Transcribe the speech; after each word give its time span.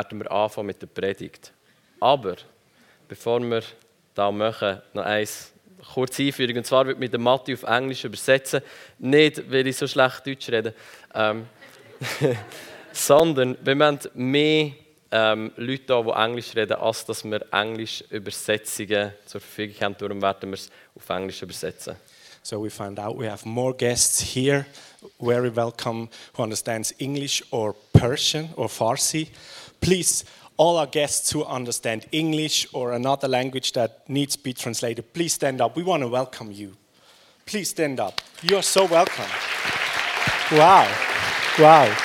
werden 0.00 0.20
wir 0.20 0.30
anfangen 0.30 0.66
mit 0.66 0.80
der 0.80 0.86
Predigt. 0.86 1.52
Aber 2.00 2.36
bevor 3.08 3.40
wir 3.40 3.62
da 4.14 4.30
machen, 4.30 4.80
noch 4.92 5.04
eins 5.04 5.52
kurz 5.94 6.18
Einführung. 6.20 6.56
Und 6.56 6.66
zwar 6.66 6.86
wird 6.86 6.98
mit 6.98 7.12
dem 7.12 7.22
Matti 7.22 7.54
auf 7.54 7.62
Englisch 7.64 8.04
übersetzen. 8.04 8.62
Nicht, 8.98 9.50
weil 9.50 9.66
ich 9.66 9.76
so 9.76 9.86
schlecht 9.86 10.26
Deutsch 10.26 10.48
rede, 10.48 10.74
ähm, 11.14 11.46
sondern 12.92 13.56
wir 13.62 13.86
haben 13.86 13.98
mehr 14.14 14.72
ähm, 15.10 15.52
Leute 15.56 15.84
da, 15.86 16.02
die 16.02 16.10
Englisch 16.10 16.54
reden, 16.54 16.74
als 16.74 17.04
dass 17.04 17.24
wir 17.24 17.40
Englisch 17.52 18.04
Übersetzungen 18.10 19.12
zur 19.26 19.40
Verfügung 19.40 19.80
haben. 19.80 19.96
Darum 19.98 20.22
werden 20.22 20.50
wir 20.50 20.54
es 20.54 20.70
auf 20.94 21.08
Englisch 21.08 21.42
übersetzen. 21.42 21.96
So 22.42 22.62
we 22.62 22.70
found 22.70 22.98
out 22.98 23.18
we 23.18 23.30
have 23.30 23.46
more 23.46 23.74
guests 23.74 24.34
here, 24.34 24.64
very 25.20 25.54
welcome, 25.54 26.08
who 26.34 26.42
understands 26.42 26.94
English 26.98 27.44
or 27.50 27.74
Persian 27.92 28.48
or 28.56 28.68
Farsi. 28.68 29.28
Please, 29.80 30.24
all 30.56 30.76
our 30.76 30.86
guests 30.86 31.30
who 31.30 31.44
understand 31.44 32.06
English 32.12 32.66
or 32.72 32.92
another 32.92 33.28
language 33.28 33.72
that 33.72 34.08
needs 34.08 34.36
to 34.36 34.42
be 34.42 34.52
translated, 34.52 35.12
please 35.14 35.32
stand 35.32 35.60
up. 35.60 35.76
We 35.76 35.82
want 35.82 36.02
to 36.02 36.08
welcome 36.08 36.52
you. 36.52 36.76
Please 37.46 37.70
stand 37.70 37.98
up. 37.98 38.20
You 38.42 38.56
are 38.56 38.62
so 38.62 38.84
welcome. 38.84 39.30
Wow. 40.52 40.86
Wow. 41.58 41.96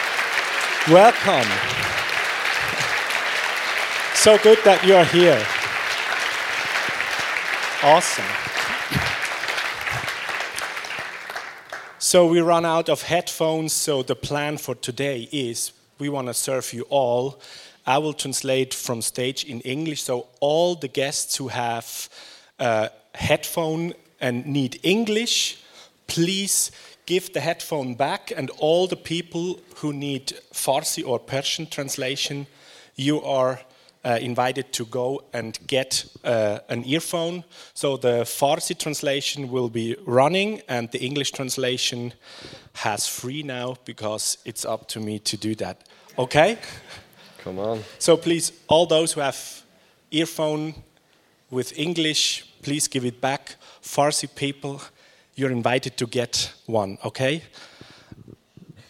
Welcome. 0.90 1.49
So 4.16 4.38
good 4.40 4.60
that 4.63 4.84
you 4.84 4.96
are 4.96 5.05
here. 5.05 5.46
Awesome. 7.84 8.26
So 11.99 12.27
we 12.27 12.40
run 12.40 12.66
out 12.66 12.90
of 12.90 13.04
headphones, 13.04 13.73
so 13.73 14.02
the 14.02 14.16
plan 14.16 14.57
for 14.57 14.76
today 14.76 15.27
is 15.32 15.73
we 15.99 16.10
want 16.10 16.27
to 16.27 16.34
serve 16.34 16.73
you 16.73 16.84
all. 16.90 17.40
I 17.88 17.99
will 17.99 18.13
translate 18.13 18.73
from 18.73 19.02
stage 19.02 19.44
in 19.44 19.62
English, 19.62 20.03
so 20.03 20.27
all 20.39 20.76
the 20.76 20.88
guests 20.88 21.38
who 21.38 21.49
have 21.49 22.10
a 22.60 22.90
headphone 23.13 23.93
and 24.20 24.46
need 24.46 24.79
English, 24.84 25.57
please 26.07 26.71
give 27.05 27.34
the 27.34 27.40
headphone 27.40 27.93
back, 27.93 28.32
and 28.35 28.49
all 28.57 28.87
the 28.87 28.95
people 28.95 29.60
who 29.76 29.93
need 29.93 30.34
Farsi 30.51 31.05
or 31.05 31.20
Persian 31.20 31.68
translation, 31.68 32.48
you 32.95 33.21
are 33.21 33.60
uh, 34.04 34.17
invited 34.21 34.71
to 34.73 34.85
go 34.85 35.23
and 35.34 35.60
get 35.67 36.05
uh, 36.23 36.60
an 36.70 36.84
earphone. 36.85 37.43
So 37.73 37.98
the 37.98 38.23
Farsi 38.23 38.77
translation 38.77 39.51
will 39.51 39.70
be 39.70 39.95
running, 40.05 40.62
and 40.67 40.90
the 40.91 40.99
English 40.99 41.32
translation 41.32 42.13
has 42.73 43.07
free 43.07 43.43
now 43.43 43.76
because 43.85 44.38
it's 44.45 44.65
up 44.65 44.88
to 44.90 44.99
me 44.99 45.20
to 45.20 45.38
do 45.38 45.55
that. 45.55 45.88
Okay? 46.17 46.57
Come 47.46 47.60
on. 47.60 47.84
So 47.99 48.18
please, 48.18 48.51
all 48.68 48.88
those 48.88 49.13
who 49.13 49.21
have 49.21 49.63
earphone 50.10 50.74
with 51.51 51.77
English, 51.77 52.43
please 52.63 52.88
give 52.88 53.05
it 53.05 53.21
back. 53.21 53.57
Farsi 53.84 54.27
people, 54.35 54.82
you're 55.35 55.51
invited 55.51 55.96
to 55.98 56.07
get 56.07 56.51
one. 56.66 56.98
Okay? 57.05 57.43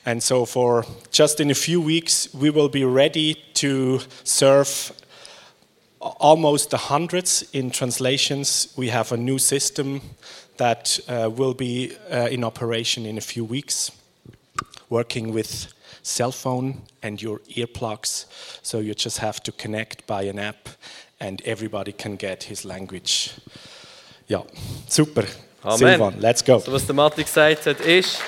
And 0.05 0.23
so, 0.23 0.45
for 0.45 0.85
just 1.11 1.41
in 1.41 1.51
a 1.51 1.53
few 1.53 1.81
weeks, 1.81 2.33
we 2.33 2.49
will 2.49 2.69
be 2.69 2.85
ready 2.85 3.33
to 3.55 3.99
serve 4.23 4.93
almost 5.99 6.69
the 6.69 6.77
hundreds 6.77 7.43
in 7.51 7.71
translations. 7.71 8.73
We 8.77 8.87
have 8.87 9.11
a 9.11 9.17
new 9.17 9.37
system 9.37 9.99
that 10.55 10.97
uh, 11.09 11.29
will 11.29 11.55
be 11.55 11.91
uh, 12.09 12.29
in 12.31 12.45
operation 12.45 13.05
in 13.05 13.17
a 13.17 13.21
few 13.21 13.43
weeks, 13.43 13.91
working 14.89 15.33
with 15.33 15.74
cell 16.05 16.31
phone 16.31 16.81
and 17.01 17.21
your 17.21 17.39
earplugs. 17.55 18.25
So 18.61 18.79
you 18.79 18.93
just 18.93 19.17
have 19.17 19.41
to 19.43 19.51
connect 19.51 20.05
by 20.05 20.23
an 20.29 20.39
app, 20.39 20.69
and 21.19 21.41
everybody 21.45 21.91
can 21.91 22.15
get 22.15 22.43
his 22.43 22.63
language. 22.63 23.31
Ja, 24.27 24.43
super. 24.87 25.25
Amen. 25.63 25.77
Silvan, 25.77 26.21
let's 26.21 26.43
go. 26.43 26.59
So, 26.59 26.71
was 26.71 26.85
der 26.85 26.93
Matti 26.93 27.23
gesagt 27.23 27.65
hat, 27.65 27.79
ist. 27.81 28.19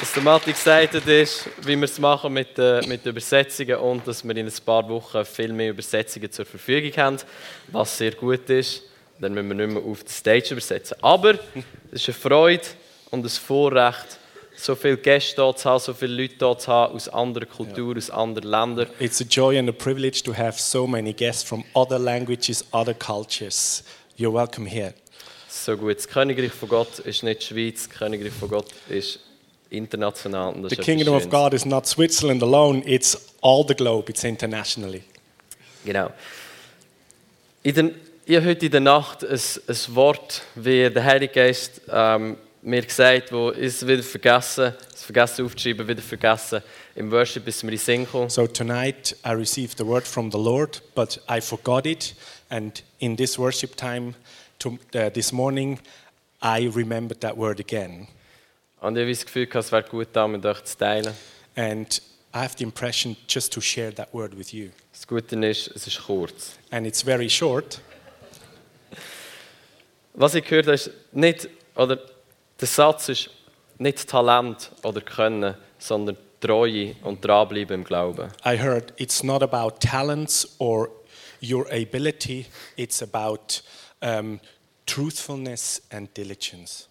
Was 0.00 0.12
der 0.14 0.22
Matti 0.22 0.52
gesagt 0.52 0.94
hat, 0.94 1.06
ist, 1.06 1.48
wie 1.60 1.76
wir 1.76 1.84
es 1.84 1.98
machen 1.98 2.32
mit, 2.32 2.58
äh, 2.58 2.80
mit 2.86 3.04
Übersetzungen 3.04 3.76
und 3.76 4.06
dass 4.08 4.24
wir 4.24 4.36
in 4.36 4.46
ein 4.46 4.52
paar 4.64 4.88
Wochen 4.88 5.24
viel 5.24 5.52
mehr 5.52 5.70
Übersetzungen 5.70 6.32
zur 6.32 6.46
Verfügung 6.46 6.90
haben, 6.96 7.18
was 7.68 7.98
sehr 7.98 8.12
gut 8.12 8.48
ist. 8.48 8.82
Dann 9.20 9.34
müssen 9.34 9.48
wir 9.48 9.66
nicht 9.66 9.74
mehr 9.74 9.82
auf 9.82 10.02
die 10.02 10.12
Stage 10.12 10.52
übersetzen. 10.52 10.96
Aber 11.02 11.34
es 11.92 12.00
ist 12.00 12.08
eine 12.08 12.14
Freude 12.14 12.64
und 13.10 13.24
ein 13.24 13.28
Vorrecht, 13.28 14.18
so 14.62 14.76
viele 14.76 14.96
Gäste 14.96 15.42
hier 15.42 15.56
zu 15.56 15.68
haben, 15.68 15.80
so 15.80 15.92
viele 15.92 16.22
Leute 16.22 16.34
hier 16.38 16.58
zu 16.58 16.68
haben 16.68 16.94
aus 16.94 17.08
anderen 17.08 17.48
Kulturen, 17.48 17.98
aus 17.98 18.10
anderen 18.10 18.48
Ländern. 18.48 18.86
It's 19.00 19.20
a 19.20 19.24
joy 19.24 19.58
and 19.58 19.68
a 19.68 19.72
privilege 19.72 20.22
to 20.22 20.32
have 20.32 20.58
so 20.58 20.86
many 20.86 21.12
guests 21.12 21.42
from 21.42 21.64
other 21.74 21.98
languages, 21.98 22.64
other 22.72 22.94
cultures. 22.94 23.82
You're 24.16 24.32
welcome 24.32 24.68
here. 24.68 24.94
So 25.48 25.76
gut. 25.76 25.96
Das 25.96 26.08
Königreich 26.08 26.52
von 26.52 26.68
Gott 26.68 27.00
ist 27.00 27.24
nicht 27.24 27.42
die 27.42 27.46
Schweiz, 27.46 27.88
das 27.88 27.98
Königreich 27.98 28.32
von 28.32 28.48
Gott 28.48 28.66
ist 28.88 29.18
international. 29.70 30.54
The 30.68 30.76
ist 30.76 30.82
kingdom 30.82 31.16
of. 31.16 31.28
God 31.28 31.54
is 31.54 31.64
not 31.64 31.86
Switzerland 31.86 32.42
alone, 32.42 32.82
it's 32.86 33.30
all 33.40 33.64
the 33.66 33.74
globe, 33.74 34.10
it's 34.10 34.22
internationally. 34.22 35.02
Genau. 35.84 36.10
In 37.64 37.74
den, 37.74 37.94
ich 38.24 38.36
habe 38.36 38.46
heute 38.46 38.66
in 38.66 38.72
der 38.72 38.80
Nacht 38.80 39.24
ein, 39.24 39.38
ein 39.38 39.76
Wort, 39.96 40.42
wie 40.54 40.88
der 40.88 41.02
Heilige 41.02 41.34
Geist 41.34 41.80
ähm, 41.90 42.36
mir 42.62 42.82
gesagt 42.82 43.32
wo 43.32 43.50
es 43.50 43.86
wieder 43.86 44.02
vergessen, 44.02 44.72
es 44.94 45.02
vergessen 45.02 45.44
aufzuschreiben, 45.44 45.86
wieder 45.86 46.00
vergessen 46.00 46.62
im 46.94 47.10
Worship, 47.10 47.44
bis 47.44 47.62
wir 47.62 47.72
in 47.72 47.78
Sinn 47.78 48.06
kommen. 48.06 48.30
So 48.30 48.46
tonight 48.46 49.16
I 49.26 49.32
received 49.32 49.78
the 49.78 49.86
word 49.86 50.06
from 50.06 50.30
the 50.30 50.38
Lord, 50.38 50.80
but 50.94 51.20
I 51.28 51.40
forgot 51.40 51.86
it. 51.86 52.14
And 52.48 52.82
in 53.00 53.16
this 53.16 53.38
worship 53.38 53.76
time 53.76 54.14
to, 54.60 54.78
uh, 54.94 55.10
this 55.10 55.32
morning, 55.32 55.80
I 56.40 56.68
remembered 56.68 57.20
that 57.20 57.36
word 57.36 57.58
again. 57.58 58.06
Und 58.80 58.96
ich 58.96 59.02
habe 59.02 59.10
das 59.10 59.24
Gefühl, 59.24 59.48
es 59.52 59.72
wäre 59.72 59.82
gut, 59.84 60.08
da 60.12 60.28
mit 60.28 60.44
euch 60.46 60.62
zu 60.64 60.76
teilen. 60.76 61.14
And 61.56 62.00
I 62.34 62.38
have 62.38 62.56
the 62.58 62.64
impression 62.64 63.16
just 63.28 63.52
to 63.54 63.60
share 63.60 63.92
that 63.94 64.12
word 64.14 64.36
with 64.38 64.52
you. 64.52 64.70
Das 64.92 65.06
Gute 65.06 65.36
ist, 65.46 65.68
es 65.74 65.86
ist 65.86 66.02
kurz. 66.04 66.58
And 66.70 66.86
it's 66.86 67.02
very 67.02 67.28
short. 67.28 67.80
Was 70.14 70.34
ich 70.34 70.44
gehört 70.44 70.66
habe, 70.66 70.74
ist 70.74 70.90
nicht, 71.12 71.48
oder 71.74 71.98
der 72.62 72.68
Satz 72.68 73.08
ist 73.08 73.30
nicht 73.78 74.08
Talent 74.08 74.70
oder 74.84 75.00
Können, 75.00 75.56
sondern 75.78 76.16
Treue 76.40 76.94
und 77.02 77.24
dranbleiben 77.24 77.80
im 77.80 77.84
Glauben. 77.84 78.30
I 78.44 78.56
heard 78.56 78.92
it's 78.96 79.22
not 79.22 79.42
about 79.42 79.78
talents 79.80 80.56
or 80.58 80.88
your 81.40 81.66
ability, 81.72 82.46
it's 82.76 83.02
about 83.02 83.62
um, 84.00 84.40
truthfulness 84.86 85.82
and 85.90 86.16
diligence. 86.16 86.88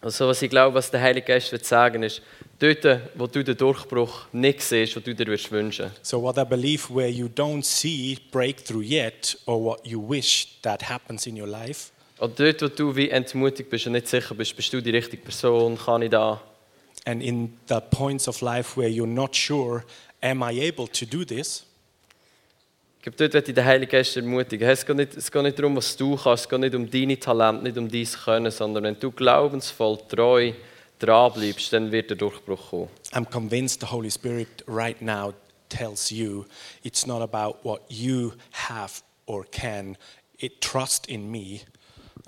Also 0.00 0.28
was 0.28 0.42
ich 0.42 0.50
glaube, 0.50 0.74
was 0.74 0.90
der 0.90 1.00
Heilige 1.00 1.26
Geist 1.26 1.50
will 1.50 1.62
sagen 1.62 2.04
ist, 2.04 2.22
dort, 2.58 3.00
wo 3.14 3.26
du 3.26 3.42
den 3.42 3.56
Durchbruch 3.56 4.26
nicht 4.32 4.62
siehst, 4.62 4.94
wo 4.96 5.00
du 5.00 5.14
dir 5.14 5.26
würdest 5.26 5.50
wünschen. 5.50 5.90
So, 6.02 6.22
what 6.22 6.38
I 6.38 6.44
believe, 6.44 6.92
where 6.92 7.08
you 7.08 7.26
don't 7.26 7.64
see 7.64 8.18
breakthrough 8.30 8.82
yet, 8.82 9.36
or 9.46 9.64
what 9.64 9.86
you 9.86 10.00
wish 10.00 10.60
that 10.62 10.88
happens 10.88 11.26
in 11.26 11.36
your 11.36 11.48
life, 11.48 11.90
Oder 12.20 12.52
dort, 12.52 12.62
wo 12.62 12.68
du 12.68 12.96
wie 12.96 13.10
entmutigt 13.10 13.70
bist 13.70 13.86
und 13.86 13.92
nicht 13.92 14.08
sicher 14.08 14.34
bist, 14.34 14.56
bist 14.56 14.72
du 14.72 14.80
die 14.80 14.90
richtige 14.90 15.22
Person, 15.22 15.78
kann 15.78 16.02
ich 16.02 16.10
da? 16.10 16.40
and 17.08 17.22
in 17.22 17.58
the 17.68 17.80
points 17.80 18.28
of 18.28 18.42
life 18.42 18.76
where 18.76 18.88
you're 18.88 19.06
not 19.06 19.34
sure, 19.34 19.84
am 20.22 20.42
I 20.42 20.52
able 20.52 20.86
to 20.88 21.06
do 21.06 21.24
this? 21.24 21.64
Ich 22.98 23.02
glaube, 23.02 23.16
dort 23.16 23.32
wird 23.32 23.48
ich 23.48 23.54
den 23.54 23.64
Heiligen 23.64 23.90
Geist 23.90 24.16
ermutigen. 24.16 24.68
Es 24.68 24.84
geht, 24.84 24.96
nicht, 24.96 25.16
es 25.16 25.30
geht 25.30 25.42
nicht 25.42 25.58
darum, 25.58 25.76
was 25.76 25.96
du 25.96 26.16
kannst, 26.16 26.44
es 26.44 26.48
geht 26.48 26.60
nicht 26.60 26.74
um 26.74 26.90
deine 26.90 27.18
Talente, 27.18 27.62
nicht 27.62 27.78
um 27.78 27.88
dein 27.88 28.04
Können, 28.04 28.50
sondern 28.50 28.84
wenn 28.84 29.00
du 29.00 29.10
glaubensvoll, 29.10 29.98
treu 30.08 30.52
dranbleibst, 30.98 31.72
dann 31.72 31.92
wird 31.92 32.10
der 32.10 32.16
Durchbruch 32.16 32.70
kommen. 32.70 32.88
I'm 33.12 33.24
convinced 33.24 33.80
the 33.80 33.86
Holy 33.86 34.10
Spirit 34.10 34.48
right 34.66 35.00
now 35.00 35.32
tells 35.68 36.10
you 36.10 36.44
it's 36.82 37.06
not 37.06 37.22
about 37.22 37.58
what 37.62 37.82
you 37.88 38.32
have 38.66 39.02
or 39.26 39.44
can. 39.44 39.96
It 40.38 40.60
trust 40.60 41.06
in 41.06 41.30
me. 41.30 41.62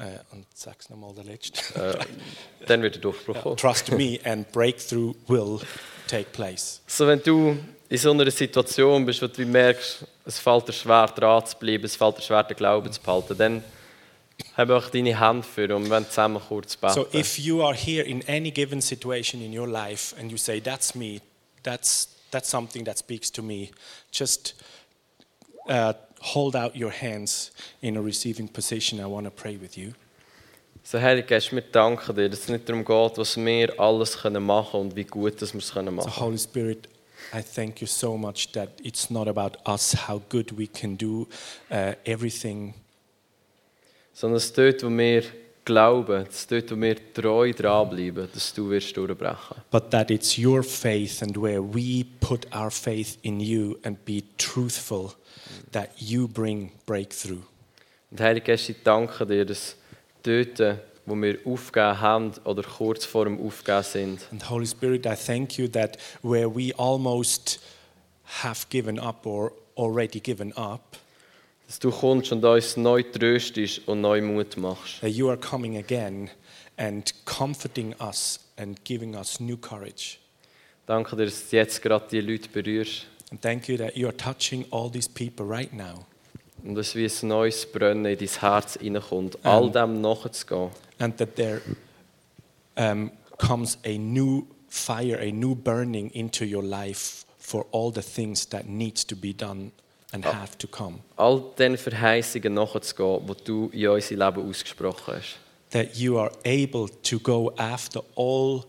Uh, 0.00 0.04
und 0.32 0.46
sag's 0.54 0.88
nochmal 0.88 1.12
der 1.14 1.24
letzte. 1.24 1.60
Äh, 1.78 2.64
dann 2.66 2.80
wird 2.80 2.94
der 2.94 3.02
Durchbruch 3.02 3.42
kommen. 3.42 3.56
Trust 3.58 3.90
me 3.92 4.18
and 4.24 4.50
breakthrough 4.50 5.14
will 5.28 5.60
take 6.08 6.30
place. 6.30 6.80
So, 6.86 7.06
wenn 7.06 7.22
du 7.22 7.58
in 7.90 7.98
so 7.98 8.10
einer 8.10 8.30
Situation 8.30 9.04
bist, 9.04 9.20
wo 9.20 9.26
du 9.26 9.44
merkst, 9.44 10.06
es 10.24 10.38
fällt 10.38 10.68
dir 10.68 10.72
schwer, 10.72 11.06
dran 11.08 11.44
zu 11.44 11.54
bleiben, 11.58 11.84
es 11.84 11.96
fällt 11.96 12.16
dir 12.16 12.22
schwer, 12.22 12.42
den 12.44 12.56
Glauben 12.56 12.90
zu 12.90 12.98
behalten, 12.98 13.36
dann 13.36 13.64
habe 14.56 14.74
auch 14.74 14.88
deine 14.88 15.18
Hand 15.18 15.44
für 15.44 15.74
und 15.76 15.90
wir 15.90 16.08
zusammen 16.08 16.40
kurz 16.48 16.76
beten. 16.76 16.94
So 16.94 17.06
if 17.12 17.38
you 17.38 17.62
are 17.62 17.74
here 17.74 18.02
in 18.02 18.26
any 18.26 18.50
given 18.50 18.80
situation 18.80 19.42
in 19.42 19.52
your 19.52 19.68
life 19.68 20.14
and 20.18 20.30
you 20.30 20.38
say, 20.38 20.60
That's 20.60 20.94
me, 20.94 21.20
that's, 21.62 22.08
that's 22.30 22.48
something 22.48 22.86
that 22.86 22.96
speaks 22.96 23.30
to 23.32 23.42
me, 23.42 23.70
just 24.10 24.54
uh, 25.68 25.92
hold 26.20 26.54
out 26.54 26.74
your 26.76 26.92
hands 26.92 27.50
in 27.80 27.96
a 27.96 28.00
receiving 28.02 28.48
position. 28.48 29.00
I 29.00 29.06
want 29.06 29.24
to 29.26 29.30
pray 29.30 29.56
with 29.60 29.76
you. 29.76 29.92
So, 30.82 30.98
Heilige 31.00 31.26
Geist, 31.28 31.52
wir 31.52 31.60
danken 31.60 32.14
dir, 32.16 32.28
dass 32.28 32.40
es 32.40 32.48
nicht 32.48 32.68
darum 32.68 32.84
geht, 32.84 33.18
was 33.18 33.36
wir 33.36 33.78
alles 33.78 34.16
können 34.18 34.42
machen 34.44 34.80
und 34.80 34.96
wie 34.96 35.04
gut 35.04 35.40
dass 35.42 35.52
wir 35.52 35.58
es 35.60 35.72
können 35.72 36.00
So. 36.00 36.08
Holy 36.20 36.38
Spirit, 36.38 36.88
I 37.34 37.42
thank 37.42 37.80
you 37.80 37.86
so 37.86 38.16
much 38.16 38.50
that 38.52 38.70
it's 38.82 39.10
not 39.10 39.28
about 39.28 39.58
us, 39.66 39.94
how 40.08 40.20
good 40.30 40.56
we 40.58 40.66
can 40.66 40.96
do 40.96 41.28
uh, 41.70 41.92
everything, 42.04 42.74
Sondern 44.14 44.38
es 44.38 44.52
dort, 44.52 44.82
wo 44.82 44.88
wir 44.90 45.22
glauben, 45.64 46.26
dort, 46.48 46.70
wo 46.70 46.76
wir 46.80 46.96
treu 47.14 47.52
dranbleiben, 47.52 48.28
dass 48.32 48.52
du 48.52 48.68
wirst 48.70 48.96
durchbrechen. 48.96 49.56
but 49.70 49.90
that 49.90 50.10
it's 50.10 50.36
your 50.38 50.62
faith 50.62 51.22
and 51.22 51.36
where 51.36 51.62
we 51.62 52.04
put 52.20 52.46
our 52.54 52.70
faith 52.70 53.18
in 53.22 53.38
you 53.38 53.78
and 53.84 54.02
be 54.04 54.22
truthful, 54.38 55.12
that 55.72 55.90
you 55.98 56.26
bring 56.28 56.72
breakthrough. 56.86 57.42
Und 58.10 58.20
Heilige 58.20 58.46
Geist, 58.46 58.68
ich 58.68 58.76
danke 58.82 59.24
dir, 59.26 59.44
dass 59.44 59.76
dort, 60.22 60.78
wo 61.06 61.14
wir 61.14 61.38
aufgegeben 61.44 62.00
haben 62.00 62.32
oder 62.44 62.62
kurz 62.62 63.04
vor 63.04 63.24
dem 63.24 63.40
Aufgeben 63.44 63.82
sind, 63.84 64.20
And 64.32 64.50
Holy 64.50 64.66
Spirit, 64.66 65.06
I 65.06 65.14
thank 65.14 65.58
you 65.58 65.68
that 65.68 65.96
where 66.22 66.48
we 66.54 66.72
almost 66.76 67.60
have 68.42 68.66
given 68.68 68.98
up 68.98 69.24
or 69.26 69.52
already 69.76 70.20
given 70.20 70.52
up, 70.56 70.96
dass 71.66 71.78
du 71.78 71.90
kommst 71.90 72.32
und 72.32 72.44
uns 72.44 72.76
neu 72.76 73.02
tröstest 73.02 73.86
und 73.86 74.00
neu 74.00 74.20
Mut 74.20 74.56
machst. 74.56 75.00
that 75.00 75.10
you 75.10 75.28
are 75.28 75.38
coming 75.38 75.76
again 75.76 76.28
and 76.76 77.12
comforting 77.24 77.94
us 78.00 78.40
and 78.56 78.84
giving 78.84 79.14
us 79.14 79.38
new 79.40 79.56
courage. 79.56 80.18
Danke 80.86 81.14
dir, 81.14 81.26
dass 81.26 81.48
du 81.48 81.56
jetzt 81.56 81.80
gerade 81.80 82.06
die 82.10 82.20
Leute 82.20 82.48
berührst 82.48 83.06
And 83.30 83.40
thank 83.40 83.68
you 83.68 83.76
that 83.78 83.96
you 83.96 84.08
are 84.08 84.16
touching 84.16 84.64
all 84.70 84.90
these 84.90 85.08
people 85.08 85.46
right 85.46 85.72
now 85.72 86.06
und 86.64 86.76
wie 86.94 87.06
ein 87.06 87.28
neues 87.28 87.64
Brennen 87.66 88.04
in 88.04 88.18
dein 88.18 88.28
Herz 88.40 88.76
hineinkommt, 88.80 89.38
all 89.44 89.70
dem 89.70 90.00
nachzugehen. 90.00 90.70
and 90.98 91.16
that 91.18 91.36
there 91.36 91.62
um, 92.76 93.10
comes 93.38 93.78
a 93.84 93.96
new 93.96 94.46
fire, 94.68 95.16
a 95.18 95.30
new 95.32 95.54
burning 95.54 96.10
into 96.10 96.44
your 96.44 96.62
life 96.62 97.24
for 97.38 97.66
all 97.72 97.90
the 97.90 98.02
things 98.02 98.46
that 98.46 98.66
needs 98.66 99.04
to 99.06 99.16
be 99.16 99.32
done 99.32 99.72
and 100.12 100.24
have 100.24 100.58
to 100.58 100.66
come. 100.66 101.00
All 101.16 101.40
den 101.56 101.76
Verheißungen 101.76 102.52
nachzugehen, 102.54 103.26
die 103.26 103.44
du 103.44 103.70
in 103.72 103.88
unser 103.88 104.16
Leben 104.16 104.48
ausgesprochen 104.48 105.14
hast. 105.14 105.38
that 105.70 105.96
you 105.96 106.18
are 106.18 106.32
able 106.44 106.88
to 106.88 107.18
go 107.20 107.52
after 107.56 108.00
all 108.16 108.64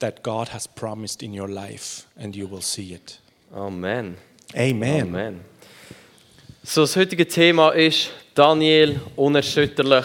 that 0.00 0.22
God 0.22 0.48
has 0.48 0.66
promised 0.66 1.22
in 1.22 1.32
your 1.32 1.48
life 1.48 2.06
and 2.16 2.34
you 2.34 2.48
will 2.48 2.60
see 2.62 2.92
it. 2.92 3.18
Amen. 3.52 4.16
Amen. 4.54 5.02
Amen. 5.02 5.40
So, 6.62 6.82
das 6.82 6.94
heutige 6.94 7.26
Thema 7.26 7.70
ist 7.70 8.10
Daniel 8.34 9.00
unerschütterlich 9.16 10.04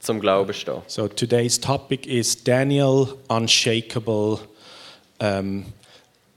zum 0.00 0.18
Glauben 0.18 0.54
stehen. 0.54 0.80
So 0.86 1.06
today's 1.06 1.60
topic 1.60 2.06
is 2.06 2.42
Daniel 2.42 3.08
unshakable 3.28 4.38
um, 5.20 5.66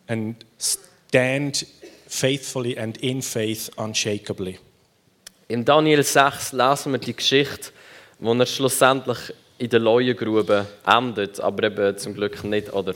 and 0.07 0.35
stand 0.59 1.65
faithfully 2.07 2.77
and 2.77 2.97
in 2.97 3.21
faith 3.21 3.71
unshakably. 3.77 4.59
In 5.47 5.63
Daniel 5.63 6.03
6 6.03 6.51
lesen 6.51 6.91
wir 6.91 6.99
die 6.99 7.15
Geschichte, 7.15 7.71
wo 8.19 8.33
er 8.33 8.45
schlussendlich 8.45 9.33
in 9.59 9.69
der 9.69 9.79
Leuengrube 9.79 10.67
endet, 10.85 11.39
aber 11.39 11.63
eben 11.63 11.97
zum 11.97 12.15
Glück 12.15 12.43
nicht, 12.43 12.73
oder 12.73 12.95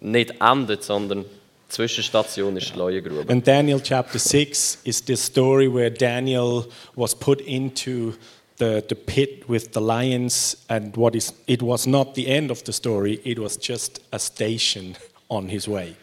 nicht 0.00 0.34
endet, 0.40 0.82
sondern 0.82 1.24
Zwischenstation 1.68 2.56
ist 2.56 2.74
die 2.74 2.78
Leuengrube. 2.78 3.30
And 3.32 3.46
Daniel 3.46 3.80
chapter 3.82 4.18
6 4.18 4.78
is 4.84 5.02
the 5.06 5.16
story 5.16 5.72
where 5.72 5.90
Daniel 5.90 6.66
was 6.94 7.14
put 7.14 7.40
into 7.40 8.12
the, 8.58 8.82
the 8.88 8.94
pit 8.94 9.48
with 9.48 9.72
the 9.72 9.80
lions 9.80 10.56
and 10.68 10.96
what 10.96 11.14
is 11.14 11.32
it 11.46 11.62
was 11.62 11.86
not 11.86 12.14
the 12.14 12.26
end 12.28 12.50
of 12.50 12.62
the 12.64 12.72
story, 12.72 13.20
it 13.24 13.38
was 13.38 13.56
just 13.56 14.00
a 14.12 14.18
station 14.18 14.96
on 15.28 15.48
his 15.48 15.66
way. 15.66 15.96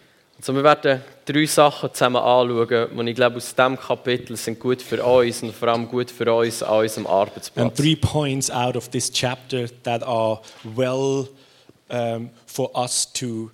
So, 0.44 0.54
wir 0.56 0.63
werden 0.63 1.02
drei 1.25 1.46
Sachen 1.46 1.94
zusammen 1.94 2.16
anschauen, 2.18 3.06
die 3.06 3.12
ich 3.12 3.16
glaube, 3.16 3.38
aus 3.38 3.54
diesem 3.54 3.80
Kapitel 3.80 4.36
sind 4.36 4.60
gut 4.60 4.81
für 4.81 5.04
uns 5.04 5.44
und 5.44 5.54
vor 5.54 5.68
allem 5.68 5.88
gut 5.88 6.10
für 6.10 6.34
uns 6.34 6.64
an 6.64 6.80
unserem 6.80 7.06
And 7.06 7.14
Arbeitsplatz. 7.14 7.78
three 7.78 7.96
points 7.96 8.50
out 8.50 8.75
of 8.75 8.90
this 8.90 9.12
chapter 9.12 9.68
that 9.84 10.02
are 10.02 10.42
well 10.75 11.28
um, 11.90 12.31
for 12.48 12.72
us 12.75 13.06
to, 13.14 13.52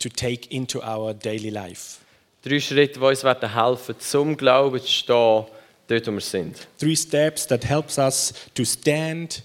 to 0.00 0.08
take 0.08 0.50
into 0.50 0.82
our 0.82 1.14
daily 1.14 1.50
life. 1.50 1.98
Drei 2.42 2.58
Schritte, 2.58 2.98
die 2.98 3.04
uns 3.04 3.22
helfen, 3.22 3.94
zum 3.98 4.36
Glauben 4.36 4.80
zu 4.80 4.88
stehen, 4.88 5.44
dort, 5.86 6.06
wo 6.06 6.12
wir 6.12 6.20
sind. 6.20 6.66
Three 6.78 6.96
steps 6.96 7.46
that 7.46 7.64
helps 7.64 7.98
us 7.98 8.32
to 8.54 8.64
stand 8.64 9.42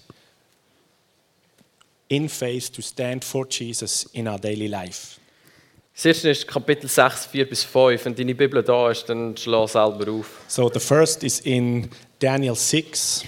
in 2.08 2.28
faith, 2.28 2.72
to 2.72 2.82
stand 2.82 3.24
for 3.24 3.46
Jesus 3.48 4.04
in 4.12 4.26
our 4.28 4.38
daily 4.38 4.66
life. 4.66 5.18
Das 5.94 6.04
erste 6.04 6.30
ist 6.30 6.46
Kapitel 6.46 6.88
6, 6.88 7.26
4 7.26 7.48
bis 7.48 7.64
5. 7.64 8.04
Wenn 8.04 8.14
deine 8.14 8.34
Bibel 8.34 8.62
da 8.62 8.90
ist, 8.90 9.08
dann 9.08 9.34
schlag 9.36 9.68
selber 9.68 10.12
auf. 10.12 10.42
So 10.46 10.70
the 10.72 10.78
first 10.78 11.24
is 11.24 11.40
in 11.40 11.88
Daniel 12.18 12.54
6, 12.54 13.24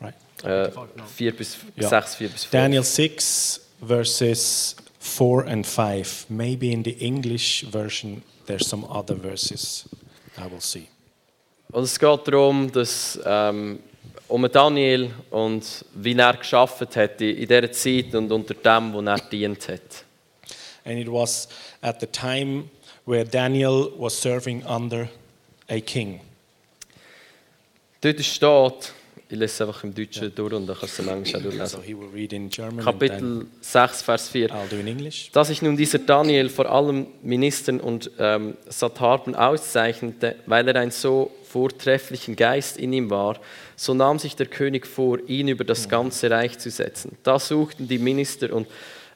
right? 0.00 0.14
Äh, 0.44 0.70
4 1.16 1.36
bis, 1.36 1.56
Ja. 1.76 1.88
6, 1.88 2.14
4 2.14 2.28
bis 2.28 2.44
5. 2.44 2.50
Daniel 2.52 2.84
6, 2.84 3.60
verses 3.84 4.76
4 5.04 5.46
and 5.46 5.66
5. 5.66 6.26
Maybe 6.30 6.72
in 6.72 6.82
the 6.82 6.96
English 6.98 7.64
version 7.70 8.22
there's 8.46 8.66
some 8.66 8.84
other 8.88 9.14
verses. 9.14 9.86
I 10.38 10.50
will 10.50 10.60
see. 10.60 10.88
Und 11.72 11.84
es 11.84 11.98
geht 11.98 12.26
darum, 12.26 12.72
dass 12.72 13.18
ähm, 13.24 13.80
um 14.28 14.50
Daniel 14.50 15.10
und 15.30 15.84
wie 15.94 16.16
er 16.16 16.34
geschafft 16.34 16.96
hat 16.96 17.20
in 17.20 17.36
in 17.36 17.48
dieser 17.48 17.70
Zeit 17.70 18.14
und 18.14 18.32
unter 18.32 18.54
dem, 18.54 18.92
wo 18.92 19.00
er 19.00 19.18
dient 19.18 19.68
hat. 19.68 20.04
And 20.84 20.98
it 20.98 21.08
was 21.08 21.48
at 21.82 22.00
the 22.00 22.06
time 22.06 22.70
where 23.04 23.24
Daniel 23.24 23.92
was 23.98 24.18
serving 24.18 24.64
under 24.64 25.08
a 25.68 25.80
king. 25.80 26.20
Dort 28.00 28.24
steht, 28.24 28.92
ich 29.28 29.38
lese 29.38 29.44
es 29.44 29.60
einfach 29.62 29.84
im 29.84 29.94
Deutschen 29.94 30.34
durch 30.34 30.52
und 30.52 30.66
dann 30.66 30.76
kannst 30.78 30.98
du 30.98 31.02
es 31.02 31.08
Englischen 31.08 31.36
auch 31.36 31.42
So 31.42 31.78
durchlesen. 31.78 31.82
he 31.82 31.94
will 31.96 32.08
read 32.14 32.32
in 32.32 32.48
German 32.50 32.86
and 32.86 33.00
then 33.00 33.08
Kapitel 33.08 33.46
6, 33.60 34.02
Vers 34.02 34.28
4. 34.28 34.50
I'll 34.50 34.68
do 34.68 34.76
in 34.76 34.86
English. 34.86 35.30
Da 35.32 35.44
sich 35.44 35.62
nun 35.62 35.76
dieser 35.76 35.98
Daniel 35.98 36.48
vor 36.48 36.70
allem 36.70 37.06
Ministern 37.22 37.80
und 37.80 38.10
ähm, 38.18 38.56
Satrapen 38.68 39.34
auszeichnete, 39.34 40.36
weil 40.46 40.68
er 40.68 40.76
einen 40.76 40.90
so 40.90 41.30
vortrefflichen 41.44 42.36
Geist 42.36 42.76
in 42.76 42.92
ihm 42.92 43.10
war, 43.10 43.38
so 43.76 43.94
nahm 43.94 44.18
sich 44.18 44.36
der 44.36 44.46
König 44.46 44.86
vor, 44.86 45.18
ihn 45.26 45.48
über 45.48 45.64
das 45.64 45.88
ganze 45.88 46.30
Reich 46.30 46.58
zu 46.58 46.70
setzen. 46.70 47.16
Da 47.22 47.38
suchten 47.38 47.88
die 47.88 47.98
Minister 47.98 48.52
und 48.52 48.66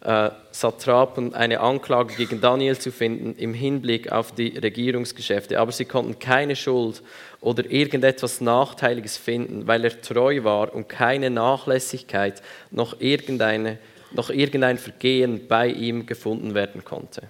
äh, 0.00 0.30
Satrapen 0.52 1.34
eine 1.34 1.58
Anklage 1.60 2.14
gegen 2.14 2.40
Daniel 2.40 2.78
zu 2.78 2.92
finden 2.92 3.34
im 3.36 3.52
Hinblick 3.54 4.12
auf 4.12 4.32
die 4.32 4.56
Regierungsgeschäfte, 4.56 5.58
aber 5.58 5.72
sie 5.72 5.84
konnten 5.84 6.18
keine 6.20 6.54
Schuld 6.54 7.02
oder 7.40 7.70
irgendetwas 7.70 8.40
Nachteiliges 8.40 9.16
finden, 9.16 9.66
weil 9.66 9.84
er 9.84 10.00
treu 10.00 10.44
war 10.44 10.74
und 10.74 10.88
keine 10.88 11.30
Nachlässigkeit 11.30 12.42
noch 12.70 13.00
irgendeine 13.00 13.78
noch 14.12 14.30
irgendein 14.30 14.78
Vergehen 14.78 15.48
bei 15.48 15.68
ihm 15.68 16.06
gefunden 16.06 16.54
werden 16.54 16.84
konnte. 16.84 17.28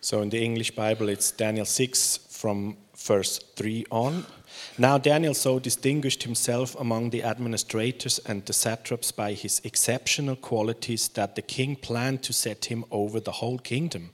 So 0.00 0.20
in 0.20 0.30
the 0.30 0.38
English 0.38 0.74
Bible, 0.74 1.10
it's 1.10 1.34
Daniel 1.34 1.66
6 1.66 2.20
from 2.30 2.76
verse 2.94 3.40
3 3.56 3.84
on. 3.90 4.24
Now 4.76 4.98
Daniel 4.98 5.34
so 5.34 5.58
distinguished 5.58 6.22
himself 6.22 6.76
among 6.78 7.10
the 7.10 7.24
administrators 7.24 8.20
and 8.24 8.46
the 8.46 8.52
satraps 8.52 9.12
by 9.12 9.34
his 9.34 9.60
exceptional 9.64 10.36
qualities 10.36 11.12
that 11.14 11.34
the 11.34 11.42
king 11.42 11.76
planned 11.76 12.22
to 12.22 12.32
set 12.32 12.66
him 12.66 12.84
over 12.90 13.20
the 13.20 13.40
whole 13.40 13.58
kingdom. 13.58 14.10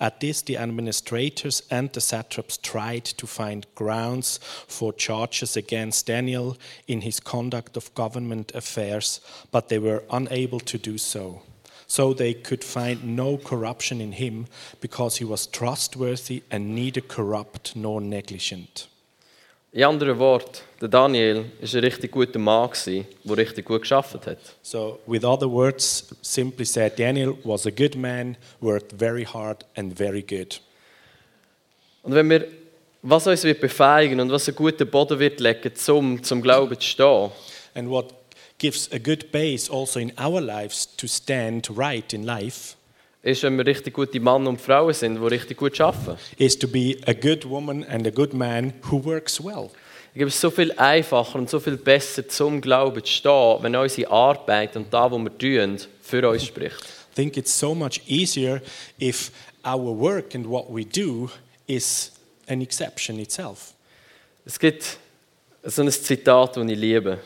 At 0.00 0.20
this, 0.20 0.42
the 0.42 0.56
administrators 0.56 1.62
and 1.70 1.92
the 1.92 2.00
satraps 2.00 2.58
tried 2.58 3.04
to 3.04 3.26
find 3.26 3.66
grounds 3.74 4.38
for 4.66 4.92
charges 4.92 5.56
against 5.56 6.06
Daniel 6.06 6.56
in 6.86 7.02
his 7.02 7.20
conduct 7.20 7.76
of 7.76 7.94
government 7.94 8.52
affairs, 8.54 9.20
but 9.50 9.68
they 9.68 9.78
were 9.78 10.04
unable 10.10 10.60
to 10.60 10.78
do 10.78 10.98
so. 10.98 11.42
So 11.86 12.14
they 12.14 12.34
could 12.34 12.64
find 12.64 13.16
no 13.16 13.36
corruption 13.36 14.00
in 14.00 14.12
him 14.12 14.46
because 14.80 15.18
he 15.18 15.24
was 15.24 15.46
trustworthy 15.46 16.42
and 16.50 16.74
neither 16.74 17.00
corrupt 17.00 17.76
nor 17.76 18.00
negligent. 18.00 18.88
In 19.74 19.82
anderen 19.82 20.16
Worten, 20.20 20.60
der 20.80 20.86
Daniel 20.86 21.46
ist 21.60 21.74
ein 21.74 21.82
richtig 21.82 22.12
guter 22.12 22.38
Mann, 22.38 22.70
gewesen, 22.70 23.08
der 23.24 23.36
richtig 23.36 23.64
gut 23.64 23.80
geschafft 23.80 24.24
hat. 24.24 24.38
So, 24.62 25.00
with 25.04 25.24
other 25.24 25.50
words, 25.50 26.14
simply 26.22 26.64
said, 26.64 26.96
Daniel 26.96 27.36
was 27.42 27.66
a 27.66 27.70
good 27.70 27.96
man, 27.96 28.36
worked 28.60 28.92
very 28.92 29.24
hard 29.24 29.66
and 29.74 29.92
very 29.92 30.22
good. 30.22 30.60
Und 32.04 32.14
wenn 32.14 32.30
wir, 32.30 32.46
was 33.02 33.26
uns 33.26 33.42
wird 33.42 33.60
befähigen 33.60 34.20
und 34.20 34.30
was 34.30 34.46
einen 34.46 34.56
guten 34.56 34.88
Boden 34.88 35.18
wird 35.18 35.40
legen, 35.40 35.74
zum 35.74 36.22
zum 36.22 36.40
Glauben 36.40 36.78
zu 36.78 36.86
stehen, 36.86 37.30
And 37.74 37.90
what 37.90 38.14
gives 38.58 38.88
a 38.92 38.98
good 38.98 39.32
base 39.32 39.68
also 39.68 39.98
in 39.98 40.12
our 40.16 40.40
lives 40.40 40.86
to 40.98 41.08
stand 41.08 41.68
right 41.76 42.12
in 42.12 42.22
life 42.22 42.76
ist, 43.24 43.42
wenn 43.42 43.56
wir 43.56 43.66
richtig 43.66 43.94
gute 43.94 44.20
Männer 44.20 44.50
und 44.50 44.60
Frauen 44.60 44.92
sind, 44.92 45.16
die 45.16 45.26
richtig 45.26 45.56
gut 45.56 45.80
arbeiten. 45.80 46.18
is 46.36 46.58
to 46.58 46.68
be 46.68 46.96
a 47.06 47.12
good 47.12 47.48
woman 47.48 47.82
and 47.84 48.06
a 48.06 48.10
good 48.10 48.34
man 48.34 48.72
who 48.90 49.02
works 49.02 49.42
well. 49.42 49.70
Ich 50.12 50.18
glaube, 50.18 50.28
es 50.28 50.34
ist 50.34 50.40
so 50.42 50.50
viel 50.50 50.70
einfacher 50.72 51.38
und 51.38 51.50
so 51.50 51.58
viel 51.58 51.76
besser 51.76 52.28
zum 52.28 52.60
Glauben 52.60 53.02
zu 53.04 53.10
stehen, 53.10 53.56
wenn 53.62 53.74
unsere 53.74 54.10
Arbeit 54.10 54.76
und 54.76 54.92
das, 54.92 55.10
was 55.10 55.18
wir 55.18 55.38
tun, 55.38 55.78
für 56.02 56.28
uns 56.28 56.44
spricht. 56.44 56.80
I 56.80 57.14
think 57.14 57.36
it's 57.36 57.58
so 57.58 57.74
much 57.74 58.00
easier 58.06 58.60
if 59.00 59.32
our 59.64 59.98
work 59.98 60.34
and 60.34 60.48
what 60.48 60.66
we 60.68 60.84
do 60.84 61.30
is 61.66 62.12
an 62.46 62.60
exception 62.60 63.18
itself. 63.18 63.74
Es 64.44 64.58
gibt 64.58 64.98
so 65.62 65.82
ein 65.82 65.90
Zitat, 65.90 66.56
das 66.56 66.64
ich 66.64 66.78
liebe. 66.78 67.18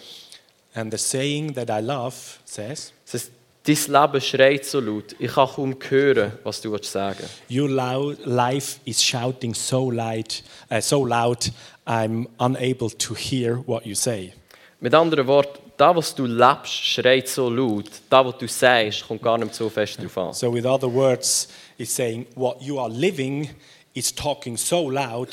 And 0.74 0.92
the 0.92 0.98
saying 0.98 1.54
that 1.54 1.68
I 1.68 1.84
love 1.84 2.14
says, 2.44 2.92
Es 3.04 3.14
heißt, 3.14 3.30
dein 3.68 3.92
Leben 3.92 4.20
schreit 4.20 4.64
so 4.64 4.80
laut, 4.80 5.14
ich 5.18 5.32
kann 5.32 5.48
kaum 5.48 5.76
hören, 5.88 6.32
was 6.42 6.60
du 6.60 6.76
sagen 6.82 7.18
willst. 7.18 7.42
Your 7.50 7.68
loud 7.68 8.24
life 8.24 8.80
is 8.84 9.02
shouting 9.02 9.54
so 9.54 9.90
loud, 9.90 10.42
uh, 10.70 10.80
so 10.80 11.04
loud, 11.04 11.50
I'm 11.86 12.26
unable 12.38 12.90
to 12.90 13.14
hear 13.14 13.62
what 13.66 13.84
you 13.84 13.94
say. 13.94 14.32
Mit 14.80 14.94
anderen 14.94 15.26
Worten, 15.26 15.58
das, 15.76 15.96
was 15.96 16.14
du 16.14 16.26
lebst, 16.26 16.72
schreit 16.72 17.28
so 17.28 17.50
laut. 17.50 17.90
Das, 18.08 18.24
was 18.24 18.38
du 18.38 18.48
sagst, 18.48 19.06
kommt 19.06 19.22
gar 19.22 19.38
nicht 19.38 19.54
so 19.54 19.68
fest 19.68 19.98
drauf 20.00 20.18
an. 20.18 20.32
So, 20.32 20.52
with 20.52 20.64
other 20.64 20.88
words, 20.92 21.48
it's 21.76 21.94
saying 21.94 22.26
what 22.34 22.62
you 22.62 22.78
are 22.78 22.88
living 22.88 23.50
is 23.94 24.14
talking 24.14 24.56
so 24.56 24.88
loud 24.88 25.28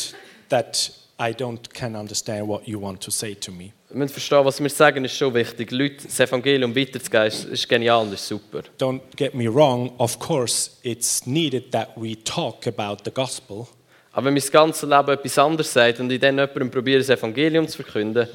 that 0.50 0.92
I 1.20 1.32
don't 1.34 1.74
can 1.74 1.96
understand 1.96 2.48
what 2.48 2.68
you 2.68 2.80
want 2.82 3.02
to 3.04 3.12
say 3.12 3.36
to 3.36 3.52
me. 3.52 3.72
Wir 3.90 3.98
müssen 4.00 4.14
verstehen, 4.14 4.44
was 4.44 4.62
wir 4.62 4.70
sagen, 4.70 5.06
ist 5.06 5.16
schon 5.16 5.34
wichtig. 5.34 5.72
Leute 5.72 6.04
das 6.06 6.20
Evangelium 6.20 6.76
weiterzugeben, 6.76 7.28
ist- 7.28 7.46
ist 7.46 7.70
genial 7.70 8.02
und 8.06 8.14
ist 8.14 8.28
super. 8.28 8.64
Don't 8.78 9.00
get 9.16 9.34
me 9.34 9.48
wrong, 9.54 9.94
of 9.98 10.20
course, 10.20 10.72
it's 10.84 11.26
needed 11.26 11.72
that 11.72 11.90
we 11.96 12.22
talk 12.24 12.68
about 12.68 12.98
the 13.06 13.12
gospel, 13.12 13.68
Aber 14.12 14.26
wenn 14.26 14.34
mein 14.34 14.44
ganzes 14.52 14.84
Leben 14.90 15.10
etwas 15.10 15.38
anderes 15.38 15.72
sagt 15.74 16.00
und 16.02 16.12
ich 16.12 16.20
dann 16.20 16.36
jemandem 16.38 16.70
probiere, 16.72 17.00
das 17.00 17.10
Evangelium 17.10 17.68
zu 17.68 17.82
verkünden, 17.84 18.28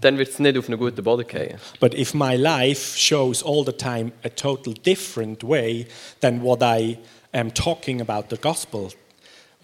dann 0.00 0.16
wird 0.18 0.28
es 0.30 0.38
nicht 0.38 0.56
auf 0.56 0.68
einen 0.68 0.78
guten 0.78 1.02
Boden 1.02 1.26
gehen. 1.26 1.58
but 1.80 1.92
if 1.94 2.14
my 2.14 2.36
life 2.36 2.96
shows 2.96 3.44
all 3.44 3.64
the 3.66 3.72
time 3.72 4.12
a 4.24 4.28
total 4.28 4.72
different 4.74 5.42
way 5.42 5.86
than 6.20 6.40
what 6.42 6.60
I 6.62 6.98
am 7.32 7.52
talking 7.52 8.00
about 8.00 8.26
the 8.30 8.36
gospel, 8.40 8.90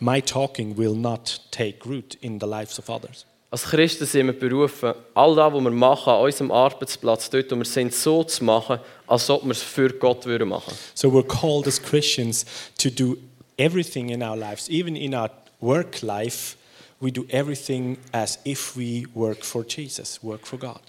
my 0.03 0.21
talking 0.21 0.77
will 0.77 0.97
not 0.97 1.41
take 1.53 1.87
root 1.87 2.17
in 2.21 2.41
the 2.41 2.47
lives 2.47 2.79
of 2.79 2.91
others. 2.91 3.25
Als 3.53 3.65
Christen 3.65 4.07
sind 4.07 4.27
wir 4.27 4.33
berufen, 4.33 4.95
all 5.15 5.37
das, 5.37 5.53
was 5.53 5.63
wir 5.63 5.71
machen, 5.71 6.09
an 6.09 6.23
unserem 6.23 6.51
Arbeitsplatz, 6.51 7.31
dort, 7.31 7.51
wo 7.53 7.57
wir 7.57 7.65
sind, 7.65 7.95
so 7.95 8.25
zu 8.25 8.43
machen, 8.43 8.81
als 9.07 9.31
ob 9.31 9.45
wir 9.45 9.53
es 9.53 9.63
für 9.63 9.91
Gott 9.91 10.25
würden 10.27 10.49
machen. 10.49 10.73
So 10.95 11.09
we're 11.11 11.27
called 11.27 11.67
as 11.67 11.81
Christians 11.81 12.47
to 12.79 12.91
do 12.91 13.19
everything 13.59 14.09
in 14.09 14.23
our 14.23 14.37
lives, 14.37 14.69
even 14.71 14.97
in 14.97 15.15
our 15.15 15.31
work 15.61 16.03
life, 16.03 16.57
we 16.99 17.13
do 17.13 17.25
everything 17.29 17.99
as 18.13 18.39
if 18.45 18.75
we 18.77 19.07
work 19.15 19.45
for 19.45 19.65
Jesus, 19.65 20.23
work 20.23 20.47
for 20.47 20.59
God. 20.59 20.81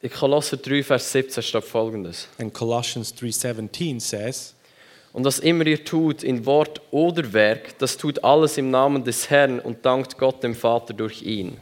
In 0.00 0.10
Kolosser 0.10 0.56
3, 0.56 0.82
Vers 0.82 1.12
17 1.12 1.38
er 1.38 1.42
steht 1.42 1.64
folgendes. 1.64 2.28
And 2.38 2.52
Colossians 2.52 3.12
3:17 3.12 4.00
says, 4.00 4.54
Und 5.12 5.24
was 5.24 5.38
immer 5.38 5.66
ihr 5.66 5.84
tut, 5.84 6.22
in 6.22 6.46
Wort 6.46 6.80
oder 6.90 7.32
Werk, 7.32 7.78
das 7.78 7.96
tut 7.96 8.24
alles 8.24 8.56
im 8.56 8.70
Namen 8.70 9.04
des 9.04 9.28
Herrn 9.28 9.60
und 9.60 9.84
dankt 9.84 10.16
Gott 10.18 10.42
dem 10.42 10.54
Vater 10.54 10.94
durch 10.94 11.22
ihn. 11.22 11.58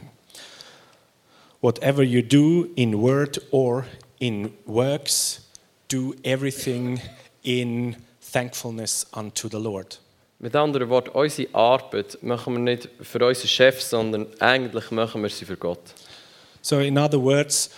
whatever 1.61 2.03
you 2.03 2.21
do 2.23 2.69
in 2.75 2.99
word 2.99 3.37
or 3.51 3.85
in 4.19 4.51
works, 4.65 5.47
do 5.87 6.15
everything 6.23 6.99
in 7.43 7.95
thankfulness 8.19 9.05
unto 9.13 9.47
the 9.47 9.59
Lord. 9.59 9.99
Mit 10.39 10.55
anderen 10.55 10.89
Worten, 10.89 11.09
unsere 11.09 11.53
Arbeit 11.53 12.17
machen 12.23 12.53
wir 12.53 12.59
nicht 12.59 12.89
für 12.99 13.23
unseren 13.23 13.47
Chef, 13.47 13.79
sondern 13.79 14.25
eigentlich 14.39 14.89
machen 14.89 15.21
wir 15.21 15.29
sie 15.29 15.45
für 15.45 15.55
Gott. 15.55 15.93
So 16.63 16.79
in 16.79 16.97
other 16.97 17.21
words, 17.21 17.69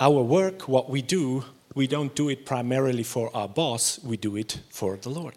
our 0.00 0.28
work, 0.28 0.68
what 0.68 0.92
we 0.92 1.00
do, 1.00 1.44
we 1.74 1.86
don't 1.86 2.14
do 2.14 2.28
it 2.30 2.44
primarily 2.44 3.04
for 3.04 3.30
our 3.34 3.48
boss, 3.48 4.00
we 4.04 4.16
do 4.16 4.36
it 4.36 4.58
for 4.70 4.98
the 5.00 5.10
Lord. 5.10 5.34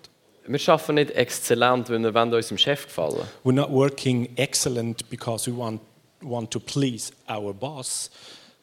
Wir 0.48 0.60
arbeiten 0.70 0.96
nicht 0.96 1.12
exzellent, 1.12 1.90
wir 1.90 1.98
unserem 2.38 2.58
Chef 2.58 2.86
gefallen 2.86 3.28
We're 3.44 3.54
not 3.54 3.72
working 3.72 4.30
excellent 4.38 5.10
because 5.10 5.50
we 5.50 5.58
want, 5.58 5.82
want 6.22 6.52
to 6.52 6.60
please 6.60 7.12
our 7.28 7.54
boss 7.54 8.12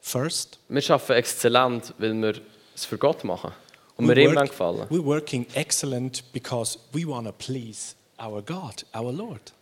first. 0.00 0.59
Wir 0.69 0.83
arbeiten 0.91 1.12
exzellent, 1.12 1.95
weil 1.99 2.14
wir 2.14 2.35
es 2.75 2.85
für 2.85 2.99
Gott 2.99 3.25
machen. 3.25 3.52
Und 3.97 4.09
wir 4.09 4.17
ihm 4.17 4.35
gefallen. 4.35 4.87
we're 4.88 5.05
working 5.05 5.47
excellent 5.55 6.23
because 6.33 6.79
we 6.93 7.05
want 7.07 7.26
to 7.26 7.33
please 7.33 7.95
our 8.19 8.43
God, 8.43 8.85
our 8.95 9.12
Lord. 9.12 9.52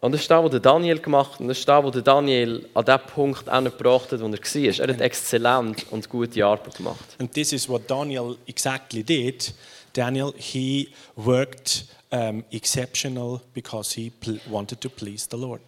Und 0.00 0.12
das 0.12 0.22
ist 0.22 0.30
das, 0.30 0.42
was 0.42 0.50
der 0.50 0.60
Daniel 0.60 0.98
gemacht 0.98 1.34
hat. 1.34 1.40
Und 1.40 1.48
das 1.48 1.58
ist 1.58 1.68
das, 1.68 1.84
was 1.84 1.92
der 1.92 2.02
Daniel 2.02 2.66
an 2.72 2.84
den 2.84 2.98
Punkt 3.00 3.44
gebracht 3.44 4.12
hat, 4.12 4.20
wo 4.20 4.26
er 4.26 4.32
war. 4.32 4.86
Er 4.88 4.94
hat 4.94 5.00
exzellent 5.00 5.86
und 5.90 6.08
gute 6.08 6.44
Arbeit 6.44 6.76
gemacht. 6.76 7.04
And 7.18 7.32
this 7.32 7.52
is 7.52 7.68
what 7.68 7.82
Daniel 7.88 8.36
exactly 8.46 9.02
did. 9.02 9.52
Daniel, 9.92 10.32
he 10.36 10.88
worked 11.16 11.84
um, 12.10 12.44
exceptional 12.50 13.42
because 13.52 13.94
he 13.94 14.10
wanted 14.48 14.80
to 14.80 14.88
please 14.88 15.26
the 15.30 15.36
Lord. 15.36 15.60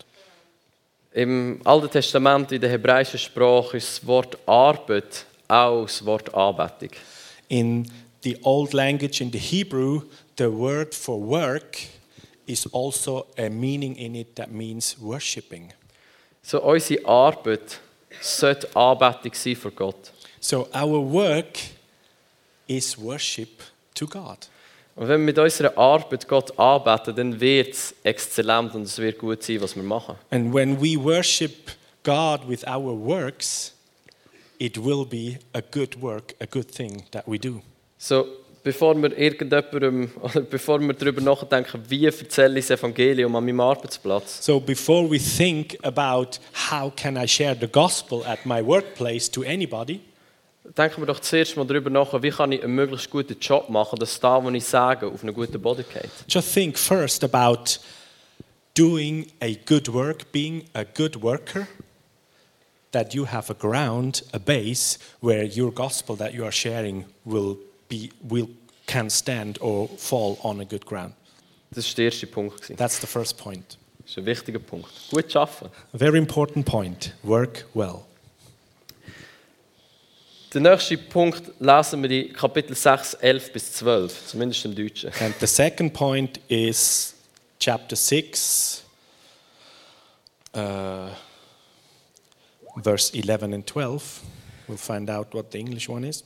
Im 1.13 1.61
Alten 1.65 1.91
Testament, 1.91 2.53
in 2.53 2.61
der 2.63 2.71
hebräischen 2.71 3.19
Sprache, 3.19 3.77
ist 3.77 3.99
das 3.99 4.07
Wort 4.07 4.39
Arbeit 4.47 5.27
auch 5.47 5.85
das 5.85 6.07
Wort 6.07 6.35
Anbetung. 6.35 6.89
In 7.49 7.87
the 8.23 8.39
old 8.45 8.73
language, 8.73 9.21
in 9.21 9.31
the 9.31 9.39
Hebrew, 9.39 10.03
the 10.39 10.51
word 10.51 10.95
for 10.95 11.21
work 11.21 11.77
is 12.53 12.67
also 12.73 13.27
a 13.37 13.49
meaning 13.49 13.97
in 13.97 14.15
it 14.15 14.37
that 14.37 14.51
means 14.51 14.97
worshipping. 15.01 15.73
So, 16.43 16.63
unsere 16.63 17.05
Arbeit 17.07 17.81
sollte 18.21 18.75
Anbetung 18.77 19.33
sein 19.35 19.57
für 19.57 19.71
Gott. 19.71 20.13
So 20.41 20.69
our 20.75 21.01
work 21.01 21.59
is 22.67 22.99
worship 22.99 23.63
to 23.95 24.07
God. 24.07 24.49
Und 24.95 25.09
wenn 25.09 25.21
wir 25.21 25.27
mit 25.27 25.39
unserer 25.39 25.77
Arbeit 25.79 26.29
Gott 26.29 26.59
anbeten, 26.59 27.17
dann 27.17 27.41
wird 27.41 27.73
es 27.73 27.95
exzellent 28.03 28.75
und 28.75 28.83
es 28.83 28.99
wird 28.99 29.19
gut 29.19 29.43
sein, 29.43 29.61
was 29.61 29.75
wir 29.75 29.83
machen. 29.83 30.17
And 30.31 30.53
when 30.53 30.81
we 30.81 30.97
worship 30.97 31.71
God 32.03 32.47
with 32.47 32.67
our 32.67 32.93
works, 32.93 33.73
it 34.59 34.77
will 34.77 35.07
be 35.07 35.39
a 35.55 35.61
good 35.61 36.01
work, 36.03 36.35
a 36.41 36.47
good 36.47 36.71
thing 36.71 37.05
that 37.13 37.27
we 37.27 37.39
do. 37.39 37.63
So, 37.97 38.27
bevor 38.63 38.95
wir 38.95 39.17
irgendjemandem, 39.17 40.11
oder 40.21 40.41
bevor 40.43 40.81
wir 40.81 40.95
darüber 40.95 41.21
nachdenken, 41.21 41.83
wie 41.89 42.07
erzähle 42.07 42.59
ich 42.59 42.67
das 42.67 42.79
Evangelium 42.79 43.35
an 43.35 43.45
meinem 43.45 43.61
Arbeitsplatz, 43.61 44.45
So 44.45 44.61
before 44.61 45.11
we 45.11 45.19
think 45.19 45.77
about 45.83 46.39
how 46.71 46.95
can 46.95 47.17
I 47.17 47.27
share 47.27 47.57
the 47.59 47.69
gospel 47.69 48.25
at 48.25 48.45
my 48.47 48.65
workplace 48.65 49.31
to 49.31 49.43
anybody, 49.43 50.01
denken 50.77 51.03
wir 51.03 51.07
doch 51.07 51.21
zuerst 51.21 51.57
mal 51.57 51.67
darüber 51.67 51.91
nach, 51.91 52.23
wie 52.23 52.31
kann 52.31 52.53
ich 52.53 52.63
einen 52.63 52.75
möglichst 52.75 53.11
guten 53.11 53.37
Job 53.41 53.69
machen, 53.69 53.99
dass 53.99 54.21
das, 54.21 54.45
was 54.45 54.55
ich 54.55 54.65
sage, 54.65 55.07
auf 55.07 55.23
einen 55.23 55.35
guten 55.35 55.61
Boden 55.61 55.85
geht. 55.93 56.11
just 56.29 56.53
think 56.55 56.79
first 56.79 57.25
about 57.25 57.79
doing 58.75 59.27
a 59.41 59.55
good 59.67 59.93
work, 59.93 60.31
being 60.33 60.65
a 60.75 60.85
good 60.85 61.21
worker, 61.23 61.67
that 62.93 63.13
you 63.15 63.27
have 63.27 63.51
a 63.51 63.55
ground, 63.55 64.23
a 64.33 64.39
base 64.39 64.99
where 65.21 65.45
your 65.45 65.73
gospel 65.73 66.17
that 66.17 66.33
you 66.33 66.45
are 66.45 66.53
sharing 66.53 67.05
will 67.25 67.59
be 67.93 68.11
will 68.23 68.49
can 68.87 69.11
stand 69.11 69.61
or 69.61 69.89
fall 69.99 70.39
on 70.43 70.61
a 70.61 70.65
good 70.65 70.85
ground. 70.87 71.15
Das 71.75 71.87
war 71.89 71.95
der 71.97 72.05
erste 72.07 72.27
Punkt. 72.27 72.77
That's 72.77 73.01
the 73.01 73.07
first 73.07 73.37
point. 73.37 73.79
Das 73.99 74.11
ist 74.13 74.19
ein 74.19 74.27
wichtiger 74.27 74.59
Punkt. 74.59 74.89
Gut 75.11 75.35
arbeiten. 75.37 75.71
A 75.93 75.99
very 75.99 76.19
important 76.19 76.67
point. 76.67 77.15
Work 77.23 77.67
well. 77.75 78.05
Der 80.53 80.61
nächste 80.61 80.99
Punkt 80.99 81.43
lesen 81.61 82.03
wir 82.03 82.11
in 82.11 82.33
Kapitel 82.35 82.77
6, 82.77 83.15
11 83.15 83.53
bis 83.53 83.73
12, 83.73 84.27
zumindest 84.27 84.65
im 84.67 84.75
Deutschen. 84.75 85.11
And 85.21 85.35
the 85.41 85.47
second 85.47 85.95
point 85.95 86.41
is 86.49 87.15
chapter 87.59 87.97
6, 87.97 88.85
uh, 90.55 91.09
verse 92.83 93.15
11 93.15 93.55
and 93.55 93.67
12. 93.67 94.21
We'll 94.69 94.77
find 94.77 95.09
out 95.09 95.33
what 95.33 95.53
the 95.53 95.59
English 95.59 95.89
one 95.89 96.07
is. 96.07 96.23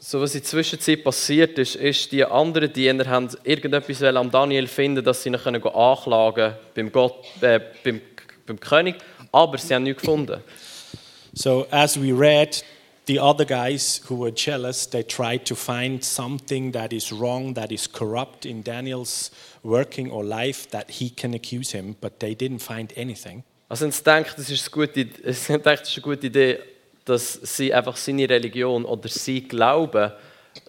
So, 0.00 0.20
was 0.20 0.32
in 0.36 0.42
der 0.42 0.48
Zwischenzeit 0.48 1.02
passiert 1.02 1.58
ist, 1.58 1.74
ist, 1.74 2.12
die 2.12 2.24
anderen 2.24 2.72
Diener 2.72 3.04
haben 3.06 3.28
irgendetwas 3.42 4.00
am 4.04 4.30
Daniel 4.30 4.68
finden, 4.68 5.04
dass 5.04 5.24
sie 5.24 5.30
ihn 5.30 5.36
können 5.36 5.60
anklagen 5.60 6.54
beim, 6.72 6.92
Gott, 6.92 7.24
äh, 7.40 7.58
beim, 7.82 8.00
beim 8.46 8.60
König, 8.60 8.94
aber 9.32 9.58
sie 9.58 9.74
haben 9.74 9.82
nichts 9.82 10.02
gefunden. 10.02 10.40
So, 11.32 11.66
as 11.72 12.00
we 12.00 12.12
read, 12.12 12.62
the 13.08 13.18
other 13.18 13.44
guys 13.44 14.00
who 14.08 14.20
were 14.20 14.32
jealous, 14.32 14.88
they 14.88 15.02
tried 15.02 15.44
to 15.46 15.56
find 15.56 16.04
something 16.04 16.70
that 16.72 16.92
is 16.92 17.10
wrong, 17.10 17.54
that 17.54 17.72
is 17.72 17.90
corrupt 17.90 18.46
in 18.46 18.62
Daniel's 18.62 19.32
working 19.64 20.12
or 20.12 20.24
life 20.24 20.70
that 20.70 20.90
he 20.90 21.10
can 21.10 21.34
accuse 21.34 21.72
him, 21.72 21.96
but 22.00 22.20
they 22.20 22.36
didn't 22.36 22.60
find 22.60 22.92
anything. 22.96 23.42
Also, 23.68 23.90
sie 23.90 24.04
denken, 24.04 24.34
das 24.36 24.48
ist, 24.48 24.72
eine 24.72 24.86
gute, 24.86 24.94
sie 25.32 25.52
denken, 25.54 25.64
das 25.64 25.88
ist 25.88 25.96
eine 25.96 26.02
gute 26.02 26.26
Idee, 26.28 26.58
dass 27.08 27.34
sie 27.42 27.72
einfach 27.72 27.96
seine 27.96 28.28
Religion 28.28 28.84
oder 28.84 29.08
sie 29.08 29.42
Glauben 29.42 30.12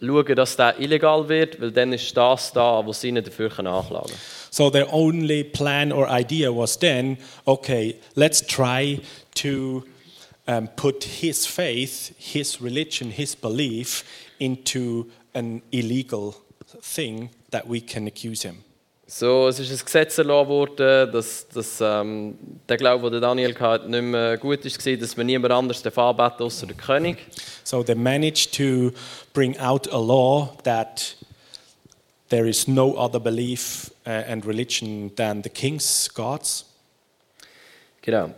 schauen, 0.02 0.36
dass 0.36 0.56
der 0.56 0.80
illegal 0.80 1.28
wird, 1.28 1.60
weil 1.60 1.72
dann 1.72 1.94
ist 1.94 2.16
das 2.16 2.54
da, 2.54 2.86
was 2.86 3.02
sie 3.02 3.12
dafür 3.12 3.52
anklagen 3.60 4.08
können. 4.08 4.18
So 4.52 4.70
their 4.70 4.92
only 4.92 5.44
plan 5.44 5.92
or 5.92 6.08
idea 6.10 6.50
was 6.50 6.78
then, 6.80 7.18
okay, 7.46 7.96
let's 8.16 8.46
try 8.46 9.00
to 9.36 9.84
um, 10.48 10.68
put 10.76 11.04
his 11.04 11.46
faith, 11.46 12.14
his 12.18 12.60
religion, 12.62 13.12
his 13.12 13.36
belief 13.36 14.04
into 14.40 15.06
an 15.34 15.62
illegal 15.72 16.36
thing 16.82 17.30
that 17.52 17.68
we 17.68 17.82
can 17.82 18.08
accuse 18.08 18.42
him. 18.44 18.64
So, 19.12 19.48
es 19.48 19.58
ist 19.58 19.72
ein 19.72 19.84
Gesetz 19.84 20.20
erlassen 20.20 20.50
worden, 20.50 21.12
dass, 21.12 21.48
dass 21.48 21.82
ähm, 21.82 22.38
der 22.70 22.78
Glaube, 22.78 23.10
den 23.10 23.20
Daniel 23.20 23.60
hatte, 23.60 23.90
nicht 23.90 24.04
mehr 24.04 24.38
gut 24.38 24.64
war, 24.64 24.98
dass 24.98 25.18
man 25.18 25.26
niemand 25.26 25.52
anders 25.52 25.84
anbeten 25.84 26.44
außer 26.44 26.68
der 26.68 26.76
König. 26.76 27.18
So 27.64 27.82
they 27.82 27.96
managed 27.96 28.56
to 28.56 28.92
bring 29.34 29.58
out 29.58 29.92
a 29.92 29.98
law 29.98 30.56
that 30.64 31.16
there 32.30 32.48
is 32.48 32.68
no 32.68 32.96
other 32.96 33.20
belief 33.20 33.90
uh, 34.06 34.12
and 34.12 34.46
religion 34.46 35.12
than 35.16 35.42
the 35.42 35.50
king's 35.50 36.08
gods. 36.14 36.68
Genau. 38.04 38.30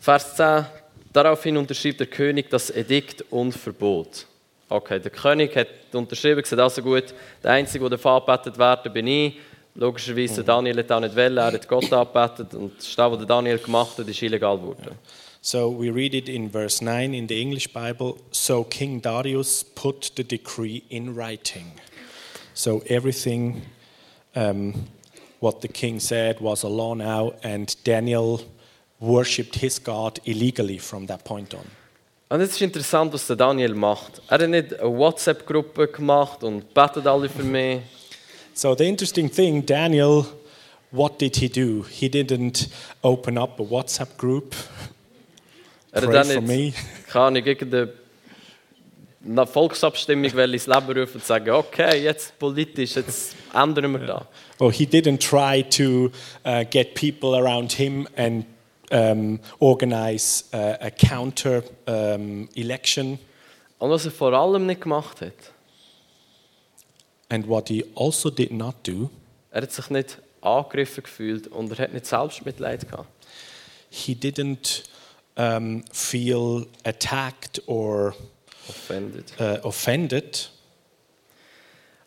Vers 0.00 0.36
10. 0.36 0.64
Daraufhin 1.12 1.58
unterschrieb 1.58 1.98
der 1.98 2.06
König 2.06 2.48
das 2.48 2.70
Edikt 2.70 3.22
und 3.30 3.52
Verbot. 3.52 4.26
Okay, 4.70 4.98
der 4.98 5.10
König 5.10 5.54
hat 5.54 5.68
unterschrieben, 5.92 6.40
gesagt, 6.40 6.62
also 6.62 6.80
gut, 6.80 7.12
der 7.42 7.50
Einzige, 7.50 7.90
der 7.90 8.06
angebetet 8.06 8.56
werden 8.56 8.90
bin 8.90 9.06
ich. 9.06 9.34
Logischerweise, 9.76 10.44
Daniel 10.44 10.78
hat 10.78 10.92
auch 10.92 11.00
nicht 11.00 11.16
wollen, 11.16 11.36
er 11.36 11.52
hat 11.52 11.68
Gott 11.68 11.92
angebetet 11.92 12.54
und 12.54 12.76
das, 12.78 12.96
was 12.96 13.26
Daniel 13.26 13.58
gemacht 13.58 13.98
hat, 13.98 14.06
ist 14.06 14.22
illegal 14.22 14.56
geworden. 14.56 14.96
So 15.40 15.78
we 15.78 15.90
read 15.90 16.14
it 16.14 16.28
in 16.28 16.50
verse 16.50 16.82
9 16.82 17.12
in 17.12 17.28
the 17.28 17.38
English 17.40 17.72
Bible. 17.72 18.14
So 18.30 18.64
King 18.64 19.02
Darius 19.02 19.62
put 19.62 20.12
the 20.16 20.24
decree 20.24 20.84
in 20.88 21.14
writing. 21.14 21.72
So 22.54 22.82
everything 22.86 23.62
um, 24.34 24.86
what 25.40 25.60
the 25.60 25.68
king 25.68 26.00
said 26.00 26.40
was 26.40 26.62
a 26.62 26.68
law 26.68 26.94
now, 26.94 27.34
and 27.42 27.76
Daniel 27.84 28.40
worshipped 29.00 29.56
his 29.56 29.78
God 29.78 30.18
illegally 30.24 30.78
from 30.78 31.06
that 31.08 31.24
point 31.24 31.52
on. 31.52 31.66
Und 32.30 32.40
es 32.40 32.52
ist 32.52 32.62
interessant, 32.62 33.12
was 33.12 33.26
der 33.26 33.36
Daniel 33.36 33.74
macht. 33.74 34.22
Er 34.28 34.38
hat 34.38 34.48
nicht 34.48 34.80
eine 34.80 34.98
WhatsApp-Gruppe 34.98 35.88
gemacht 35.88 36.42
und 36.42 36.72
betet 36.72 37.06
alle 37.06 37.28
für 37.28 37.42
mich. 37.42 37.80
So 38.56 38.76
the 38.76 38.86
interesting 38.86 39.28
thing, 39.28 39.62
Daniel, 39.62 40.26
what 40.92 41.18
did 41.18 41.34
he 41.34 41.48
do? 41.48 41.82
He 41.82 42.08
didn't 42.08 42.68
open 43.02 43.36
up 43.36 43.58
a 43.58 43.64
WhatsApp 43.64 44.16
group. 44.16 44.54
Er 45.90 46.02
Pray 46.02 46.18
hat 46.18 46.30
dann 46.30 46.44
nicht, 46.44 46.76
kann 47.08 47.34
ich 47.34 47.46
irgendeine 47.46 47.92
eine 49.26 49.46
Volksabstimmung 49.46 50.32
wollen 50.36 50.52
ins 50.52 50.68
Leben 50.68 50.86
rufen 50.86 51.16
und 51.16 51.24
sagen, 51.24 51.50
okay, 51.50 52.02
jetzt 52.02 52.38
politisch, 52.38 52.94
jetzt 52.94 53.34
ändern 53.52 53.90
wir 53.92 54.06
da. 54.06 54.26
Or 54.60 54.70
he 54.70 54.86
didn't 54.86 55.18
try 55.18 55.62
to 55.70 56.12
uh, 56.44 56.64
get 56.70 56.94
people 56.94 57.34
around 57.34 57.72
him 57.72 58.06
and 58.16 58.44
um, 58.92 59.40
organize 59.58 60.44
uh, 60.52 60.76
a 60.80 60.90
counter 60.90 61.64
um, 61.86 62.48
election. 62.54 63.18
Und 63.78 63.90
was 63.90 64.04
er 64.04 64.12
vor 64.12 64.32
allem 64.32 64.66
nicht 64.66 64.82
gemacht 64.82 65.20
hat, 65.22 65.53
And 67.28 67.46
what 67.48 67.68
he 67.68 67.84
also 67.94 68.30
did 68.30 68.52
not 68.52 68.74
do, 68.86 69.10
er 69.50 69.62
hat 69.62 69.72
sich 69.72 69.90
nicht 69.90 70.18
angegriffen 70.40 71.02
gefühlt 71.04 71.46
und 71.48 71.70
er 71.72 71.78
hat 71.78 71.92
nicht 71.92 72.06
Selbstmitleid 72.06 72.88
gehabt. 72.88 73.08
he 73.90 74.14
didn't 74.14 74.82
um, 75.36 75.84
feel 75.92 76.66
attacked 76.84 77.62
or 77.66 78.14
Offended. 78.68 79.32
uh, 79.40 79.58
offended. 79.62 80.50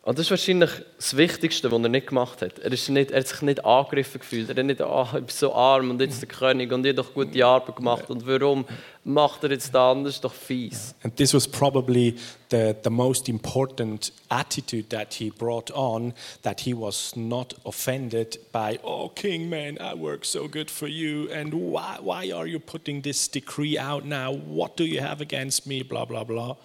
Und 0.08 0.18
das 0.18 0.28
ist 0.28 0.32
wahrscheinlich 0.32 0.70
das 0.96 1.18
Wichtigste, 1.18 1.70
was 1.70 1.84
er 1.84 1.90
nicht 1.90 2.08
gemacht 2.08 2.42
hat. 2.42 2.60
Er, 2.60 2.72
ist 2.72 2.88
nicht, 2.88 3.12
er 3.12 3.20
hat 3.20 3.28
sich 3.28 3.42
nicht 3.42 3.66
angegriffen 3.66 4.22
gefühlt. 4.22 4.48
Er 4.48 4.56
hat 4.56 4.66
nicht, 4.66 4.82
ah, 4.82 5.04
ich 5.04 5.12
bin 5.12 5.28
so 5.28 5.54
arm 5.54 5.90
und 5.90 6.00
jetzt 6.00 6.22
der 6.22 6.30
König 6.30 6.72
und 6.72 6.86
ich 6.86 6.92
habe 6.92 7.04
doch 7.04 7.14
gute 7.14 7.46
Arbeit 7.46 7.76
gemacht. 7.76 8.10
Und 8.10 8.26
warum 8.26 8.64
macht 9.04 9.44
er 9.44 9.52
jetzt 9.52 9.76
das? 9.76 9.98
Das 10.04 10.14
ist 10.14 10.24
doch 10.24 10.34
fies. 10.34 10.96
And 11.04 11.14
this 11.18 11.34
was 11.34 11.46
probably 11.46 12.16
the, 12.52 12.74
the 12.86 12.90
most 12.90 13.28
important 13.28 14.14
attitude 14.30 14.88
that 14.96 15.14
he 15.14 15.30
brought 15.30 15.72
on, 15.72 16.14
that 16.42 16.62
he 16.62 16.74
was 16.74 17.14
not 17.18 17.58
offended 17.66 18.40
by, 18.54 18.80
oh, 18.84 19.10
king 19.10 19.50
man, 19.50 19.78
I 19.78 19.94
work 19.94 20.24
so 20.24 20.48
good 20.48 20.72
for 20.72 20.88
you, 20.88 21.30
and 21.34 21.54
why, 21.54 21.98
why 22.02 22.32
are 22.32 22.48
you 22.48 22.62
putting 22.62 23.02
this 23.02 23.28
decree 23.28 23.78
out 23.78 24.06
now? 24.06 24.32
What 24.32 24.78
do 24.78 24.86
you 24.86 25.02
have 25.02 25.20
against 25.20 25.68
me? 25.68 25.84
Blah, 25.84 26.06
blah, 26.06 26.24
blah. 26.24 26.56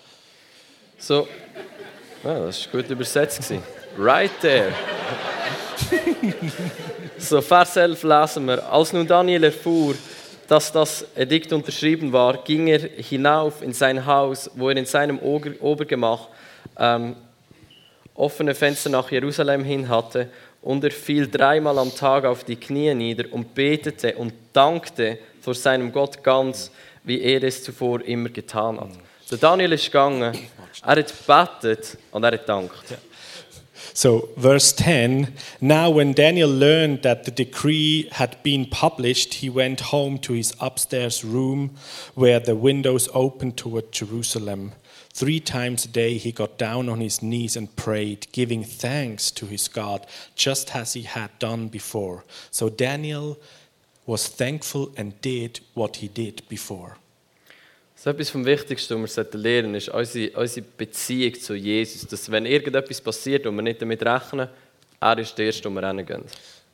So, 0.99 1.27
ja, 2.25 2.47
das 2.47 2.73
war 2.73 2.83
gut 2.83 2.91
übersetzt. 2.91 3.53
Right 3.99 4.31
there. 4.41 4.73
so, 7.19 7.41
Vers 7.41 7.77
11 7.77 8.03
lesen 8.03 8.47
wir. 8.47 8.73
Als 8.73 8.93
nun 8.93 9.07
Daniel 9.07 9.45
erfuhr, 9.45 9.95
dass 10.49 10.73
das 10.73 11.07
Edikt 11.15 11.53
unterschrieben 11.53 12.13
war, 12.13 12.39
ging 12.45 12.69
er 12.69 12.81
hinauf 12.81 13.63
in 13.63 13.73
sein 13.73 14.05
Haus, 14.05 14.51
wo 14.55 14.69
er 14.71 14.77
in 14.77 14.87
seinem 14.87 15.19
Obergemach 15.19 16.29
ähm, 16.79 17.17
offene 18.15 18.55
Fenster 18.55 18.91
nach 18.91 19.11
Jerusalem 19.11 19.65
hin 19.65 19.89
hatte, 19.89 20.29
und 20.63 20.85
er 20.85 20.93
fiel 20.93 21.29
dreimal 21.29 21.77
am 21.79 21.95
Tag 21.95 22.25
auf 22.25 22.45
die 22.45 22.57
Knie 22.57 22.95
nieder 22.95 23.25
und 23.33 23.55
betete 23.55 24.15
und 24.15 24.33
dankte 24.53 25.19
vor 25.41 25.55
seinem 25.55 25.91
Gott 25.91 26.23
ganz, 26.23 26.71
wie 27.03 27.21
er 27.21 27.43
es 27.43 27.65
zuvor 27.65 28.01
immer 28.03 28.29
getan 28.29 28.79
hat. 28.81 28.91
Der 29.33 29.39
Daniel 29.39 29.73
ist 29.73 29.87
gegangen, 29.87 30.23
er 30.83 30.97
hat 30.97 31.89
und 32.11 32.23
er 32.23 32.33
hat 32.33 32.47
dankt. 32.47 32.99
So, 33.95 34.29
verse 34.37 34.77
10 34.77 35.29
Now, 35.59 35.89
when 35.91 36.13
Daniel 36.13 36.51
learned 36.51 37.03
that 37.03 37.25
the 37.25 37.31
decree 37.31 38.11
had 38.11 38.43
been 38.43 38.67
published, 38.67 39.35
he 39.41 39.49
went 39.49 39.91
home 39.91 40.19
to 40.19 40.35
his 40.35 40.53
upstairs 40.61 41.25
room 41.25 41.71
where 42.15 42.41
the 42.41 42.55
windows 42.55 43.09
opened 43.15 43.57
toward 43.57 43.91
Jerusalem. 43.91 44.73
Three 45.15 45.41
times 45.41 45.87
a 45.87 45.89
day 45.89 46.19
he 46.19 46.31
got 46.31 46.59
down 46.59 46.91
on 46.91 47.01
his 47.01 47.23
knees 47.23 47.57
and 47.57 47.75
prayed, 47.75 48.27
giving 48.33 48.63
thanks 48.63 49.31
to 49.31 49.47
his 49.47 49.67
God, 49.67 50.07
just 50.37 50.77
as 50.77 50.93
he 50.93 51.03
had 51.05 51.31
done 51.39 51.69
before. 51.69 52.25
So, 52.51 52.69
Daniel 52.69 53.39
was 54.05 54.29
thankful 54.29 54.93
and 54.99 55.19
did 55.23 55.61
what 55.73 55.97
he 55.97 56.09
did 56.09 56.43
before. 56.51 56.99
So 58.03 58.11
etwas 58.11 58.31
vom 58.31 58.45
Wichtigsten, 58.45 59.01
was 59.01 59.17
wir 59.17 59.25
lernen 59.35 59.75
sollten, 59.75 59.75
ist 59.77 59.89
unsere, 59.89 60.37
unsere 60.37 60.67
Beziehung 60.77 61.35
zu 61.35 61.55
Jesus. 61.55 62.05
Dass 62.09 62.29
wenn 62.33 62.47
irgendetwas 62.47 63.01
passiert 63.01 63.47
und 63.47 63.55
wir 63.55 63.63
nicht 63.63 63.81
damit 63.81 64.05
rechnen, 64.05 64.49
er 64.99 65.19
ist 65.19 65.39
der 65.39 65.47
Erste, 65.47 65.71
wo 65.71 65.75
wir 65.81 65.87
hingehen. 65.87 66.25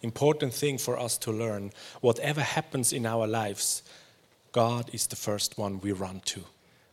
Important 0.01 0.59
thing 0.59 0.79
for 0.79 0.99
us 0.99 1.21
to 1.21 1.31
learn 1.31 1.71
whatever 2.01 2.41
happens 2.41 2.93
in 2.93 3.07
our 3.07 3.27
lives, 3.27 3.83
God 4.53 4.89
is 4.95 5.07
the 5.11 5.17
first 5.17 5.59
one 5.59 5.79
we 5.83 5.93
run 5.93 6.23
to. 6.25 6.41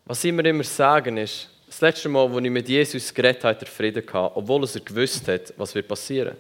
Was 0.03 0.21
ich 0.25 0.33
mir 0.33 0.43
immer 0.49 0.65
sagen 0.65 1.15
ist, 1.15 1.47
das 1.67 1.79
letzte 1.79 2.09
Mal, 2.09 2.27
als 2.27 2.43
ich 2.43 2.51
mit 2.51 2.67
Jesus 2.67 3.13
geredet 3.13 3.41
habe, 3.45 3.55
hat 3.55 3.63
er 3.63 3.69
Frieden 3.69 4.05
gehabt, 4.05 4.35
obwohl 4.35 4.65
er 4.65 4.81
gewusst 4.81 5.29
hat, 5.29 5.53
was 5.55 5.73
wird 5.73 5.87
passieren. 5.87 6.35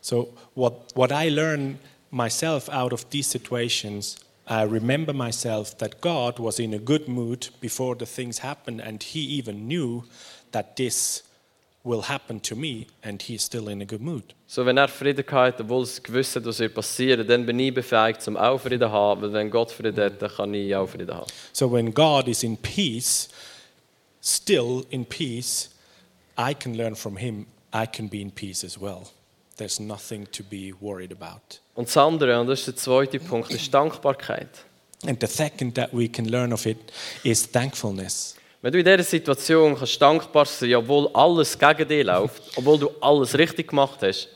So, 0.00 0.32
what, 0.54 0.94
what 0.94 1.10
I 1.10 1.30
learn 1.30 1.80
myself 2.12 2.68
out 2.68 2.92
of 2.92 3.08
these 3.10 3.28
situations, 3.28 4.18
I 4.48 4.62
remember 4.62 5.12
myself 5.12 5.76
that 5.78 6.00
God 6.00 6.38
was 6.38 6.60
in 6.60 6.72
a 6.72 6.78
good 6.78 7.08
mood 7.08 7.48
before 7.60 7.96
the 7.96 8.06
things 8.06 8.38
happened, 8.38 8.80
and 8.80 9.02
He 9.02 9.20
even 9.20 9.66
knew 9.66 10.04
that 10.52 10.76
this 10.76 11.22
will 11.82 12.02
happen 12.02 12.38
to 12.40 12.54
me, 12.54 12.86
and 13.02 13.20
He 13.20 13.34
is 13.34 13.42
still 13.42 13.68
in 13.68 13.82
a 13.82 13.84
good 13.84 14.00
mood. 14.00 14.34
So, 14.46 14.64
wenn 14.64 14.78
er 14.78 14.88
Frieden 14.88 15.26
gehabt 15.26 15.58
hat, 15.58 15.60
obwohl 15.60 15.84
er 15.84 16.00
gewusst 16.00 16.36
hat, 16.36 16.44
was 16.44 16.60
wird 16.60 16.74
passieren, 16.74 17.26
dann 17.26 17.44
bin 17.44 17.58
ich 17.58 17.74
befähigt, 17.74 18.22
zum 18.22 18.36
auch 18.36 18.60
Frieden 18.60 18.90
haben. 18.90 19.22
Weil 19.22 19.32
wenn 19.32 19.50
Gott 19.50 19.72
Frieden 19.72 20.04
hat, 20.04 20.22
dann 20.22 20.30
kann 20.30 20.54
ich 20.54 20.74
auch 20.76 20.88
Frieden 20.88 21.14
haben. 21.14 21.26
So, 21.52 21.70
when 21.72 21.92
God 21.92 22.28
is 22.28 22.44
in 22.44 22.56
peace, 22.56 23.28
still 24.22 24.84
in 24.90 25.04
peace, 25.04 25.70
I 26.38 26.54
can 26.54 26.76
learn 26.76 26.94
from 26.94 27.16
Him, 27.16 27.46
I 27.74 27.86
can 27.86 28.08
be 28.08 28.20
in 28.20 28.30
peace 28.30 28.62
as 28.62 28.80
well. 28.80 29.08
There's 29.56 29.80
nothing 29.80 30.26
to 30.32 30.42
be 30.42 30.72
worried 30.80 31.12
about. 31.12 31.60
Und 31.74 31.88
das 31.88 31.96
andere, 31.96 32.38
und 32.40 32.46
das 32.46 32.60
ist 32.60 32.66
der 32.68 32.76
zweite 32.76 33.18
Punkt, 33.18 33.50
ist 33.50 33.72
Dankbarkeit. 33.72 34.48
And 35.06 35.20
the 35.20 35.26
second 35.26 35.74
that 35.76 35.90
we 35.92 36.08
can 36.08 36.26
learn 36.26 36.52
of 36.52 36.66
it 36.66 36.78
is 37.22 37.50
thankfulness. 37.50 38.36
Wenn 38.62 38.72
du 38.72 38.78
in 38.78 38.84
dieser 38.84 39.02
Situation 39.02 39.76
kannst 39.76 40.00
dankbar 40.00 40.46
sein, 40.46 40.74
obwohl 40.74 41.08
alles 41.14 41.58
gegen 41.58 41.88
dich 41.88 42.04
läuft, 42.04 42.42
obwohl 42.56 42.78
du 42.78 42.90
alles 43.00 43.36
richtig 43.38 43.68
gemacht 43.68 44.00
hast, 44.02 44.28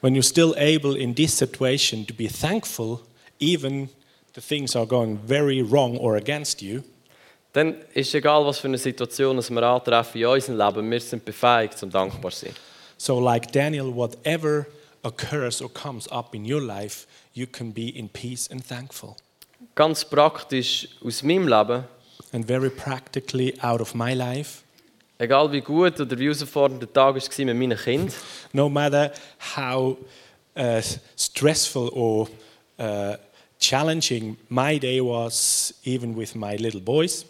When 0.00 0.14
you're 0.14 0.22
still 0.22 0.54
able 0.56 0.96
in 0.96 1.12
this 1.14 1.36
situation 1.36 2.06
to 2.06 2.14
be 2.14 2.28
thankful, 2.28 3.00
even 3.40 3.88
the 4.34 4.40
things 4.40 4.76
are 4.76 4.86
going 4.86 5.18
very 5.26 5.60
wrong 5.60 5.96
or 5.98 6.16
against 6.16 6.62
you, 6.62 6.82
dann 7.52 7.74
ist 7.94 8.14
egal, 8.14 8.44
was 8.46 8.60
für 8.60 8.68
eine 8.68 8.78
Situation 8.78 9.36
dass 9.36 9.50
wir 9.50 9.62
antreffen 9.62 10.20
in 10.20 10.26
unserem 10.28 10.58
Leben, 10.58 10.90
wir 10.90 11.00
sind 11.00 11.24
befähigt, 11.24 11.78
zum 11.78 11.90
dankbar 11.90 12.30
zu 12.30 12.46
sein. 12.46 12.54
So 12.98 13.16
like 13.16 13.52
Daniel, 13.52 13.90
whatever 13.90 14.66
occurs 15.02 15.62
or 15.62 15.70
comes 15.70 16.08
up 16.10 16.34
in 16.34 16.44
your 16.44 16.60
life, 16.60 17.06
you 17.32 17.46
can 17.46 17.70
be 17.70 17.88
in 17.88 18.08
peace 18.08 18.48
and 18.50 18.62
thankful. 18.62 19.16
Ganz 19.74 20.04
praktisch 20.04 20.88
aus 21.02 21.22
meinem 21.22 21.48
Leben, 21.48 21.84
And 22.30 22.44
very 22.46 22.68
practically 22.68 23.54
out 23.62 23.80
of 23.80 23.94
my 23.94 24.12
life, 24.12 24.62
egal 25.18 25.50
wie 25.50 25.62
gut 25.62 25.98
oder 25.98 26.18
wie 26.18 26.26
herausfordernd 26.26 26.82
der 26.82 26.92
Tag 26.92 27.14
war 27.14 27.44
mit 27.46 27.56
meinen 27.56 27.78
Kindern, 27.78 28.12
no 28.52 28.68
matter 28.68 29.12
how 29.56 29.96
uh, 30.54 30.82
stressful 31.16 31.88
or 31.94 32.28
uh, 32.78 33.16
challenging 33.58 34.36
my 34.50 34.78
day 34.78 35.00
was, 35.00 35.72
even 35.84 36.14
with 36.14 36.34
my 36.34 36.56
little 36.56 36.80
boys, 36.80 37.24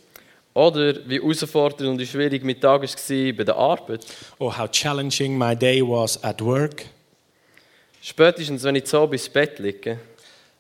oder 0.59 1.09
wie 1.09 1.21
herausfordernd 1.21 1.89
und 1.89 1.99
wie 2.01 2.07
schwierig 2.07 2.43
mein 2.43 2.61
Tag 2.61 2.83
war 2.83 3.33
bei 3.33 3.45
der 3.45 3.57
Arbeit, 3.57 4.05
or 4.39 4.59
how 4.59 4.69
challenging 4.69 5.39
my 5.39 5.55
day 5.55 5.81
was 5.81 6.23
at 6.25 6.41
work, 6.41 6.85
Spätestens, 8.01 8.63
wenn 8.63 8.77
ich 8.77 8.87
so 8.87 9.07
bis 9.07 9.29
Bett 9.29 9.59
liege, 9.59 9.99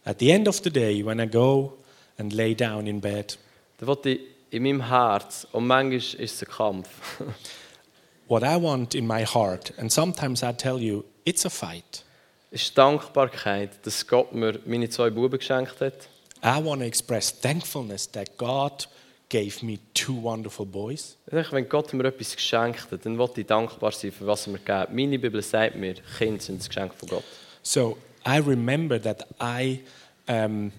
at 0.04 0.18
the 0.18 0.30
end 0.30 0.48
of 0.48 0.60
the 0.62 0.70
day, 0.70 1.04
when 1.04 1.20
I 1.20 1.26
go 1.26 1.78
and 2.18 2.32
lay 2.32 2.54
down 2.54 2.86
in 2.86 3.00
bed, 3.00 3.38
dann 3.78 3.88
will 3.88 3.98
ich 4.04 4.20
in 4.50 4.62
meinem 4.64 4.88
Herz, 4.88 5.46
und 5.52 5.66
manchmal 5.66 5.96
ist 5.96 6.18
es 6.20 6.42
ein 6.42 6.48
Kampf, 6.48 6.88
what 8.28 8.42
I 8.42 8.60
want 8.60 8.94
in 8.94 9.06
my 9.06 9.24
heart, 9.24 9.72
and 9.78 9.90
sometimes 9.90 10.42
I 10.42 10.52
tell 10.52 10.78
you, 10.78 11.04
it's 11.24 11.46
a 11.46 11.50
fight. 11.50 12.04
ist 12.50 12.76
Dankbarkeit, 12.76 13.70
dass 13.84 14.06
Gott 14.06 14.32
mir 14.32 14.58
meine 14.64 14.88
zwei 14.88 15.10
Buben 15.10 15.38
geschenkt 15.38 15.80
hat. 15.80 16.08
I 16.44 16.64
want 16.64 16.82
to 16.82 16.86
express 16.86 17.32
thankfulness 17.40 18.10
that 18.12 18.36
God 18.36 18.88
gave 19.28 19.62
me 19.62 19.78
two 19.94 20.14
wonderful 20.14 20.64
boys. 20.64 21.16
Wenn 21.26 21.68
Gott 21.68 21.92
mir 21.92 22.04
etwas 22.06 22.34
geschenkt 22.34 22.90
hat, 22.90 23.04
dann 23.04 23.18
will 23.18 23.30
ich 23.36 23.46
dankbar 23.46 23.92
sein 23.92 24.12
für 24.12 24.26
was 24.26 24.46
er 24.46 24.52
mir 24.52 24.58
gibt. 24.58 24.92
Meine 24.92 25.18
Bibel 25.18 25.42
sagt 25.42 25.76
mir, 25.76 25.94
Kinder 26.18 26.40
sind 26.40 26.60
das 26.60 26.68
Geschenk 26.68 26.94
von 26.94 27.08
Gott. 27.08 27.24
So 27.62 27.98
I 28.26 28.38
remember 28.38 29.00
that 29.00 29.26
I, 29.40 29.80
um, 30.26 30.72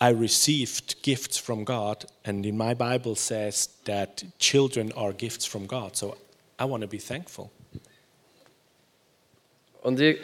I 0.00 0.10
received 0.10 1.02
gifts 1.02 1.38
from 1.38 1.64
God, 1.64 2.06
and 2.24 2.44
in 2.44 2.56
my 2.56 2.74
Bible 2.74 3.14
says 3.14 3.68
that 3.84 4.24
children 4.38 4.92
are 4.92 5.12
gifts 5.12 5.46
from 5.46 5.66
God. 5.66 5.96
So 5.96 6.16
I 6.58 6.64
want 6.64 6.82
to 6.82 6.88
be 6.88 6.98
thankful. 6.98 7.50
Und 9.82 10.00
ich 10.00 10.18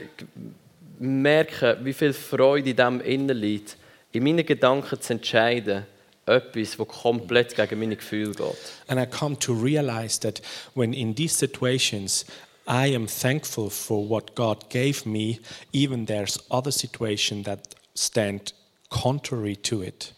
merke, 0.99 1.79
wie 1.83 1.93
viel 1.93 2.13
Freude 2.13 2.71
in 2.71 2.77
dem 2.77 3.01
innen 3.01 3.37
liegt, 3.37 3.77
in 4.13 4.23
meinen 4.23 4.47
Gedanken 4.47 5.01
zu 5.01 5.13
entscheiden, 5.15 5.85
etwas, 6.29 6.77
komplett 6.89 7.57
gegen 7.57 7.79
meine 7.81 7.97
Gefühle 7.97 8.33
geht. 8.33 8.57
And 8.87 9.01
I 9.01 9.07
come 9.07 9.39
to 9.41 9.53
realize 9.53 10.21
that 10.21 10.41
when 10.75 10.93
in 10.93 11.15
these 11.15 11.35
situations, 11.37 12.25
I 12.67 12.95
am 12.95 13.07
thankful 13.09 13.71
for 13.71 14.09
what 14.09 14.35
God 14.35 14.69
gave 14.71 15.07
me, 15.07 15.41
even 15.73 16.07
there's 16.07 16.39
other 16.51 16.71
situations 16.71 17.47
that 17.47 17.61
stand 17.97 18.53
contrary 18.91 19.57
to 19.57 19.83
it. 19.83 20.13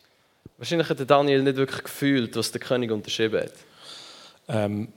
Wahrscheinlich 0.59 0.89
hat 0.89 1.09
Daniel 1.09 1.43
nicht 1.43 1.57
wirklich 1.57 1.85
gefühlt, 1.85 2.37
was 2.37 2.51
der 2.53 2.61
König 2.61 2.91
unterschrieben 2.91 3.41
hat. 3.41 3.53
Um, 4.49 4.89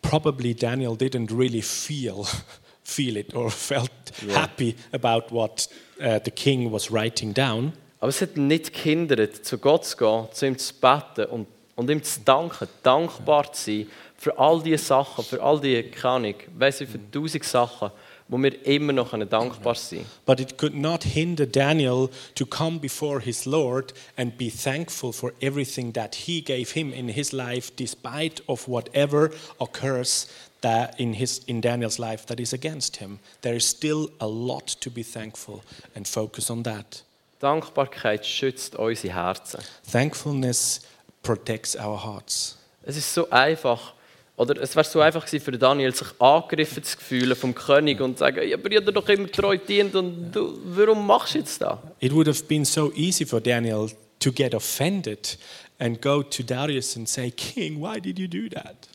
probably 0.00 0.54
Daniel 0.54 0.96
didn't 0.96 1.30
really 1.30 1.62
feel 1.62 2.26
feel 2.82 3.16
it 3.16 3.34
or 3.34 3.50
felt 3.50 3.90
Yeah. 4.26 4.40
happy 4.40 4.74
about 4.92 5.30
what 5.30 5.68
uh, 6.00 6.18
the 6.24 6.30
king 6.30 6.70
was 6.72 6.90
writing 6.90 7.32
down. 7.32 7.72
Aber 8.02 8.08
es 8.08 8.20
hat 8.20 8.36
nicht 8.36 8.74
gehindert, 8.74 9.46
zu 9.46 9.58
Gott 9.58 9.84
zu 9.84 9.96
gehen, 9.96 10.26
zu 10.32 10.44
ihm 10.44 10.58
zu 10.58 10.74
beten 10.74 11.24
und, 11.26 11.46
und 11.76 11.88
ihm 11.88 12.02
zu 12.02 12.18
danken, 12.22 12.66
dankbar 12.82 13.52
zu 13.52 13.62
sein 13.62 13.86
für 14.18 14.36
all 14.36 14.60
diese 14.60 14.82
Sachen, 14.82 15.22
für 15.22 15.40
all 15.40 15.60
die, 15.60 15.84
Ahnung, 16.02 16.34
weiss 16.58 16.80
ich, 16.80 16.88
für 16.88 16.98
tausend 17.12 17.44
Sachen, 17.44 17.92
wo 18.26 18.38
wir 18.38 18.66
immer 18.66 18.92
noch 18.92 19.16
dankbar 19.16 19.76
sein 19.76 20.00
können. 20.00 20.10
But 20.26 20.40
it 20.40 20.58
could 20.58 20.74
not 20.74 21.04
hinder 21.04 21.46
Daniel 21.46 22.10
to 22.34 22.44
come 22.44 22.80
before 22.80 23.20
his 23.20 23.46
Lord 23.46 23.94
and 24.16 24.36
be 24.36 24.50
thankful 24.50 25.12
for 25.12 25.32
everything 25.40 25.92
that 25.92 26.16
he 26.26 26.40
gave 26.42 26.72
him 26.72 26.92
in 26.92 27.08
his 27.08 27.30
life, 27.30 27.70
despite 27.76 28.42
of 28.48 28.66
whatever 28.66 29.30
occurs 29.60 30.26
that 30.62 30.98
in, 30.98 31.14
his, 31.14 31.40
in 31.46 31.60
Daniel's 31.60 32.00
life 32.00 32.26
that 32.26 32.40
is 32.40 32.52
against 32.52 32.96
him. 32.96 33.20
There 33.42 33.54
is 33.54 33.64
still 33.64 34.10
a 34.20 34.26
lot 34.26 34.66
to 34.80 34.90
be 34.90 35.04
thankful 35.04 35.62
and 35.94 36.08
focus 36.08 36.50
on 36.50 36.64
that. 36.64 37.02
Dankbarkeit 37.42 38.24
schützt 38.24 38.76
unsere 38.76 39.14
Herzen. 39.14 39.60
Thankfulness 39.90 40.82
protects 41.22 41.76
our 41.76 42.02
hearts. 42.04 42.56
Es 42.82 42.96
ist 42.96 43.12
so 43.12 43.28
einfach, 43.30 43.94
oder 44.36 44.60
es 44.62 44.76
wäre 44.76 44.84
so 44.84 45.00
einfach 45.00 45.24
gewesen 45.24 45.44
für 45.44 45.52
Daniel, 45.52 45.94
sich 45.94 46.08
angegriffen 46.20 46.82
zu 46.84 46.98
fühlen 46.98 47.34
vom 47.34 47.54
König 47.54 48.00
und 48.00 48.14
zu 48.14 48.20
sagen, 48.20 48.48
ja, 48.48 48.56
aber 48.56 48.70
ich 48.70 48.76
habe 48.76 48.92
doch 48.92 49.08
immer 49.08 49.30
treu 49.30 49.56
dient 49.56 49.94
und 49.94 50.30
du, 50.30 50.58
warum 50.64 51.06
machst 51.06 51.34
du 51.34 51.38
jetzt 51.38 51.60
das? 51.60 51.78
It 51.98 52.12
would 52.12 52.28
have 52.28 52.44
been 52.44 52.64
so 52.64 52.92
easy 52.94 53.26
for 53.26 53.40
Daniel 53.40 53.90
to 54.20 54.30
get 54.32 54.54
offended 54.54 55.36
and 55.78 56.00
go 56.00 56.22
to 56.22 56.42
Darius 56.42 56.96
and 56.96 57.08
say, 57.08 57.30
King, 57.30 57.80
why 57.80 58.00
did 58.00 58.18
you 58.18 58.28
do 58.28 58.48
that? 58.54 58.88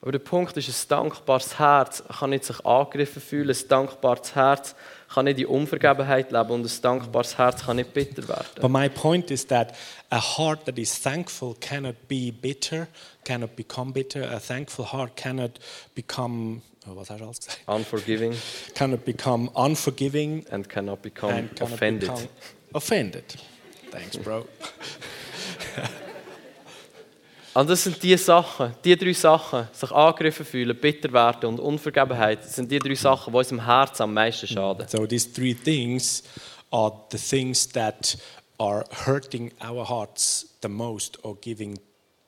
Aber 0.00 0.10
der 0.10 0.18
Punkt 0.18 0.56
ist, 0.56 0.68
ein 0.68 0.88
dankbares 0.88 1.60
Herz 1.60 2.02
kann 2.18 2.30
nicht 2.30 2.44
sich 2.44 2.66
angegriffen 2.66 3.22
fühlen, 3.22 3.50
ein 3.56 3.68
dankbares 3.68 4.34
Herz 4.34 4.74
kann 5.12 5.24
nicht 5.26 5.38
in 5.38 5.46
Unvergebenheit 5.46 6.32
leben 6.32 6.50
und 6.50 6.64
ein 6.64 6.82
dankbares 6.82 7.36
Herz 7.36 7.64
kann 7.64 7.76
nicht 7.76 7.92
bitter 7.92 8.26
werden. 8.28 8.46
But 8.60 8.70
my 8.70 8.88
point 8.88 9.30
is 9.30 9.46
that 9.48 9.74
a 10.10 10.18
heart 10.38 10.64
that 10.66 10.78
is 10.78 11.00
thankful 11.00 11.54
cannot 11.60 12.08
be 12.08 12.32
bitter, 12.32 12.88
cannot 13.24 13.54
become 13.56 13.92
bitter. 13.92 14.22
A 14.32 14.38
thankful 14.40 14.86
heart 14.92 15.16
cannot 15.16 15.58
become, 15.94 16.62
oh, 16.86 16.96
was 16.96 17.10
hast 17.10 17.20
du 17.20 17.24
alles 17.24 17.38
gesagt? 17.40 17.60
Unforgiving 17.66 18.34
Cannot 18.74 19.04
become 19.04 19.50
unforgiving 19.54 20.44
and 20.50 20.68
cannot 20.68 21.02
become 21.02 21.30
and 21.32 21.54
cannot 21.56 21.74
offended. 21.74 22.08
become 22.08 22.28
offended. 22.74 23.24
Thanks, 23.90 24.16
bro. 24.16 24.46
Und 27.54 27.68
das 27.68 27.84
sind 27.84 28.02
die 28.02 28.16
Sachen, 28.16 28.74
die 28.82 28.96
drei 28.96 29.12
Sachen, 29.12 29.68
sich 29.72 29.90
angegriffen 29.90 30.46
fühlen, 30.46 30.76
bitter 30.76 31.12
werden 31.12 31.46
und 31.50 31.60
Unvergebenheit, 31.60 32.44
das 32.44 32.56
sind 32.56 32.70
die 32.70 32.78
drei 32.78 32.94
Sachen, 32.94 33.30
die 33.32 33.38
unserem 33.38 33.64
Herz 33.64 34.00
am 34.00 34.14
meisten 34.14 34.46
schaden. 34.46 34.88
So 34.88 35.06
these 35.06 35.30
three 35.30 35.54
things 35.54 36.22
are 36.70 36.92
the 37.10 37.18
things 37.18 37.68
that 37.68 38.16
are 38.58 38.84
hurting 39.04 39.52
our 39.62 39.86
hearts 39.86 40.46
the 40.62 40.68
most 40.68 41.22
or 41.24 41.36
giving 41.40 41.78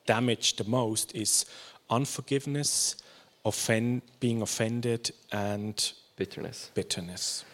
damage 0.07 0.57
the 0.59 0.65
most 0.65 1.13
is 1.13 1.47
unforgiveness, 1.89 2.99
offend, 3.45 4.03
being 4.21 4.43
offended 4.43 5.15
and 5.31 5.95
Bitterness. 6.17 6.71
bitterness. 6.75 7.45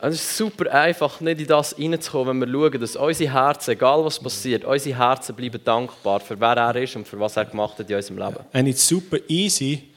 Also 0.00 0.14
es 0.14 0.22
ist 0.22 0.36
super 0.38 0.72
einfach, 0.72 1.20
nicht 1.20 1.42
in 1.42 1.46
das 1.46 1.78
reinzukommen, 1.78 2.40
wenn 2.40 2.50
wir 2.50 2.70
schauen, 2.70 2.80
dass 2.80 2.96
unsere 2.96 3.32
Herzen, 3.34 3.72
egal 3.72 4.02
was 4.02 4.18
passiert, 4.18 4.64
unsere 4.64 4.96
Herzen 4.96 5.36
bleiben 5.36 5.60
dankbar 5.62 6.20
für 6.20 6.40
wer 6.40 6.56
er 6.56 6.76
ist 6.76 6.96
und 6.96 7.06
für 7.06 7.20
was 7.20 7.36
er 7.36 7.44
gemacht 7.44 7.78
hat 7.78 7.90
in 7.90 7.96
unserem 7.96 8.16
Leben. 8.16 8.38
And 8.54 8.66
it's 8.66 8.88
super 8.88 9.18
easy 9.28 9.90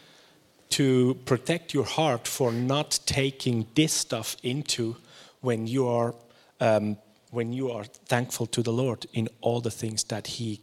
to 0.72 1.16
protect 1.24 1.74
your 1.74 1.86
heart 1.86 2.28
for 2.28 2.52
not 2.52 3.00
taking 3.06 3.66
this 3.76 4.02
stuff 4.02 4.36
into 4.42 4.98
when 5.42 5.68
you 5.68 5.88
are 5.88 6.14
um, 6.60 6.98
when 7.32 7.54
you 7.54 7.72
are 7.72 7.86
thankful 8.10 8.46
to 8.48 8.62
the 8.62 8.72
Lord 8.72 9.08
in 9.14 9.30
all 9.42 9.62
the 9.62 9.72
things 9.72 10.04
that 10.08 10.28
He 10.28 10.60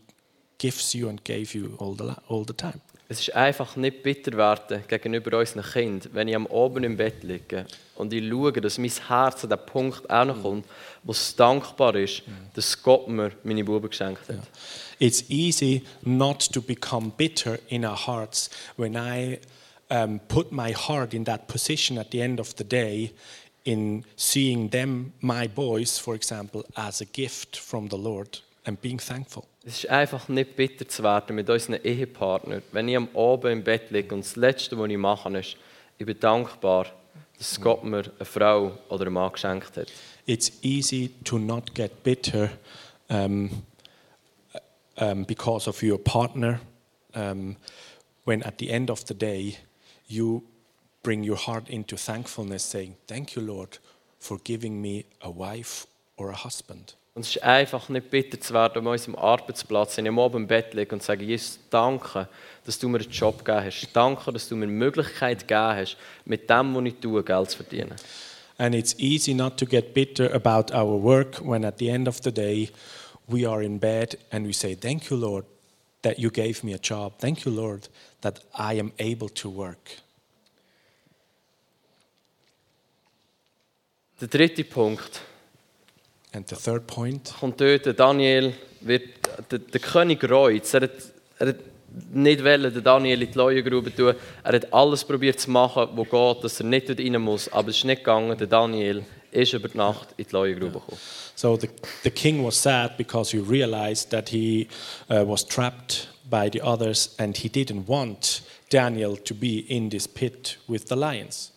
gives 0.59 0.95
you 0.95 1.09
and 1.09 1.25
gave 1.25 1.55
you 1.55 1.77
all 1.79 1.95
the 1.95 2.15
all 2.29 2.45
the 2.45 2.53
time. 2.53 2.83
Es 3.11 3.19
ist 3.19 3.35
einfach 3.35 3.75
nicht 3.75 4.05
bitter 4.05 4.37
werden 4.37 4.85
gegenüber 4.87 5.37
unseren 5.37 5.65
Kindern, 5.65 6.11
wenn 6.13 6.29
ich 6.29 6.37
am 6.37 6.47
Oben 6.47 6.85
im 6.85 6.97
Bett 6.97 7.25
liege 7.25 7.67
und 7.97 8.13
ich 8.13 8.25
schaue, 8.29 8.53
dass 8.53 8.79
mein 8.79 8.93
Herz 9.09 9.43
an 9.43 9.51
den 9.51 9.59
Punkt 9.67 10.07
kommt, 10.07 10.65
wo 11.03 11.11
es 11.11 11.35
dankbar 11.35 11.97
ist, 11.97 12.23
dass 12.55 12.81
Gott 12.81 13.09
mir 13.09 13.33
meine 13.43 13.65
Buben 13.65 13.91
geschenkt 13.91 14.29
hat. 14.29 14.39
It's 15.01 15.25
easy 15.29 15.83
not 16.03 16.53
to 16.53 16.63
become 16.63 17.11
bitter 17.17 17.59
in 17.67 17.85
our 17.85 17.97
hearts 18.07 18.49
when 18.77 18.95
I 18.95 19.41
um, 19.91 20.21
put 20.29 20.53
my 20.53 20.73
heart 20.73 21.13
in 21.13 21.25
that 21.25 21.49
position 21.49 21.99
at 21.99 22.13
the 22.13 22.21
end 22.21 22.39
of 22.39 22.55
the 22.59 22.65
day 22.65 23.11
in 23.65 24.05
seeing 24.15 24.71
them, 24.71 25.15
my 25.21 25.49
boys, 25.49 25.99
for 25.99 26.15
example, 26.15 26.65
as 26.77 27.01
a 27.01 27.07
gift 27.07 27.57
from 27.57 27.89
the 27.89 27.99
Lord 27.99 28.39
and 28.71 28.81
being 28.81 28.99
thankful. 28.99 29.45
Es 29.65 29.85
ist 29.85 29.91
einfach 29.91 30.29
nicht 30.29 30.57
bitter 30.57 30.89
zu 30.89 31.03
werden 31.03 31.37
mit 31.37 31.51
unseren 31.51 31.83
Ehepartnern. 31.85 32.63
Wenn 32.73 32.89
ich 32.89 32.97
am 32.97 33.09
Abend 33.15 33.53
im 33.53 33.65
Bett 33.65 33.91
liege 33.91 34.15
und 34.15 34.25
das 34.25 34.37
Letzte, 34.37 34.79
was 34.79 34.89
ich 34.89 34.97
mache, 34.97 35.37
ist, 35.39 35.57
ich 35.99 36.07
bin 36.07 36.19
dankbar, 36.19 36.87
dass 37.37 37.61
Gott 37.61 37.85
mir 37.85 38.05
eine 38.17 38.25
Frau 38.25 38.79
oder 38.89 39.07
einen 39.07 39.15
Mann 39.15 39.33
geschenkt 39.33 39.77
hat. 39.77 39.89
It's 40.27 40.53
easy 40.63 41.11
to 41.25 41.39
not 41.39 41.75
get 41.75 42.03
bitter 42.03 42.51
um, 43.09 43.63
um, 44.97 45.25
because 45.25 45.69
of 45.69 45.83
your 45.83 45.99
partner 45.99 46.61
um, 47.15 47.57
when 48.25 48.43
at 48.45 48.59
the 48.59 48.71
end 48.71 48.91
of 48.91 49.05
the 49.07 49.15
day 49.15 49.57
you 50.07 50.43
bring 51.03 51.25
your 51.29 51.37
heart 51.37 51.69
into 51.69 51.97
thankfulness, 51.97 52.63
saying, 52.63 52.97
Thank 53.07 53.35
you, 53.35 53.43
Lord, 53.43 53.79
for 54.19 54.39
giving 54.45 54.81
me 54.81 55.07
a 55.21 55.31
wife 55.31 55.87
or 56.17 56.31
a 56.31 56.37
husband. 56.37 56.95
Und 57.15 57.23
es 57.23 57.37
ist 57.37 57.43
einfach 57.43 57.89
nicht 57.89 58.11
bitter 58.11 58.41
zu 58.41 58.55
werden 58.55 58.79
an 58.79 58.87
unserem 58.87 59.17
Arbeitsplatz, 59.17 59.97
wenn 59.97 60.07
ich 60.07 60.11
am 60.11 60.19
Abend 60.19 60.43
im 60.43 60.47
Bett 60.47 60.75
liege 60.75 60.95
und 60.95 61.03
sage, 61.03 61.25
Jesus, 61.25 61.59
danke, 61.69 62.29
dass 62.65 62.79
du 62.79 62.89
mir 62.89 63.01
einen 63.01 63.11
Job 63.11 63.45
gegeben 63.45 63.65
hast. 63.65 63.89
Danke, 63.93 64.33
dass 64.33 64.49
du 64.49 64.57
mir 64.57 64.67
die 64.67 64.73
Möglichkeit 64.73 65.41
gegeben 65.41 65.77
hast, 65.77 65.97
mit 66.25 66.49
dem, 66.49 66.75
was 66.75 66.85
ich 66.85 66.95
tue, 67.01 67.23
Geld 67.25 67.51
zu 67.51 67.57
verdienen. 67.57 67.97
And 68.59 68.75
it's 68.75 68.95
easy 68.99 69.33
not 69.33 69.57
to 69.57 69.65
get 69.65 69.95
bitter 69.95 70.35
about 70.35 70.73
our 70.75 71.03
work 71.03 71.41
when 71.43 71.65
at 71.65 71.79
the 71.79 71.89
end 71.89 72.07
of 72.07 72.21
the 72.23 72.31
day 72.31 72.71
we 73.27 73.49
are 73.49 73.63
in 73.63 73.79
bed 73.79 74.19
and 74.31 74.47
we 74.47 74.53
say, 74.53 74.75
Thank 74.75 75.11
you, 75.11 75.17
Lord, 75.17 75.47
that 76.03 76.19
you 76.19 76.31
gave 76.31 76.63
me 76.63 76.75
a 76.75 76.79
job. 76.79 77.15
Thank 77.19 77.47
you, 77.47 77.53
Lord, 77.53 77.89
that 78.21 78.41
I 78.55 78.79
am 78.79 78.93
able 78.99 79.31
to 79.31 79.49
work. 79.49 80.03
Der 84.21 84.29
dritte 84.29 84.65
Punkt 84.65 85.23
And 86.33 86.49
the 86.49 86.57
third 86.57 86.87
point 86.87 87.35
kommt 87.41 87.61
dort, 87.61 87.99
Daniel 87.99 88.53
wird, 88.81 89.03
der, 89.51 89.59
der 89.59 89.81
König. 89.81 90.23
Er 90.23 90.81
hat, 90.81 90.91
er 91.39 91.49
hat 91.49 91.57
nicht 92.13 92.45
wollen, 92.45 92.73
den 92.73 92.85
Daniel 92.85 93.23
in 93.23 93.33
die 93.33 93.39
Leuengrube 93.39 93.95
tun. 93.95 94.15
Er 94.45 94.53
hat 94.53 94.73
alles 94.73 95.05
probiert 95.05 95.41
zu 95.41 95.51
machen, 95.51 95.89
was 95.95 96.09
geht, 96.09 96.45
dass 96.45 96.61
er 96.61 96.67
nicht 96.67 96.89
dort 96.89 97.01
rein 97.01 97.21
muss. 97.21 97.49
Aber 97.53 97.69
es 97.69 97.79
ist 97.79 97.85
nicht 97.85 98.05
gegangen. 98.05 98.39
Der 98.39 98.47
Daniel 98.47 99.05
ist 99.33 99.53
über 99.53 99.69
die 99.69 99.77
Nacht 99.77 100.09
in 100.17 100.27
die 100.27 100.33
Leuengrube 100.33 100.75
gekommen. 100.75 101.01
So 101.35 101.57
the, 101.57 101.69
the 102.05 102.11
king 102.11 102.45
was 102.45 102.61
sad 102.61 102.97
because 102.97 103.37
he 103.37 103.43
realized 103.43 104.11
that 104.11 104.29
he 104.29 104.69
uh, 105.09 105.25
was 105.27 105.45
trapped 105.45 106.09
by 106.29 106.49
the 106.51 106.63
others 106.63 107.15
and 107.19 107.37
he 107.37 107.49
didn't 107.49 107.89
want 107.89 108.43
Daniel 108.71 109.17
to 109.17 109.35
be 109.35 109.65
in 109.69 109.91
this 109.91 110.07
pit 110.07 110.59
with 110.69 110.89
the 110.89 110.95
lions. 110.95 111.53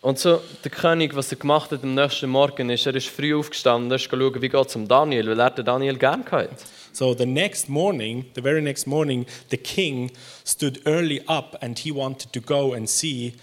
Und 0.00 0.18
so, 0.18 0.40
der 0.62 0.70
König, 0.70 1.16
was 1.16 1.32
er 1.32 1.38
gemacht 1.38 1.72
hat 1.72 1.82
am 1.82 1.94
nächsten 1.94 2.30
Morgen, 2.30 2.70
ist, 2.70 2.86
er 2.86 2.94
ist 2.94 3.08
früh 3.08 3.34
aufgestanden, 3.34 3.90
ist 3.90 4.02
schauen, 4.02 4.40
wie 4.40 4.48
geht 4.48 4.66
es 4.66 4.76
um 4.76 4.86
Daniel, 4.86 5.28
weil 5.28 5.40
er 5.40 5.50
den 5.50 5.64
Daniel 5.64 5.98
gern 5.98 6.24
hatte. 6.30 6.50
So 6.92 7.14
the 7.14 7.26
next 7.26 7.68
morning, 7.68 8.24
the 8.34 8.40
very 8.40 8.62
next 8.62 8.86
morning, 8.86 9.26
the 9.50 9.56
king 9.56 10.10
stood 10.44 10.80
early 10.86 11.20
up 11.26 11.56
and 11.62 11.78
he 11.78 11.92
wanted 11.92 12.32
to 12.32 12.40
go 12.40 12.74
and 12.74 12.88
see 12.88 13.34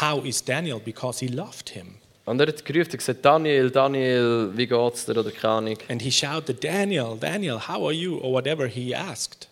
how 0.00 0.24
is 0.24 0.44
Daniel 0.44 0.80
because 0.80 1.24
he 1.24 1.28
loved 1.28 1.70
him. 1.70 1.96
Und 2.24 2.40
er 2.40 2.48
hat 2.48 2.64
gerufen, 2.64 2.92
er 2.92 2.98
gesagt, 2.98 3.24
Daniel, 3.24 3.70
Daniel, 3.70 4.50
wie 4.54 4.66
geht's 4.66 5.06
dir, 5.06 5.16
oder 5.16 5.30
keine 5.30 5.54
Ahnung. 5.54 5.78
And 5.88 6.02
he 6.02 6.10
shouted, 6.12 6.62
Daniel, 6.62 7.16
Daniel, 7.18 7.58
how 7.58 7.84
are 7.86 7.92
you? 7.92 8.18
Or 8.18 8.32
whatever 8.32 8.68
he 8.68 8.94
asked. 8.94 9.49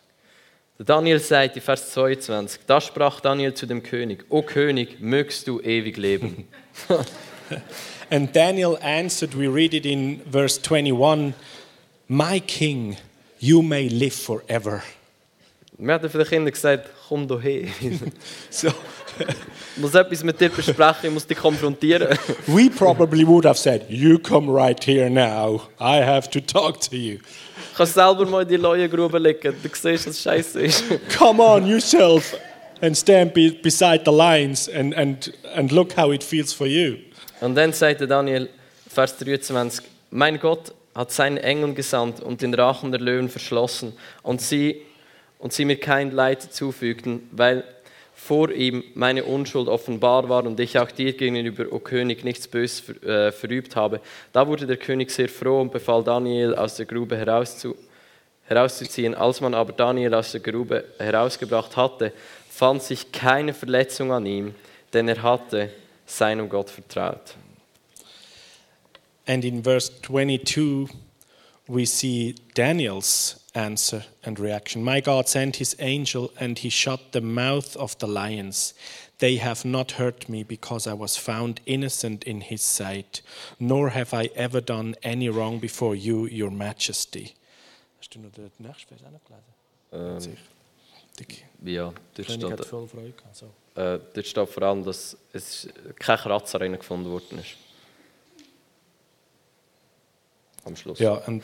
Daniel 0.79 1.19
sagt 1.19 1.57
in 1.57 1.63
Vers 1.63 1.91
22, 1.93 2.61
da 2.67 2.81
sprach 2.81 3.19
Daniel 3.21 3.53
zu 3.53 3.67
dem 3.67 3.83
König, 3.83 4.25
O 4.29 4.43
König, 4.43 5.01
mögst 5.01 5.49
du 5.49 5.61
ewig 5.61 5.97
leben. 5.97 6.47
And 8.11 8.35
Daniel 8.35 8.79
answered, 8.81 9.37
we 9.37 9.49
read 9.49 9.75
it 9.75 9.85
in 9.85 10.23
verse 10.31 10.63
21 10.63 11.35
My 12.07 12.41
king, 12.41 12.97
you 13.41 13.61
may 13.61 13.89
live 13.89 14.15
forever. 14.15 14.83
Wir 15.81 15.95
haben 15.95 16.11
für 16.11 16.19
die 16.19 16.29
Kinder 16.29 16.51
gesagt, 16.51 16.91
komm 17.09 17.29
doch 17.29 17.41
her. 17.41 17.69
So 18.51 18.67
Ich 18.67 19.81
muss 19.83 19.95
etwas 19.95 20.25
mit 20.25 20.41
dir 20.41 20.49
besprechen, 20.49 21.05
ich 21.05 21.11
muss 21.13 21.25
dich 21.25 21.39
konfrontieren. 21.39 22.19
we 22.47 22.69
probably 22.69 23.25
would 23.25 23.45
have 23.45 23.57
said, 23.59 23.85
You 23.89 24.19
come 24.19 24.53
right 24.53 24.83
here 24.85 25.09
now. 25.09 25.63
I 25.81 26.03
have 26.03 26.29
to 26.31 26.41
talk 26.41 26.81
to 26.91 26.97
you. 26.97 27.19
Du 27.19 27.77
kannst 27.77 27.95
selber 27.95 28.27
mal 28.27 28.43
in 28.43 28.49
die 28.49 28.57
Leuengrube 28.57 29.19
liegen, 29.21 29.55
du 29.63 29.69
siehst, 29.73 30.09
dass 30.09 30.21
scheiße 30.21 30.63
ist. 30.63 30.85
Come 31.17 31.41
on 31.41 31.65
yourself 31.65 32.37
and 32.81 32.97
stand 32.97 33.33
be- 33.33 33.53
beside 33.63 34.03
the 34.05 34.11
lions 34.11 34.69
and, 34.69 34.93
and, 34.97 35.33
and 35.55 35.71
look 35.71 35.97
how 35.97 36.13
it 36.13 36.25
feels 36.25 36.53
for 36.53 36.67
you. 36.67 36.97
Und 37.41 37.55
dann 37.55 37.73
sagte 37.73 38.09
Daniel, 38.09 38.49
Vers 38.89 39.17
23, 39.19 39.85
mein 40.11 40.41
Gott 40.41 40.73
hat 40.93 41.13
seinen 41.13 41.37
Engeln 41.37 41.77
gesandt 41.77 42.21
und 42.21 42.43
den 42.43 42.53
Rachen 42.55 42.91
der 42.91 43.01
Löwen 43.01 43.29
verschlossen 43.29 43.93
und 44.25 44.41
sie, 44.41 44.83
und 45.39 45.53
sie 45.53 45.65
mir 45.65 45.79
kein 45.79 46.11
Leid 46.11 46.43
zufügten, 46.43 47.29
weil 47.33 47.65
vor 48.15 48.51
ihm 48.51 48.83
meine 48.95 49.25
Unschuld 49.25 49.69
offenbar 49.69 50.29
war 50.29 50.45
und 50.45 50.59
ich 50.59 50.79
auch 50.79 50.91
dir 50.91 51.13
gegenüber, 51.13 51.67
o 51.71 51.79
König, 51.79 52.25
nichts 52.25 52.49
Böses 52.49 52.81
ver, 52.81 53.03
äh, 53.29 53.33
verübt 53.33 53.77
habe. 53.77 54.01
Da 54.33 54.47
wurde 54.49 54.67
der 54.67 54.77
König 54.77 55.11
sehr 55.11 55.29
froh 55.29 55.61
und 55.61 55.73
befahl 55.73 56.03
Daniel 56.03 56.55
aus 56.55 56.77
der 56.77 56.87
Grube 56.87 57.17
herauszu, 57.17 57.77
herauszuziehen. 58.47 59.15
Als 59.15 59.41
man 59.41 59.55
aber 59.55 59.73
Daniel 59.73 60.15
aus 60.15 60.33
der 60.33 60.41
Grube 60.41 60.85
herausgebracht 60.99 61.77
hatte, 61.77 62.13
fand 62.51 62.83
sich 62.83 63.13
keine 63.13 63.55
Verletzung 63.55 64.13
an 64.13 64.27
ihm, 64.27 64.55
denn 64.93 65.07
er 65.09 65.23
hatte 65.23 65.71
seinem 66.05 66.49
Gott 66.49 66.71
vertraut. 66.71 67.37
And 69.27 69.45
in 69.45 69.63
verse 69.63 69.93
22, 70.03 70.89
we 71.69 71.87
see 71.87 72.35
Daniel's 72.55 73.37
answer 73.59 74.05
and 74.25 74.39
reaction. 74.39 74.85
My 74.85 75.01
God 75.01 75.29
sent 75.29 75.57
his 75.57 75.75
angel 75.79 76.31
and 76.39 76.59
he 76.59 76.71
shut 76.71 77.13
the 77.13 77.21
mouth 77.21 77.77
of 77.77 77.99
the 77.99 78.07
lions. 78.07 78.75
They 79.19 79.37
have 79.39 79.65
not 79.65 79.93
hurt 79.93 80.29
me 80.29 80.45
because 80.45 80.87
I 80.87 80.95
was 80.95 81.17
found 81.17 81.61
innocent 81.67 82.25
in 82.25 82.41
his 82.41 82.63
sight, 82.63 83.21
nor 83.59 83.91
have 83.91 84.15
I 84.15 84.31
ever 84.37 84.61
done 84.61 84.95
any 85.03 85.29
wrong 85.29 85.59
before 85.59 85.97
you, 85.97 86.27
your 86.27 86.51
majesty. 86.51 87.35
Hast 87.99 88.15
du 88.15 88.21
noch 88.21 88.31
den 88.33 88.51
nächsten 88.59 88.97
Vers 88.97 89.13
gelesen? 89.91 90.37
Der 91.63 91.73
Ja, 91.73 91.93
dort 92.15 92.29
König 92.29 92.45
hat 92.45 92.59
steht, 92.59 92.67
voll 92.67 92.87
Freude 92.87 93.13
gehabt. 93.13 93.37
So. 93.37 93.47
äh, 93.75 93.99
dort 94.15 94.27
steht 94.27 94.49
vor 94.49 94.63
allem, 94.63 94.85
dass 94.85 95.17
es 95.33 95.69
kein 95.99 96.19
Kratzer 96.19 96.59
gefunden 96.69 97.11
worden 97.11 97.39
ist. 97.39 97.57
Am 100.65 100.77
Schluss. 100.77 101.01
Yeah, 101.01 101.23
and 101.27 101.43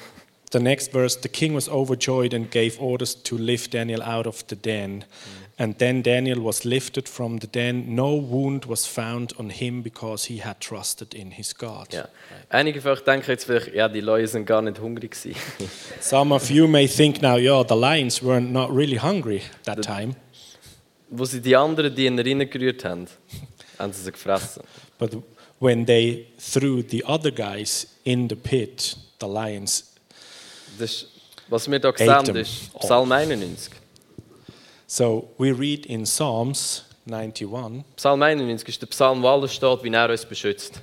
the 0.51 0.61
next 0.61 0.93
verse 0.93 1.17
the 1.17 1.29
king 1.29 1.55
was 1.55 1.69
overjoyed 1.69 2.35
and 2.35 2.51
gave 2.51 2.81
orders 2.81 3.15
to 3.15 3.37
lift 3.37 3.73
Daniel 3.73 4.03
out 4.03 4.27
of 4.27 4.47
the 4.47 4.57
den. 4.57 5.05
Mm. 5.05 5.45
And 5.57 5.79
then 5.79 6.03
Daniel 6.03 6.41
was 6.41 6.65
lifted 6.65 7.09
from 7.09 7.39
the 7.39 7.47
den. 7.47 7.95
No 7.95 8.17
wound 8.17 8.65
was 8.65 8.87
found 8.87 9.33
on 9.39 9.51
him 9.51 9.83
because 9.83 10.25
he 10.25 10.39
had 10.39 10.61
trusted 10.61 11.15
in 11.15 11.31
his 11.31 11.53
God. 11.53 11.93
Ja. 11.93 12.09
Einige 12.51 12.81
von 12.81 12.93
euch 12.93 13.05
denken 13.05 13.31
jetzt 13.31 13.45
vielleicht, 13.45 13.73
ja, 13.73 13.89
die 13.89 14.27
sind 14.27 14.47
gar 14.47 14.63
nicht 14.63 14.81
hungrig. 14.81 15.17
Some 16.01 16.35
of 16.35 16.51
you 16.51 16.67
may 16.67 16.89
think 16.89 17.23
now, 17.23 17.37
yeah, 17.37 17.63
the 17.63 17.77
lions 17.77 18.21
weren't 18.21 18.51
not 18.51 18.75
really 18.75 18.97
hungry 18.97 19.43
that 19.65 19.81
time, 19.83 20.17
Wo 21.09 21.25
sie 21.25 21.41
die 21.41 21.55
anderen 21.55 21.95
Diener 21.95 22.25
reingerührt 22.25 22.85
haben, 22.85 23.07
haben 23.79 23.93
sie 23.93 24.03
sie 24.03 24.11
gefressen. 24.11 24.65
but 24.99 25.13
when 25.61 25.87
they 25.87 26.27
threw 26.37 26.83
the 26.83 27.05
other 27.05 27.31
guys 27.31 27.87
in 28.03 28.29
the 28.29 28.35
pit, 28.35 28.97
the 29.21 29.27
lions. 29.27 29.94
Das 30.79 30.91
ist, 30.91 31.09
was 31.49 31.71
wir 31.71 31.79
hier 31.79 31.89
Ate 31.89 32.05
sehen, 32.05 32.25
them 32.25 32.37
ist 32.37 32.75
Psalm 32.79 33.11
91. 33.13 33.73
So 34.87 35.31
we 35.39 35.53
read 35.53 35.87
in 35.87 36.05
Psalms 36.05 36.85
91. 37.07 37.85
Psalm 37.97 38.23
91 38.23 38.69
ist 38.69 38.83
der 38.83 38.87
Psalm, 38.87 39.23
wo 39.23 39.29
alles 39.29 39.55
steht, 39.55 39.83
wie 39.83 39.93
er 39.93 40.11
uns 40.11 40.25
beschützt. 40.25 40.81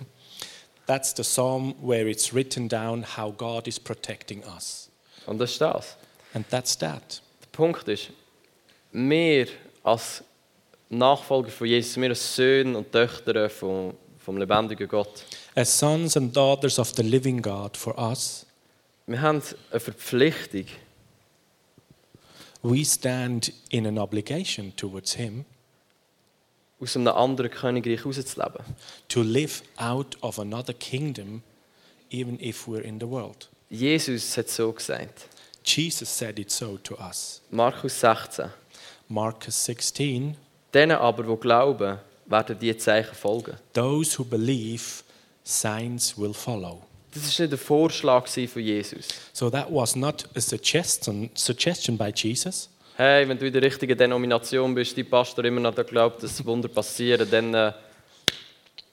That's 0.87 1.13
the 1.15 1.23
psalm 1.23 1.75
where 1.81 2.09
it's 2.09 2.33
written 2.33 2.67
down 2.67 3.05
how 3.17 3.31
God 3.35 3.67
is 3.67 3.79
protecting 3.79 4.43
us. 4.43 4.89
Und 5.25 5.39
das 5.39 5.51
ist 5.51 5.61
das. 5.61 5.95
And 6.33 6.49
that's 6.49 6.77
that. 6.79 7.21
Der 7.41 7.47
Punkt 7.51 7.87
ist, 7.87 8.09
wir 8.91 9.47
als 9.83 10.23
Nachfolger 10.89 11.49
von 11.49 11.67
Jesus, 11.67 11.97
wir 11.97 12.09
als 12.09 12.35
Söhne 12.35 12.77
und 12.77 12.91
Töchter 12.91 13.49
vom, 13.49 13.93
vom 14.19 14.37
lebendigen 14.37 14.87
Gott, 14.87 15.23
As 15.55 15.77
sons 15.77 16.15
and 16.15 16.35
daughters 16.35 16.79
of 16.79 16.93
the 16.95 17.03
living 17.03 17.41
God, 17.41 17.75
for 17.75 17.97
us, 17.97 18.45
wir 19.07 19.21
haben 19.21 19.41
eine 19.71 19.79
Verpflichtung, 19.79 20.65
we 22.63 22.85
stand 22.85 23.51
in 23.69 23.87
an 23.87 23.97
obligation 23.97 24.75
towards 24.75 25.13
Him 25.13 25.45
aus 26.79 26.95
einem 26.95 27.07
anderen 27.09 27.51
Königreich 27.51 28.05
rauszuleben. 28.05 28.63
to 29.07 29.21
live 29.21 29.61
out 29.77 30.17
of 30.21 30.39
another 30.39 30.73
kingdom, 30.73 31.43
even 32.09 32.39
if 32.39 32.67
we're 32.67 32.83
in 32.83 32.99
the 32.99 33.07
world. 33.09 33.49
Jesus 33.69 34.35
hat 34.37 34.49
so 34.49 34.71
gesagt. 34.71 35.27
Jesus 35.63 36.09
said 36.09 36.39
it 36.39 36.51
so 36.51 36.77
to 36.77 36.95
us. 36.95 37.41
Markus 37.51 37.99
16. 37.99 38.49
Marcus 39.07 39.65
16 39.65 40.35
Denen 40.73 40.97
aber, 40.97 41.23
die 41.23 41.35
glauben, 41.39 41.99
werden 42.25 42.57
die 42.57 42.75
Zeichen 42.77 43.13
folgen. 43.13 43.57
Those 43.73 44.17
who 44.17 44.23
believe, 44.23 45.03
signs 45.43 46.17
will 46.17 46.33
follow. 46.33 46.81
Das 47.13 47.23
war 47.23 47.45
nicht 47.45 47.53
ein 47.53 47.57
Vorschlag 47.57 48.27
von 48.27 48.61
Jesus. 48.61 49.07
So 49.33 49.49
that 49.49 49.67
was 49.69 49.95
not 49.95 50.25
a 50.35 50.39
suggestion, 50.39 51.29
suggestion 51.33 51.97
by 51.97 52.11
Jesus. 52.15 52.69
Hey, 52.95 53.27
wenn 53.27 53.37
du 53.37 53.47
in 53.47 53.53
der 53.53 53.61
richtigen 53.61 53.97
Denomination 53.97 54.73
bist, 54.75 54.95
die 54.95 55.03
Pastor 55.03 55.43
immer 55.45 55.59
noch 55.59 55.75
glaubt, 55.75 56.23
dass 56.23 56.45
Wunder 56.45 56.67
passieren, 56.67 57.27
dann 57.29 57.53
äh, 57.53 57.73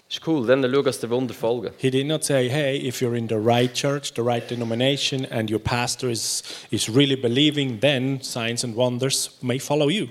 ist 0.09 0.27
cool, 0.27 0.47
dann 0.47 0.63
schau, 0.63 0.83
dass 0.83 0.99
die 0.99 1.11
Wunder 1.11 1.35
folgen. 1.35 1.73
He 1.77 1.91
did 1.91 2.07
not 2.07 2.25
say, 2.25 2.49
hey, 2.49 2.79
if 2.79 3.01
you're 3.01 3.17
in 3.17 3.29
the 3.29 3.37
right 3.37 3.73
church, 3.73 4.13
the 4.17 4.23
right 4.23 4.49
denomination, 4.51 5.27
and 5.27 5.51
your 5.51 5.61
pastor 5.61 6.09
is, 6.09 6.43
is 6.71 6.89
really 6.89 7.17
believing, 7.17 7.79
then 7.81 8.21
signs 8.23 8.65
and 8.65 8.75
wonders 8.75 9.31
may 9.43 9.59
follow 9.61 9.89
you. 9.89 10.07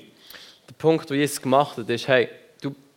Der 0.69 0.75
Punkt, 0.77 1.09
den 1.09 1.17
Jesus 1.17 1.41
gemacht 1.41 1.77
hat, 1.77 1.89
ist, 1.89 2.07
hey, 2.07 2.29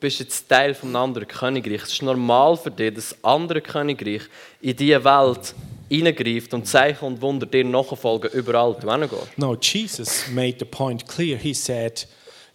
bist 0.00 0.20
jetzt 0.20 0.48
Teil 0.48 0.74
von 0.74 0.88
einem 0.88 0.96
anderen 0.96 1.28
Königreich. 1.28 1.82
Es 1.82 1.92
ist 1.92 2.02
normal 2.02 2.56
für 2.56 2.70
dich, 2.70 2.94
dass 2.94 3.12
ein 3.12 3.24
anderes 3.24 3.62
Königreich 3.62 4.22
in 4.60 4.74
diese 4.74 5.04
Welt 5.04 5.54
hineingreift 5.88 6.54
und 6.54 6.66
Zeichen 6.66 7.04
und 7.04 7.20
Wunder 7.20 7.46
dir 7.46 7.64
nachfolgen, 7.64 8.30
überall 8.32 8.74
du 8.80 8.90
hingehst. 8.90 9.36
No, 9.36 9.54
Jesus 9.60 10.26
made 10.28 10.56
the 10.58 10.64
point 10.64 11.06
clear. 11.06 11.36
He 11.36 11.52
said, 11.52 12.06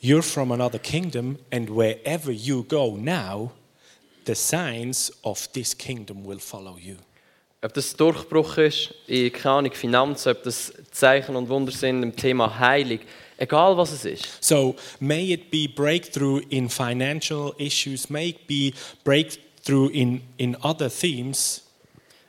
You're 0.02 0.24
from 0.24 0.52
another 0.52 0.80
kingdom, 0.80 1.38
and 1.52 1.70
wherever 1.70 2.32
you 2.32 2.64
go 2.64 2.98
now, 2.98 3.52
the 4.26 4.36
signs 4.36 5.12
of 5.24 5.48
this 5.52 5.78
kingdom 5.78 6.26
will 6.26 6.40
follow 6.40 6.78
you. 6.78 6.96
Ob 7.62 7.74
das 7.74 7.96
Durchbruch 7.96 8.58
ist 8.58 8.94
in 9.08 9.32
keine 9.32 9.56
Ahnung, 9.56 9.72
Finanzen, 9.72 10.32
ob 10.32 10.44
das 10.44 10.74
Zeichen 10.92 11.36
und 11.36 11.50
Wunder 11.50 11.72
sind 11.72 12.04
im 12.04 12.16
Thema 12.16 12.60
Heilung, 12.60 13.00
egal 13.38 13.78
was 13.78 13.92
es 13.92 14.06
ist. 14.06 14.44
So, 14.44 14.76
may 15.00 15.32
it 15.32 15.52
be 15.52 15.68
breakthrough 15.68 16.42
in 16.50 16.70
financial 16.70 17.54
issues, 17.58 18.10
may 18.10 18.30
it 18.30 18.48
be 18.48 18.74
breakthrough 19.04 19.90
in, 19.90 20.22
in 20.38 20.56
other 20.64 20.90
themes. 20.90 21.62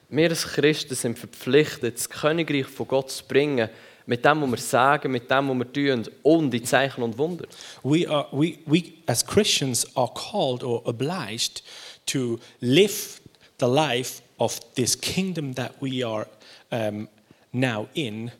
Wir 0.09 0.31
als 0.31 0.47
Christen 0.47 0.95
sind 0.95 1.19
verpflichtet, 1.19 1.97
das 1.97 2.09
Königreich 2.09 2.67
von 2.67 2.87
Gott 2.87 3.11
zu 3.11 3.25
bringen, 3.25 3.69
mit 4.07 4.25
dem, 4.25 4.41
was 4.43 4.51
wir 4.51 4.59
sagen, 4.59 5.11
mit 5.11 5.31
dem, 5.31 5.49
was 5.49 5.59
wir 5.59 5.73
tun 5.73 6.13
und 6.23 6.55
in 6.55 6.65
Zeichen 6.65 7.03
und 7.03 7.19
Wunder. 7.19 7.47
We, 7.83 8.09
are, 8.09 8.29
we, 8.31 8.59
we 8.67 8.93
as 9.07 9.27
Christians 9.27 9.85
are 9.97 10.11
called 10.15 10.63
or 10.63 10.83
obliged 10.87 11.63
to 12.07 12.39
live 12.61 13.21
the 13.59 13.67
life 13.67 14.23
of 14.39 14.61
this 14.75 14.95
kingdom 14.95 15.55
that 15.55 15.73
we 15.81 16.05
are 16.05 16.27
um, 16.71 17.09
now 17.53 17.89
in 17.95 18.31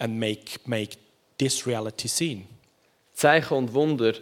and 0.00 0.18
make, 0.18 0.58
make 0.66 0.96
this 1.42 1.66
reality 1.66 2.08
seen. 2.08 2.44
Zeichen 3.14 3.56
und 3.56 3.74
Wunder, 3.74 4.14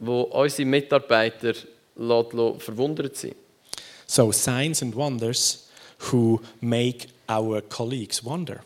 wo 0.00 0.22
unsere 0.22 0.68
Mitarbeiter 0.68 1.54
verwundert 1.96 3.16
sind. 3.16 3.36
So, 4.06 4.32
signs 4.32 4.82
and 4.82 4.94
wonders 4.94 5.68
who 6.10 6.40
make 6.60 7.06
our 7.28 7.62
colleagues 7.62 8.22
wonder. 8.24 8.60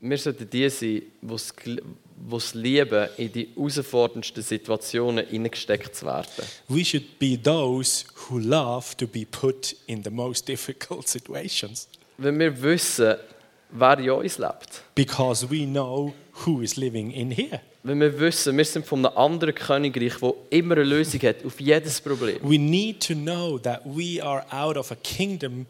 Wir 0.00 0.18
sollten 0.18 0.50
die 0.50 0.68
sein, 0.68 1.02
die 1.22 2.34
es 2.36 2.54
lieben, 2.54 3.08
in 3.16 3.32
die 3.32 3.48
herausforderndsten 3.54 4.42
Situationen 4.42 5.26
hineingesteckt 5.26 5.94
zu 5.94 6.06
werden. 6.06 6.44
We 6.68 6.84
should 6.84 7.18
be 7.18 7.40
those 7.40 8.04
who 8.28 8.38
love 8.38 8.96
to 8.96 9.06
be 9.06 9.24
put 9.24 9.76
in 9.86 10.02
the 10.02 10.10
most 10.10 10.48
difficult 10.48 11.08
situations 11.08 11.88
Wenn 12.16 12.38
wir 12.38 12.62
wissen, 12.62 13.16
wer 13.74 13.98
in 13.98 14.10
uns 14.10 14.38
lebt. 14.38 14.82
because 14.94 15.48
we 15.50 15.66
know 15.66 16.14
who 16.46 16.62
is 16.62 16.76
living 16.76 17.10
in 17.10 17.30
here. 17.30 17.60
Wenn 17.82 18.00
wir 18.00 18.18
wissen, 18.18 18.56
wir 18.56 18.64
sind 18.64 18.86
von 18.86 19.04
einem 19.04 19.16
anderen 19.16 19.54
Königreich, 19.54 20.14
das 20.18 20.32
immer 20.48 20.76
eine 20.76 20.84
Lösung 20.84 21.20
hat 21.20 21.44
auf 21.44 21.60
jedes 21.60 22.00
Problem. 22.00 22.38
We 22.42 22.58
need 22.58 23.06
to 23.06 23.14
know 23.14 23.58
that 23.58 23.82
we 23.84 24.22
are 24.22 24.44
out 24.50 24.78
of 24.78 24.90
a 24.90 24.96
kingdom 24.96 25.66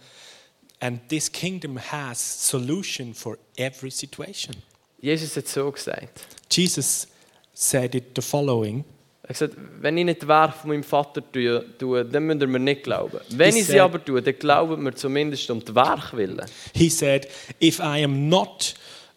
and 0.80 1.00
this 1.08 1.30
kingdom 1.30 1.76
has 1.76 2.18
solution 2.20 3.14
for 3.14 3.36
every 3.56 3.90
situation. 3.90 4.54
Jesus 5.00 5.36
hat 5.36 5.48
so 5.48 5.72
gesagt. 5.72 6.26
Jesus 6.50 7.08
said 7.52 7.94
it 7.94 8.14
the 8.14 8.22
following 8.22 8.84
Er 9.26 9.30
hat 9.30 9.38
gesagt, 9.38 9.54
wenn 9.80 9.96
ich 9.96 10.04
nicht 10.04 10.20
die 10.20 10.28
Werke 10.28 10.58
von 10.58 10.68
meinem 10.70 10.84
Vater 10.84 11.22
tue, 11.32 12.04
dann 12.04 12.26
müsst 12.26 12.42
ihr 12.42 12.46
mir 12.46 12.58
nicht 12.58 12.82
glauben. 12.82 13.18
Wenn 13.30 13.54
He 13.54 13.60
ich 13.60 13.66
sie 13.66 13.72
said- 13.72 13.80
aber 13.80 14.04
tue, 14.04 14.20
dann 14.20 14.38
glaubt 14.38 14.78
mir 14.78 14.94
zumindest 14.94 15.50
um 15.50 15.64
die 15.64 15.74
Werke 15.74 16.14
willen. 16.18 16.42
He 16.74 16.90
said, 16.90 17.26
If 17.58 17.78
I 17.80 18.04
am 18.04 18.28
not 18.28 18.74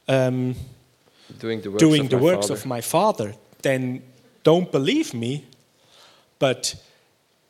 um, 0.08 0.56
Doing 1.42 1.62
the 1.62 1.70
works, 1.70 1.84
doing 1.84 2.04
of, 2.04 2.10
the 2.10 2.16
my 2.16 2.22
works 2.22 2.50
of 2.50 2.66
my 2.66 2.82
Father, 2.82 3.34
then 3.62 4.02
don't 4.46 4.72
believe 4.72 5.14
me. 5.14 5.44
But 6.40 6.78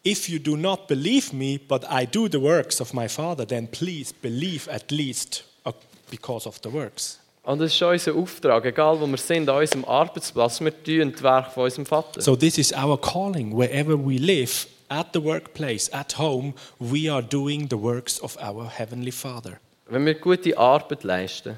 if 0.03 0.27
you 0.27 0.39
do 0.39 0.57
not 0.57 0.87
believe 0.87 1.33
me, 1.33 1.59
but 1.59 1.83
I 1.91 2.05
do 2.05 2.27
the 2.27 2.39
works 2.39 2.79
of 2.81 2.91
my 2.91 3.07
Father, 3.07 3.45
then 3.45 3.67
please 3.67 4.11
believe 4.19 4.67
at 4.71 4.89
least 4.91 5.43
uh, 5.63 5.73
because 6.09 6.47
of 6.47 6.59
the 6.61 6.69
works. 6.69 7.19
Und 7.47 7.59
das 7.59 7.73
ist 7.73 7.81
unser 7.81 8.13
Auftrag, 8.13 8.65
egal 8.65 8.99
wo 8.99 9.07
wir 9.07 9.15
sind, 9.17 9.47
an 9.47 9.59
unserem 9.59 9.85
Arbeitsplatz, 9.85 10.59
wir 10.59 10.71
tun 10.83 11.13
die 11.17 11.23
Werke 11.23 11.49
von 11.51 11.63
unserem 11.63 11.85
Vater. 11.85 12.21
So, 12.21 12.35
this 12.35 12.57
is 12.57 12.73
our 12.73 12.99
calling. 12.99 13.57
Wherever 13.57 13.95
we 13.97 14.17
live, 14.17 14.67
at 14.89 15.13
the 15.13 15.23
workplace, 15.23 15.89
at 15.93 16.17
home, 16.17 16.55
we 16.77 17.09
are 17.09 17.23
doing 17.23 17.69
the 17.69 17.81
works 17.81 18.19
of 18.19 18.37
our 18.43 18.69
Heavenly 18.69 19.13
Father. 19.13 19.61
Wenn 19.85 20.05
wir 20.05 20.15
gute 20.15 20.57
Arbeit 20.57 21.05
leisten, 21.05 21.55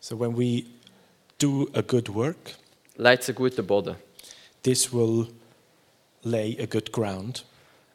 So, 0.00 0.18
when 0.18 0.34
we 0.34 0.64
do 1.38 1.68
a 1.74 1.82
good 1.82 2.14
work, 2.14 2.54
leitet 2.96 3.22
es 3.24 3.28
einen 3.28 3.36
guten 3.36 3.66
Boden. 3.66 3.96
this 4.62 4.94
will 4.94 5.28
lay 6.24 6.56
a 6.58 6.64
good 6.64 6.90
ground. 6.90 7.44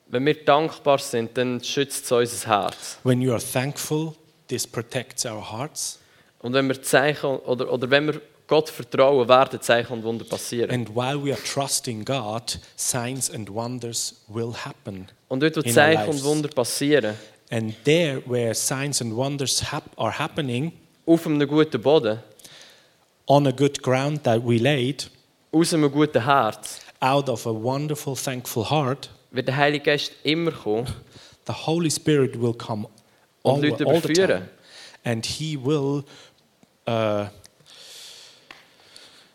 Wenn 0.06 0.24
wir 0.28 0.36
dankbar 0.46 1.00
sind, 1.00 1.36
dann 1.36 1.64
schützt 1.64 2.06
es 2.06 2.12
unser 2.12 2.48
Herz. 2.48 3.00
When 3.04 3.22
you 3.22 3.32
are 3.32 3.42
thankful, 3.42 4.14
this 4.50 4.68
protects 4.68 5.26
our 5.26 5.42
hearts. 5.52 5.98
Und 6.42 6.54
wenn 6.54 6.68
wir 6.68 6.82
Zeichen 6.82 7.28
oder, 7.28 7.72
oder 7.72 7.90
wenn 7.90 8.08
wir 8.08 8.22
Gott 8.48 8.70
vertrauen, 8.70 9.28
werden 9.30 9.62
Zeichen 9.62 9.94
und 9.94 10.04
Wunder 10.04 10.26
passieren. 10.26 10.72
And 10.72 10.90
while 10.90 11.24
we 11.24 11.32
are 11.32 11.42
trusting 11.42 12.04
God, 12.04 12.60
signs 12.76 13.30
and 13.30 13.50
wonders 13.54 14.24
will 14.28 14.54
happen. 14.54 15.08
Und 15.30 15.42
dort, 15.42 15.58
wo 15.58 15.62
Zeichen 15.62 16.10
und. 16.10 16.24
Wunder 16.24 16.50
passieren, 16.50 17.16
And 17.50 17.76
there, 17.84 18.22
where 18.26 18.54
signs 18.54 19.02
and 19.02 19.16
wonders 19.16 19.62
are 19.98 20.18
happening, 20.18 20.72
auf 21.06 21.26
einem 21.28 21.46
guten 21.48 21.82
Boden, 21.82 22.20
on 23.28 23.46
a 23.46 23.52
good 23.52 23.82
ground 23.84 24.24
that 24.24 24.42
we 24.46 24.58
laid, 24.58 25.10
aus 25.52 25.74
einem 25.74 25.92
guten 25.92 26.24
Herz, 26.24 26.80
out 27.02 27.30
of 27.30 27.46
a 27.46 27.54
wonderful, 27.54 28.16
thankful 28.16 28.70
heart, 28.70 29.10
wird 29.32 29.48
der 29.50 29.58
Heilige 29.58 29.84
Geist 29.84 30.14
immer 30.24 30.52
kommen 30.52 30.88
the 31.46 31.54
Holy 31.54 31.90
Spirit 31.90 32.36
will 32.40 32.54
come 32.54 32.88
all, 33.44 33.56
all 33.56 34.02
the 34.02 34.14
time. 34.14 34.50
And 35.04 35.26
He 35.26 35.58
will 35.58 36.06
uh, 36.92 37.30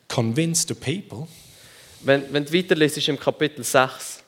convince 0.09 0.67
the 0.67 0.75
people. 0.75 1.29
Wenn, 2.01 2.33
wenn 2.33 2.45
du 2.45 2.53
weiterliest 2.53 3.09
im 3.09 3.19
Kapitel 3.19 3.65
6, 3.65 4.23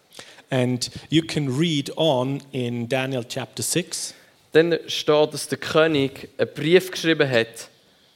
And 0.50 0.90
you 1.10 1.22
can 1.22 1.48
read 1.48 1.92
on 1.96 2.42
in 2.52 2.88
Daniel 2.88 3.22
chapter 3.22 3.62
6. 3.62 4.14
dann 4.52 4.78
steht, 4.86 5.34
dass 5.34 5.48
der 5.48 5.58
König 5.58 6.28
einen 6.38 6.48
Brief 6.54 6.90
geschrieben 6.90 7.28
hat 7.28 7.68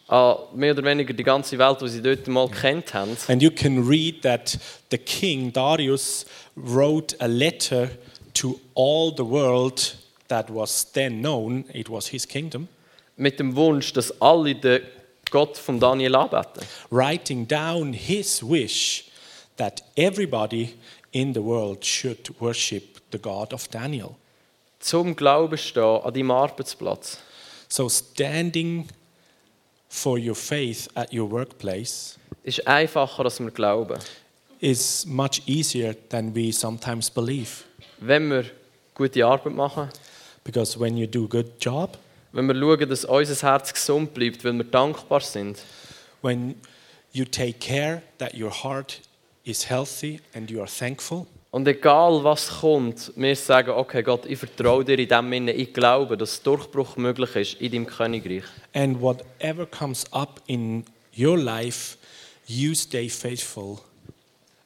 an 0.09 0.37
mehr 0.55 0.73
oder 0.73 0.85
weniger 0.85 1.13
die 1.13 1.23
ganze 1.23 1.59
Welt, 1.59 1.81
die 1.83 1.89
sie 1.89 2.03
dort 2.03 2.27
mal 2.29 2.49
kennt 2.49 2.95
haben. 2.95 3.17
And 3.29 3.43
you 3.43 3.51
can 3.51 3.87
read 3.87 4.23
that 4.23 4.59
the 4.91 4.99
king 4.99 5.53
Darius 5.53 6.27
wrote 6.57 7.15
a 7.21 7.27
letter 7.27 7.91
to 8.35 8.59
all 8.75 9.13
the 9.15 9.25
world 9.25 9.97
that 10.29 10.49
was 10.53 10.91
then 10.93 11.21
known, 11.21 11.65
it 11.73 11.91
was 11.91 12.09
his 12.09 12.27
kingdom, 12.27 12.69
mit 13.17 13.39
dem 13.39 13.55
Wunsch, 13.57 13.93
dass 13.93 14.21
alle 14.21 14.55
den 14.55 14.81
Gott 15.33 15.59
von 15.59 15.81
Daniel 15.81 16.15
anbeten. 16.15 16.63
writing 16.91 17.49
down 17.49 17.93
his 17.93 18.41
wish 18.43 19.11
that 19.57 19.83
everybody 19.97 20.75
in 21.11 21.33
the 21.35 21.41
world 21.41 21.85
should 21.85 22.31
worship 22.41 23.01
the 23.11 23.19
God 23.19 23.53
of 23.53 23.69
Daniel. 23.69 24.15
Zum 24.79 25.17
Glauben 25.17 25.59
stehen 25.59 26.01
an 26.05 26.13
deinem 26.15 26.31
Arbeitsplatz. 26.31 27.19
So 27.69 27.89
standing 27.89 28.87
for 29.89 30.19
your 30.19 30.35
faith 30.37 30.89
at 30.95 31.13
your 31.13 31.31
workplace 31.31 32.19
ist 32.45 32.67
einfacher, 32.67 33.25
als 33.25 33.41
wir 33.41 33.51
glauben. 33.51 33.99
is 34.61 35.05
much 35.07 35.43
easier 35.47 35.95
than 36.09 36.35
we 36.35 36.53
sometimes 36.53 37.11
believe. 37.11 37.65
Wenn 37.99 38.31
wir 38.31 38.45
gute 38.95 39.25
Arbeit 39.27 39.55
machen, 39.55 39.89
Because 40.45 40.79
when 40.79 40.97
you 40.97 41.07
do 41.07 41.25
a 41.25 41.29
good 41.29 41.53
job, 41.61 41.97
wenn 42.33 42.47
wir 42.47 42.55
schauen, 42.59 42.89
dass 42.89 43.05
unser 43.05 43.47
Herz 43.49 43.73
gesund 43.73 44.15
bleibt, 44.15 44.45
weil 44.45 44.55
wir 44.55 44.65
dankbar 44.65 45.21
sind, 45.21 45.59
when 46.23 46.55
you 47.13 47.25
take 47.25 47.55
care 47.59 48.03
that 48.19 48.35
your 48.35 48.51
heart 48.51 49.01
is 49.45 49.69
healthy 49.69 50.21
and 50.35 50.51
you 50.51 50.61
are 50.61 50.69
thankful, 50.71 51.27
und 51.51 51.69
egal 51.69 52.25
was 52.25 52.49
kommt, 52.61 53.13
wir 53.15 53.37
sagen, 53.37 53.71
okay 53.73 54.03
Gott, 54.03 54.25
ich 54.25 54.39
vertraue 54.39 54.85
dir 54.87 54.99
in 54.99 55.07
dem 55.09 55.31
Sinne, 55.31 55.53
ich 55.53 55.75
glaube, 55.75 56.17
dass 56.17 56.43
Durchbruch 56.43 56.97
möglich 56.97 57.37
ist 57.37 57.61
in 57.61 57.73
deinem 57.73 57.87
Königreich. 57.87 58.45
and 58.73 59.01
whatever 59.03 59.67
comes 59.67 60.11
up 60.13 60.41
in 60.47 60.85
your 61.17 61.37
life, 61.37 61.99
you 62.47 62.75
stay 62.75 63.09
faithful 63.11 63.81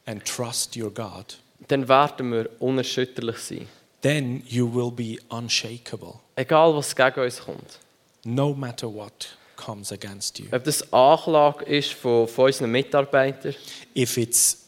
and 0.07 0.24
trust 0.24 0.76
your 0.76 0.90
God, 0.92 1.38
Dann 1.66 1.88
werden 1.88 2.31
wir 2.31 2.48
unerschütterlich 2.61 3.38
sein. 3.38 3.66
then 4.02 4.44
you 4.46 4.72
will 4.72 4.92
be 4.92 5.18
unshakable, 5.31 6.20
Egal 6.37 6.75
was 6.77 6.94
gegen 6.94 7.20
uns 7.20 7.40
kommt. 7.40 7.79
no 8.25 8.53
matter 8.55 8.87
what 8.92 9.29
comes 9.57 9.90
against 9.90 10.38
you. 10.38 10.46
Ob 10.53 10.64
das 10.64 10.92
Anklage 10.92 11.64
ist 11.64 11.92
von, 11.94 12.29
von 12.29 12.46
unseren 12.46 12.70
Mitarbeitern, 12.70 13.55
If 13.96 14.16
it's 14.18 14.66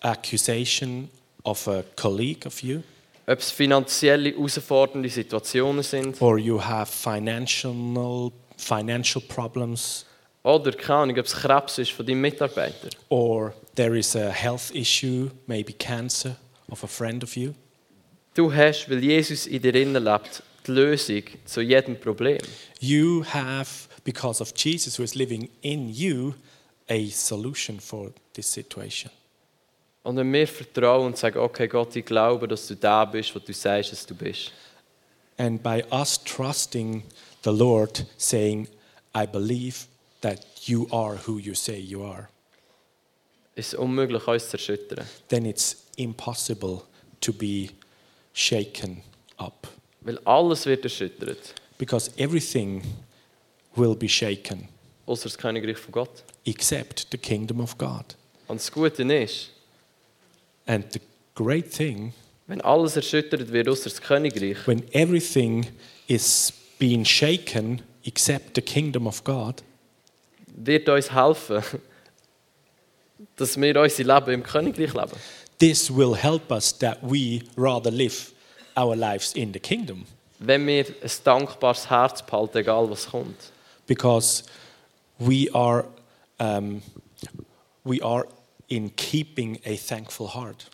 accusation 0.00 1.08
of 1.44 1.66
a 1.68 1.82
colleague 1.96 2.46
of 2.46 2.62
you, 2.62 2.82
ob 3.26 3.38
es 3.40 3.50
finanzielle 3.50 4.30
herausfordernde 4.30 5.08
Situationen 5.08 5.82
sind, 5.82 6.20
or 6.22 6.38
you 6.38 6.62
have 6.62 6.90
financial 6.92 8.30
financial 8.56 9.20
problems, 9.26 10.04
oder 10.44 10.72
keine 10.72 11.00
Ahnung, 11.00 11.18
ob 11.18 11.26
es 11.26 11.34
Krebs 11.34 11.78
ist 11.78 11.90
von 11.92 12.06
deinem 12.06 12.20
Mitarbeiter. 12.20 12.88
or 13.08 13.52
there 13.74 13.98
is 13.98 14.14
a 14.14 14.30
health 14.30 14.70
issue, 14.72 15.30
maybe 15.46 15.72
cancer 15.72 16.36
of 16.70 16.84
a 16.84 16.86
friend 16.86 17.24
of 17.24 17.36
you, 17.36 17.54
Du 18.34 18.52
hast, 18.54 18.88
weil 18.88 19.02
Jesus 19.02 19.46
in 19.48 19.60
dir 19.60 19.72
lebt, 19.72 20.42
die 20.68 20.72
Lösung 20.72 21.22
zu 21.44 21.60
jedem 21.60 21.98
Problem. 21.98 22.38
you 22.80 23.24
have, 23.32 23.88
because 24.04 24.40
of 24.42 24.52
Jesus 24.56 24.98
who 24.98 25.02
is 25.02 25.14
living 25.14 25.48
in 25.62 25.88
you, 25.92 26.34
a 26.88 27.08
solution 27.10 27.80
for 27.80 28.12
this 28.34 28.46
situation. 28.50 29.10
Und 30.04 30.16
wenn 30.16 30.32
wir 30.32 30.46
vertrauen 30.48 31.06
und 31.06 31.18
sagen, 31.18 31.38
okay 31.38 31.66
Gott, 31.68 31.94
ich 31.96 32.04
glaube, 32.04 32.48
dass 32.48 32.66
du 32.66 32.76
da 32.76 33.04
bist, 33.04 33.34
wo 33.34 33.40
du 33.40 33.52
sagst, 33.52 33.92
dass 33.92 34.06
du 34.06 34.14
bist, 34.14 34.52
And 35.36 35.62
by 35.62 35.84
us 35.92 36.18
trusting 36.24 37.04
the 37.44 37.50
Lord, 37.50 38.04
saying, 38.16 38.66
I 39.14 39.24
believe 39.26 39.86
that 40.22 40.44
you 40.66 40.88
are 40.90 41.16
who 41.26 41.38
you 41.38 41.54
say 41.54 41.78
you 41.78 42.02
are, 42.02 42.28
ist 43.54 43.74
unmöglich, 43.74 44.26
uns 44.26 44.48
zu 44.48 44.56
erschüttern. 44.56 45.04
then 45.28 45.44
it's 45.44 45.76
impossible 45.96 46.82
to 47.20 47.32
be 47.32 47.68
shaken 48.32 49.02
up. 49.36 49.68
Weil 50.08 50.18
alles 50.24 50.64
wird 50.64 50.84
erschüttert. 50.84 51.54
Because 51.76 52.10
everything 52.16 52.82
will 53.76 53.94
be 53.94 54.08
shaken 54.08 54.66
außer 55.04 55.24
das 55.24 55.36
Königreich 55.36 55.76
von 55.76 55.92
Gott. 55.92 56.24
except 56.46 57.08
the 57.12 57.18
kingdom 57.18 57.60
of 57.60 57.76
God. 57.76 58.16
Und 58.46 58.58
das 58.58 58.72
Gute 58.72 59.02
ist, 59.02 59.50
And 60.64 60.90
the 60.94 61.00
great 61.34 61.70
thing, 61.70 62.14
wenn 62.46 62.62
alles 62.62 62.96
erschüttert 62.96 63.52
wird, 63.52 63.68
außer 63.68 63.84
das 63.90 64.00
Königreich, 64.00 64.66
when 64.66 64.82
everything 64.94 65.66
is 66.06 66.52
being 66.78 67.04
shaken 67.04 67.82
except 68.04 68.54
the 68.54 68.62
kingdom 68.62 69.06
of 69.06 69.22
God, 69.24 69.62
wird 70.56 70.88
uns 70.88 71.12
helfen, 71.12 71.62
dass 73.36 73.60
wir 73.60 73.78
unser 73.78 74.04
Leben 74.04 74.30
im 74.32 74.42
Königreich 74.42 74.94
leben. 74.94 75.12
this 75.58 75.90
will 75.94 76.14
help 76.14 76.50
us 76.50 76.72
that 76.78 76.98
we 77.02 77.42
rather 77.58 77.90
live 77.90 78.32
our 78.78 78.94
lives 78.96 79.32
in 79.34 79.52
the 79.52 79.58
kingdom 79.60 80.04
Wenn 80.40 80.64
wir 80.66 80.84
ein 80.86 81.10
dankbares 81.24 81.90
Herz 81.90 82.22
behalten, 82.24 82.58
egal 82.58 82.88
was 82.90 83.06
kommt. 83.10 83.52
because 83.86 84.44
we 85.18 85.48
are 85.52 85.84
um, 86.38 86.80
we 87.84 88.00
are 88.02 88.24
in 88.68 88.94
keeping 88.96 89.58
a 89.64 89.76
thankful 89.76 90.28
heart. 90.34 90.66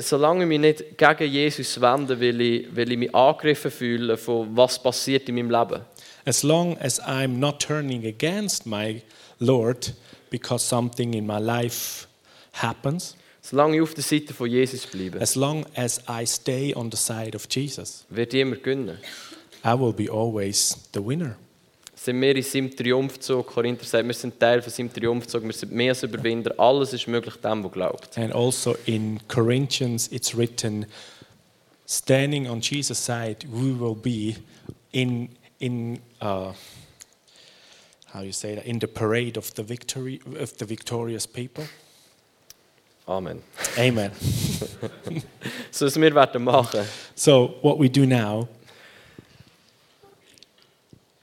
Solange 0.00 0.42
ich 0.42 0.48
mich 0.48 0.60
nicht 0.60 0.98
gegen 0.98 1.32
Jesus 1.32 1.80
wende, 1.80 2.20
weil 2.20 2.38
ich, 2.40 2.76
weil 2.76 2.92
ich 2.92 2.98
mich 2.98 3.14
angegriffen 3.14 3.70
fühle 3.70 4.18
von 4.18 4.54
was 4.54 4.78
passiert 4.82 5.26
in 5.30 5.36
meinem 5.36 5.50
Leben. 5.50 5.80
As 6.26 6.42
long 6.42 6.76
as 6.78 7.00
I'm 7.00 7.38
not 7.38 7.60
turning 7.62 8.04
against 8.06 8.66
my 8.66 9.00
Lord 9.38 9.94
because 10.28 10.62
something 10.62 11.14
in 11.14 11.26
my 11.26 11.38
life 11.38 12.06
happens, 12.52 13.16
Solange 13.50 13.78
ich 13.78 13.82
auf 13.82 13.94
der 13.94 14.04
Seite 14.04 14.32
von 14.32 14.48
Jesus 14.48 14.86
bleibe, 14.86 15.20
as 15.20 15.34
long 15.34 15.66
as 15.74 16.00
I 16.08 16.24
stay 16.24 16.72
on 16.72 16.88
the 16.88 16.96
side 16.96 17.34
of 17.34 17.48
Jesus, 17.50 18.04
wird 18.08 18.32
ich 18.32 18.42
immer 18.42 18.54
gewinnen. 18.54 18.98
I 19.64 19.76
will 19.76 19.92
be 19.92 20.08
always 20.08 20.76
the 20.94 21.04
winner. 21.04 21.36
Sind 21.96 22.20
wir 22.20 22.36
in 22.36 22.44
seinem 22.44 22.70
Triumphzug, 22.70 23.48
Korinther 23.48 23.84
sagt, 23.84 24.06
wir 24.06 24.14
sind 24.14 24.38
Teil 24.38 24.62
von 24.62 24.72
seinem 24.72 24.92
Triumphzug, 24.92 25.42
wir 25.42 25.52
sind 25.52 25.72
mehr 25.72 25.90
als 25.90 26.04
Überwinder, 26.04 26.54
alles 26.58 26.92
ist 26.92 27.08
möglich 27.08 27.34
dem, 27.38 27.62
der 27.62 27.72
glaubt. 27.72 28.16
And 28.16 28.32
also 28.32 28.76
in 28.86 29.18
Corinthians, 29.26 30.06
it's 30.12 30.32
written, 30.36 30.86
standing 31.88 32.48
on 32.48 32.60
Jesus' 32.60 33.04
side, 33.04 33.38
we 33.50 33.76
will 33.76 33.96
be 33.96 34.36
in 34.92 35.28
in 35.58 35.98
uh, 36.20 36.52
how 38.14 38.22
you 38.22 38.32
say 38.32 38.54
that 38.54 38.64
in 38.64 38.78
the 38.78 38.86
parade 38.86 39.36
of 39.36 39.52
the 39.56 39.64
victory 39.64 40.20
of 40.40 40.56
the 40.58 40.64
victorious 40.64 41.26
people. 41.26 41.64
Amen. 43.10 43.42
Amen. 43.76 44.12
So, 45.72 45.86
was 45.86 46.00
wir 46.00 46.14
werden 46.14 46.44
machen, 46.44 46.80
so 47.14 47.54
what 47.62 47.78
we 47.78 47.88
do 47.88 48.04
now 48.04 48.48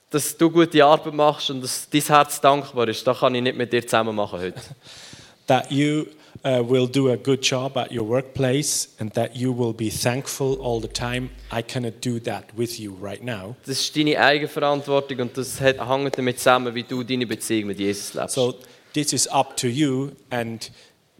dass 0.10 0.38
du 0.38 0.50
gute 0.50 0.84
Arbeit 0.84 1.14
machst 1.14 1.50
und 1.50 1.62
dass 1.62 1.90
dein 1.90 2.02
Herz 2.02 2.40
dankbar 2.40 2.88
ist, 2.88 3.06
das 3.06 3.20
kann 3.20 3.36
ich 3.36 3.42
nicht 3.42 3.58
mit 3.58 3.74
dir 3.74 3.86
zusammen 3.86 4.16
machen 4.16 4.40
heute. 4.40 4.62
that 5.48 5.70
you 5.70 6.08
uh, 6.46 6.64
will 6.64 6.88
do 6.88 7.12
a 7.12 7.16
good 7.18 7.42
job 7.44 7.76
at 7.78 7.92
your 7.92 8.08
workplace 8.08 8.90
and 9.00 9.14
that 9.14 9.36
you 9.36 9.52
will 9.52 9.74
be 9.74 9.90
thankful 9.90 10.58
all 10.62 10.82
the 10.82 10.88
time. 10.88 11.30
I 11.52 11.62
cannot 11.62 12.04
do 12.04 12.20
that 12.20 12.46
with 12.56 12.80
you 12.80 12.96
right 13.02 13.24
now. 13.24 13.56
Das 13.66 13.82
ist 13.82 13.96
deine 13.96 14.18
Eigenverantwortung 14.18 15.20
und 15.20 15.38
das 15.38 15.60
hängt 15.60 16.18
damit 16.18 16.40
zusammen, 16.40 16.74
wie 16.74 16.84
du 16.84 17.04
deine 17.04 17.28
Beziehung 17.28 17.68
mit 17.68 17.80
Jesus 17.80 18.14
lebst. 18.14 18.34
So 18.34 18.56
this 18.94 19.14
is 19.14 19.28
up 19.28 19.58
to 19.58 19.68
you 19.68 20.12
and 20.30 20.72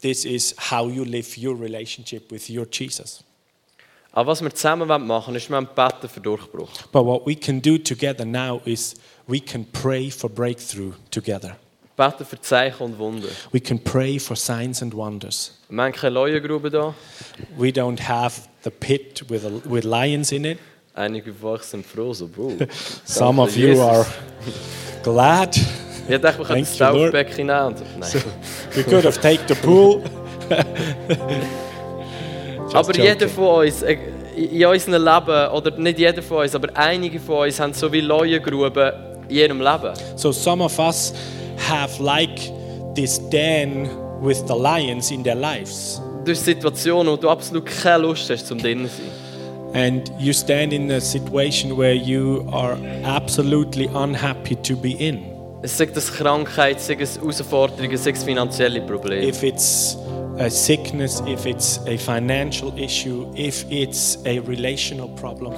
this 0.02 0.26
is 0.26 0.56
how 0.72 0.90
you 0.90 1.04
live 1.04 1.38
your 1.38 1.56
relationship 1.60 2.32
with 2.32 2.50
your 2.50 2.66
Jesus. 2.70 3.24
Aber 4.12 4.32
was 4.32 4.42
wir 4.42 4.54
zusammen 4.54 4.88
machen 5.06 5.36
ist, 5.36 5.50
wir 5.50 5.62
beten 5.62 6.10
für 6.10 6.22
Durchbruch. 6.22 6.72
But 6.92 7.06
what 7.06 7.28
we 7.28 7.36
can 7.36 7.62
do 7.62 7.78
together 7.78 8.26
now 8.26 8.62
is 8.66 8.96
we 9.28 9.40
can 9.40 9.66
pray 9.66 10.10
for 10.10 10.30
breakthrough 10.30 10.94
together. 11.12 11.58
Beten 11.96 12.26
für 12.26 12.40
Zeichen 12.42 12.84
und 12.84 13.00
Wunder. 13.00 13.28
We 13.52 13.60
can 13.60 13.80
pray 13.80 14.20
for 14.20 14.36
signs 14.36 14.82
and 14.82 14.96
wonders. 14.96 15.60
Wir 15.70 15.84
haben 15.84 15.92
keine 15.94 16.14
Leuengrube 16.16 16.70
da. 16.70 16.96
We 17.58 17.70
don't 17.70 18.00
have 18.08 18.42
the 18.64 18.70
pit 18.70 19.24
with, 19.30 19.46
a, 19.46 19.52
with 19.66 19.84
lions 19.84 20.32
in 20.32 20.46
it. 20.46 20.60
Einige 20.94 21.32
von 21.34 21.52
euch 21.52 21.64
sind 21.64 21.86
froh, 21.86 22.14
so. 22.14 22.28
Some 23.06 23.40
of 23.40 23.56
you 23.56 23.80
are 23.82 24.06
glad. 25.04 25.56
Ich 26.10 26.22
dachte, 26.22 26.44
können 26.44 26.66
Thank 26.66 26.68
das 26.68 26.80
you, 26.80 26.86
Lord. 26.86 27.14
Taufbecken 27.14 27.48
nehmen. 27.48 27.66
Und- 27.68 28.00
Nein. 28.00 28.10
We 28.76 28.84
could 28.84 29.06
have 29.06 29.20
taken 29.20 29.44
the 29.48 29.56
pool. 29.56 30.02
Aber 32.74 32.88
joking. 32.92 33.04
jeder 33.04 33.28
von 33.30 33.66
uns, 33.66 33.82
äh, 33.82 33.98
in 34.36 34.66
unserem 34.66 35.04
Leben, 35.04 35.52
oder 35.52 35.72
nicht 35.78 36.00
jeder 36.00 36.22
von 36.22 36.44
uns, 36.44 36.54
aber 36.54 36.68
einige 36.76 37.20
von 37.20 37.46
uns 37.48 37.60
haben 37.60 37.74
so 37.74 37.92
wie 37.92 38.02
Leuengruben 38.02 38.92
in 39.30 39.36
ihrem 39.36 39.60
Leben. 39.62 39.94
So 40.16 40.32
some 40.32 40.64
of 40.64 40.78
us 40.78 41.14
have 41.70 42.02
like 42.02 42.52
this 42.94 43.20
den 43.30 43.90
with 44.22 44.44
the 44.48 44.54
lions 44.54 45.12
in 45.12 45.24
their 45.24 45.36
lives. 45.36 46.02
Durch 46.24 46.40
Situationen, 46.40 47.12
wo 47.14 47.18
du 47.18 47.30
absolut 47.30 47.66
keine 47.66 48.04
Lust 48.04 48.30
hast, 48.30 48.48
zum 48.48 48.60
drinnen 48.60 48.90
zu 48.90 48.98
sein. 48.98 49.12
And 49.74 50.12
you 50.20 50.34
stand 50.34 50.74
in 50.74 50.92
a 50.92 51.00
situation 51.00 51.78
where 51.78 51.94
you 51.94 52.46
are 52.52 52.78
absolutely 53.06 53.90
unhappy 53.94 54.56
to 54.58 54.76
be 54.76 54.92
in. 54.92 55.20
Sagt 55.68 55.98
das 55.98 56.14
Krankheit, 56.14 56.80
sei 56.80 56.96
es 57.00 57.18
Herausforderungen, 57.18 57.98
sei 57.98 58.12
es 58.12 58.24
finanzielle 58.24 58.82
Probleme. 58.82 59.28
If 59.28 59.44
it's 59.44 59.98
a 60.40 60.50
sickness, 60.50 61.22
if 61.28 61.46
it's 61.46 61.82
a 61.88 61.98
financial 61.98 62.72
issue, 62.78 63.28
if 63.36 63.66
it's 63.70 64.18
a 64.26 64.40
relational 64.48 65.10
problem, 65.10 65.54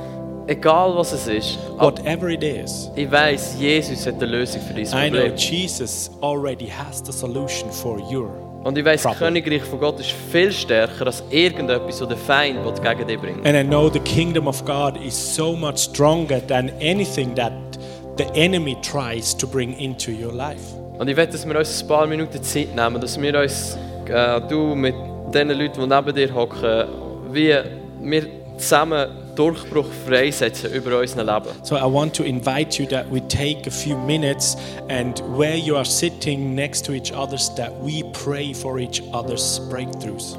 Egal 0.47 0.95
was 0.95 1.13
es 1.13 1.27
ist, 1.27 1.59
whatever 1.77 2.27
it 2.29 2.43
is, 2.43 2.89
ich 2.95 3.11
weiß, 3.11 3.57
Jesus 3.59 4.07
hat 4.07 4.15
eine 4.15 4.25
Lösung 4.25 4.61
für 4.61 4.73
dein 4.73 4.85
I 4.85 5.11
know 5.11 5.19
Problem. 5.19 5.35
Jesus 5.37 6.09
already 6.21 6.65
has 6.65 7.03
the 7.05 7.11
solution 7.11 7.71
for 7.71 7.99
your. 8.11 8.31
Und 8.63 8.75
ich 8.75 8.83
weiß, 8.83 9.03
das 9.03 9.11
Problem. 9.11 9.43
Königreich 9.43 9.61
von 9.61 9.79
Gott 9.79 9.99
ist 9.99 10.11
viel 10.31 10.51
stärker 10.51 11.05
als 11.05 11.23
irgendetwas, 11.29 12.01
was 12.01 12.07
der 12.07 12.17
Feind 12.17 12.57
gegen 12.81 13.07
dich 13.07 13.19
bringt. 13.19 13.45
And 13.45 13.55
I 13.55 13.63
know 13.63 13.89
the 13.89 13.99
kingdom 13.99 14.47
of 14.47 14.65
God 14.65 14.97
is 15.05 15.13
so 15.13 15.55
much 15.55 15.77
stronger 15.77 16.41
than 16.47 16.71
anything 16.81 17.35
that 17.35 17.53
the 18.19 18.29
enemy 18.35 18.75
tries 18.81 19.33
to 19.33 19.47
bring 19.47 19.73
into 19.79 20.11
your 20.11 20.33
life. 20.33 20.75
Und 20.99 21.07
ich 21.07 21.15
möchte, 21.15 21.33
dass 21.33 21.47
wir 21.47 21.57
uns 21.57 21.81
ein 21.81 21.87
paar 21.87 22.05
Minuten 22.05 22.43
Zeit 22.43 22.75
nehmen, 22.75 22.99
dass 22.99 23.19
wir 23.19 23.39
uns, 23.39 23.77
äh, 24.07 24.41
du 24.41 24.75
mit 24.75 24.93
den 25.33 25.49
Leuten, 25.51 25.81
die 25.81 25.87
neben 25.87 26.13
dir 26.13 26.35
hocken, 26.35 26.87
wie 27.31 27.55
wir 28.01 28.27
zusammen 28.57 29.07
Durchbruch 29.35 29.85
freisetzen 30.05 30.73
über 30.73 30.99
unser 30.99 31.23
Leben. 31.23 31.47
So 31.63 31.77
I 31.77 31.83
want 31.83 32.13
to 32.17 32.23
invite 32.23 32.77
you 32.77 32.85
that 32.89 33.05
we 33.09 33.21
take 33.29 33.65
a 33.65 33.71
few 33.71 33.97
minutes 33.97 34.57
and 34.89 35.23
where 35.37 35.55
you 35.55 35.77
are 35.77 35.85
sitting 35.85 36.53
next 36.55 36.85
to 36.87 36.91
each 36.91 37.13
other, 37.13 37.37
that 37.55 37.71
we 37.81 38.03
pray 38.11 38.53
for 38.53 38.79
each 38.79 39.01
other's 39.13 39.61
breakthroughs. 39.69 40.37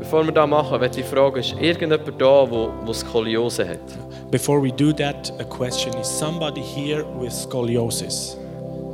Bevor 0.00 0.24
wir 0.24 0.32
das 0.32 0.48
machen, 0.48 0.80
möchte 0.80 1.00
ich 1.00 1.06
fragen, 1.06 1.38
ist 1.38 1.54
irgendjemand 1.60 2.20
da, 2.20 2.50
wo 2.50 2.92
Skoliose 2.92 3.68
hat? 3.68 4.09
Before 4.30 4.60
we 4.60 4.70
do 4.70 4.92
that, 4.92 5.32
a 5.40 5.44
question 5.44 5.92
is 5.94 6.06
somebody 6.06 6.60
here 6.60 7.04
with 7.04 7.32
scoliosis? 7.32 8.36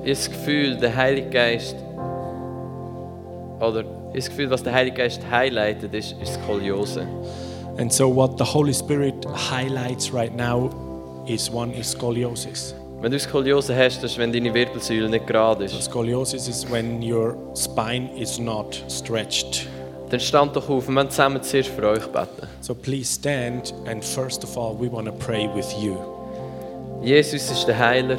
Das 0.02 0.30
Gefühl, 0.30 0.76
der 0.76 0.96
Heilige 0.96 1.28
Geist, 1.28 1.76
oder 3.60 3.84
das 4.14 4.30
Gefühl, 4.30 4.48
was 4.48 4.62
der 4.62 4.72
Heilige 4.72 4.96
Geist 4.96 5.20
highlightet, 5.30 5.92
ist, 5.92 6.16
ist 6.22 6.40
Skoliose. 6.42 7.06
And 7.76 7.92
so 7.92 8.08
what 8.08 8.38
the 8.38 8.44
Holy 8.44 8.72
Spirit 8.72 9.26
highlights 9.26 10.10
right 10.10 10.34
now 10.34 10.70
is 11.26 11.50
one 11.50 11.70
is 11.74 11.92
scoliosis. 11.92 12.74
Wenn 13.02 13.12
du 13.12 13.18
Skoliose 13.18 13.76
hast, 13.76 14.02
das 14.02 14.12
ist, 14.12 14.18
wenn 14.18 14.32
deine 14.32 14.54
Wirbelsäule 14.54 15.10
nicht 15.10 15.26
gerade 15.26 15.64
ist. 15.64 15.82
Scoliosis 15.82 16.48
is 16.48 16.64
when 16.70 17.02
your 17.02 17.36
spine 17.54 18.08
is 18.16 18.38
not 18.38 18.82
stretched. 18.88 19.68
Dann 20.10 20.20
stand 20.20 20.54
doch 20.54 20.68
auf, 20.68 20.86
wir 20.86 20.94
wollen 20.94 21.10
zusammen 21.10 21.42
zuerst 21.42 21.70
für 21.70 21.88
euch 21.88 22.06
beten. 22.06 22.46
So 22.60 22.74
please 22.74 23.12
stand 23.12 23.74
and 23.86 24.04
first 24.04 24.44
of 24.44 24.56
all 24.56 24.76
we 24.78 24.90
want 24.90 25.06
to 25.06 25.12
pray 25.12 25.48
with 25.54 25.72
you. 25.80 25.96
Jesus 27.02 27.50
ist 27.50 27.66
der 27.66 27.78
Heiler, 27.78 28.16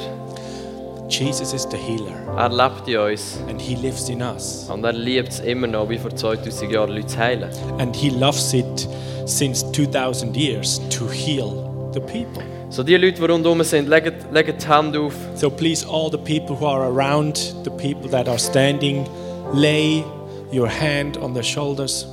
Jesus 1.08 1.54
is 1.54 1.66
the 1.70 1.76
healer 1.76 2.18
er 2.36 2.50
lebt 2.50 2.86
in 2.86 2.98
uns 2.98 3.38
and 3.48 3.60
he 3.60 3.74
lives 3.74 4.08
in 4.08 4.22
us. 4.22 4.68
und 4.70 4.84
er 4.84 4.92
liebt 4.92 5.30
es 5.30 5.40
immer 5.40 5.66
noch, 5.66 5.88
wie 5.88 5.98
vor 5.98 6.14
2000 6.14 6.70
Jahren 6.70 6.90
Leute 6.90 7.06
zu 7.06 7.18
heilen. 7.18 7.50
And 7.78 7.96
he 7.96 8.10
loves 8.10 8.52
it 8.52 8.88
since 9.26 9.64
2000 9.72 10.36
years 10.36 10.80
to 10.90 11.08
heal 11.08 11.90
the 11.94 12.00
people. 12.00 12.42
So 12.70 12.82
die 12.82 12.96
Leute, 12.96 13.20
die 13.20 13.24
rundherum 13.24 13.62
sind, 13.62 13.88
legen, 13.88 14.14
legen 14.30 14.54
die 14.58 14.68
Hände 14.68 15.00
auf. 15.00 15.14
So 15.34 15.48
please, 15.48 15.86
all 15.88 16.10
the 16.10 16.18
people 16.18 16.54
who 16.54 16.66
are 16.66 16.84
around, 16.84 17.54
the 17.64 17.70
people 17.70 18.10
that 18.10 18.28
are 18.28 18.38
standing, 18.38 19.06
lay 19.54 20.04
your 20.52 20.68
hand 20.68 21.16
on 21.18 21.34
their 21.34 21.42
shoulders. 21.42 22.06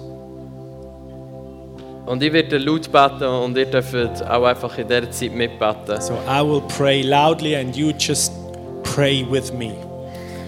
Und 2.06 2.22
ich 2.22 2.32
werde 2.32 2.60
laut 2.60 2.92
beten 2.92 3.24
und 3.24 3.58
ihr 3.58 3.66
dürft 3.66 4.24
auch 4.30 4.44
einfach 4.44 4.78
in 4.78 4.88
dieser 4.88 5.10
Zeit 5.10 5.34
mitbeten. 5.34 6.00
So 6.00 6.14
I 6.28 6.42
will 6.42 6.62
pray 6.78 7.02
loudly 7.02 7.56
and 7.56 7.76
you 7.76 7.92
just 7.98 8.32
pray 8.84 9.26
with 9.30 9.52
me. 9.52 9.74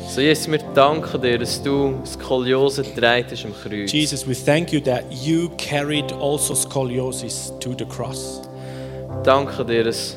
So 0.08 0.22
Jesus, 0.22 0.50
wir 0.50 0.60
danken 0.74 1.22
dir, 1.22 1.38
dass 1.38 1.62
du 1.62 1.96
Skoliose 2.06 2.84
getragen 2.84 3.26
hast 3.30 3.46
am 3.46 3.54
Kreuz. 3.54 3.92
Jesus, 3.92 4.28
we 4.28 4.34
thank 4.34 4.72
you 4.72 4.80
that 4.82 5.04
you 5.12 5.50
carried 5.58 6.14
also 6.14 6.56
scoliosis 6.56 7.52
to 7.60 7.74
the 7.78 7.86
cross. 7.86 8.42
Danke 9.24 9.66
dir, 9.66 9.84
dass 9.84 10.16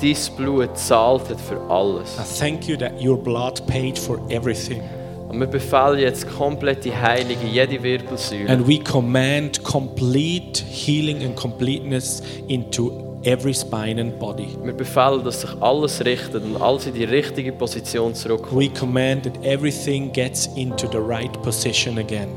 dein 0.00 0.16
Blut 0.36 0.76
zahlt 0.76 1.28
hat 1.28 1.40
für 1.40 1.60
alles. 1.68 2.16
I 2.16 2.38
thank 2.40 2.66
you 2.68 2.76
that 2.76 2.92
your 3.00 3.16
blood 3.16 3.64
paid 3.66 3.98
for 3.98 4.18
everything. 4.30 4.82
Und 5.30 5.38
wir 5.38 5.46
befehlen 5.46 5.98
jetzt 6.00 6.28
komplette 6.28 6.90
Heilung 7.00 7.36
in 7.42 7.52
jede 7.52 7.80
Wirbelsäule. 7.82 8.48
And 8.50 8.66
we 8.66 8.78
command 8.78 9.62
complete 9.62 10.62
healing 10.68 11.22
and 11.24 11.36
completeness 11.36 12.20
into 12.48 13.16
every 13.22 13.54
spine 13.54 14.00
and 14.00 14.18
body. 14.18 14.48
Wir 14.64 14.72
befehlen, 14.72 15.22
dass 15.24 15.42
sich 15.42 15.50
alles 15.60 16.04
richtet 16.04 16.42
und 16.42 16.60
alles 16.60 16.86
in 16.86 16.94
die 16.94 17.04
richtige 17.04 17.52
Position 17.52 18.14
zurückkommt. 18.14 18.60
We 18.60 18.68
command 18.68 19.24
that 19.24 19.44
everything 19.44 20.12
gets 20.12 20.46
into 20.56 20.88
the 20.90 20.98
right 20.98 21.32
position 21.42 21.98
again. 21.98 22.28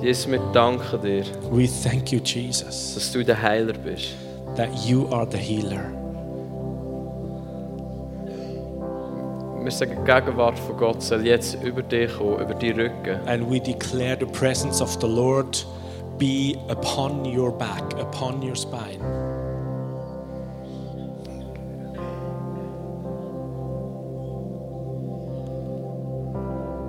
Jesus, 0.00 0.30
wir 0.30 0.40
danken 0.52 1.00
dir, 1.02 1.24
We 1.50 1.68
thank 1.68 2.12
you, 2.12 2.20
Jesus, 2.24 2.94
dass 2.94 3.12
du 3.12 3.24
der 3.24 3.40
Heiler 3.40 3.72
bist. 3.74 4.14
that 4.56 4.68
you 4.86 5.08
are 5.10 5.26
the 5.30 5.38
healer. 5.38 6.01
Wir 9.62 9.70
sagen, 9.70 9.96
die 10.00 10.12
Gegenwart 10.12 10.58
von 10.58 10.76
Gott 10.76 11.02
soll 11.02 11.24
jetzt 11.24 11.62
über 11.62 11.82
dich 11.82 12.12
kommen, 12.16 12.40
über 12.40 12.54
die 12.54 12.70
Rücken. 12.70 13.20
And 13.26 13.48
we 13.48 13.60
declare 13.60 14.16
the 14.18 14.26
presence 14.26 14.82
of 14.82 14.96
the 15.00 15.06
Lord 15.06 15.64
be 16.18 16.56
upon 16.68 17.24
your 17.24 17.52
back, 17.52 17.82
upon 18.00 18.42
your 18.42 18.56
spine. 18.56 19.00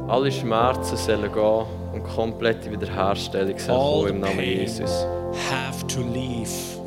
Alle 0.07 0.31
Schmerzen 0.31 0.97
sollen 0.97 1.31
gehen 1.31 1.65
und 1.93 2.03
komplette 2.03 2.71
Wiederherstellung 2.71 3.57
soll 3.57 4.09
im 4.09 4.19
Namen 4.19 4.39
Jesus. 4.39 5.05
have 5.49 5.85
to 5.87 6.01
leave 6.01 6.77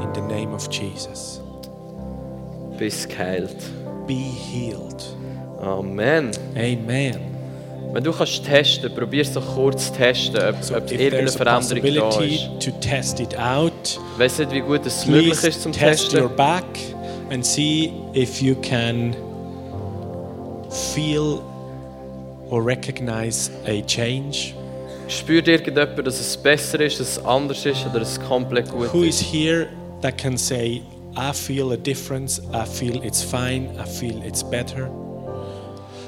in 0.00 0.12
the 0.14 0.20
name 0.20 0.52
of 0.54 0.68
Jesus. 0.70 1.40
Bist 2.78 3.08
geheilt. 3.08 3.56
Be 4.06 4.14
healed. 4.14 5.02
Amen. 5.60 6.30
Amen. 6.56 7.20
Wenn 7.92 8.02
du 8.02 8.12
kannst 8.12 8.44
testen, 8.44 8.92
probier 8.94 9.22
es 9.22 9.32
doch 9.32 9.54
kurz 9.54 9.86
zu 9.86 9.92
testen, 9.98 10.36
ob, 10.42 10.62
So 10.62 10.76
ob 10.76 10.90
irgendeine 10.90 11.28
Veränderung 11.28 11.38
da 11.94 12.00
possibility 12.10 12.34
ist. 12.34 12.50
to 12.60 12.70
test 12.80 13.20
it 13.20 13.38
out, 13.38 13.72
Ich 14.14 14.18
weiß 14.18 14.38
nicht, 14.40 14.50
wie 14.52 14.60
gut 14.60 14.84
es 14.84 15.06
möglich 15.06 15.30
please 15.30 15.48
ist 15.48 15.62
zum 15.62 15.72
test 15.72 16.12
your 16.12 16.22
Testen. 16.22 16.36
back 16.36 16.64
and 17.30 17.46
see 17.46 17.92
if 18.14 18.42
you 18.42 18.56
can 18.56 19.14
feel 20.70 21.40
or 22.50 22.62
recognize 22.64 23.50
a 23.66 23.80
change. 23.86 24.54
Spürt 25.08 25.46
irgendjemand, 25.48 26.06
dass 26.06 26.18
es 26.18 26.36
besser 26.36 26.80
ist, 26.80 26.98
dass 26.98 27.18
es 27.18 27.24
anders 27.24 27.64
ist 27.64 27.86
oder 27.86 28.00
dass 28.00 28.12
es 28.12 28.20
komplett 28.20 28.70
gut 28.70 28.92
Who 28.92 29.02
ist? 29.02 29.20
is 29.20 29.32
here 29.32 29.68
that 30.00 30.16
can 30.18 30.36
say, 30.36 30.82
I 31.16 31.32
feel 31.32 31.72
a 31.72 31.76
difference, 31.76 32.40
I 32.52 32.64
feel 32.64 33.02
it's 33.02 33.22
fine, 33.22 33.70
I 33.78 33.84
feel 33.84 34.20
it's 34.22 34.42
better? 34.42 34.90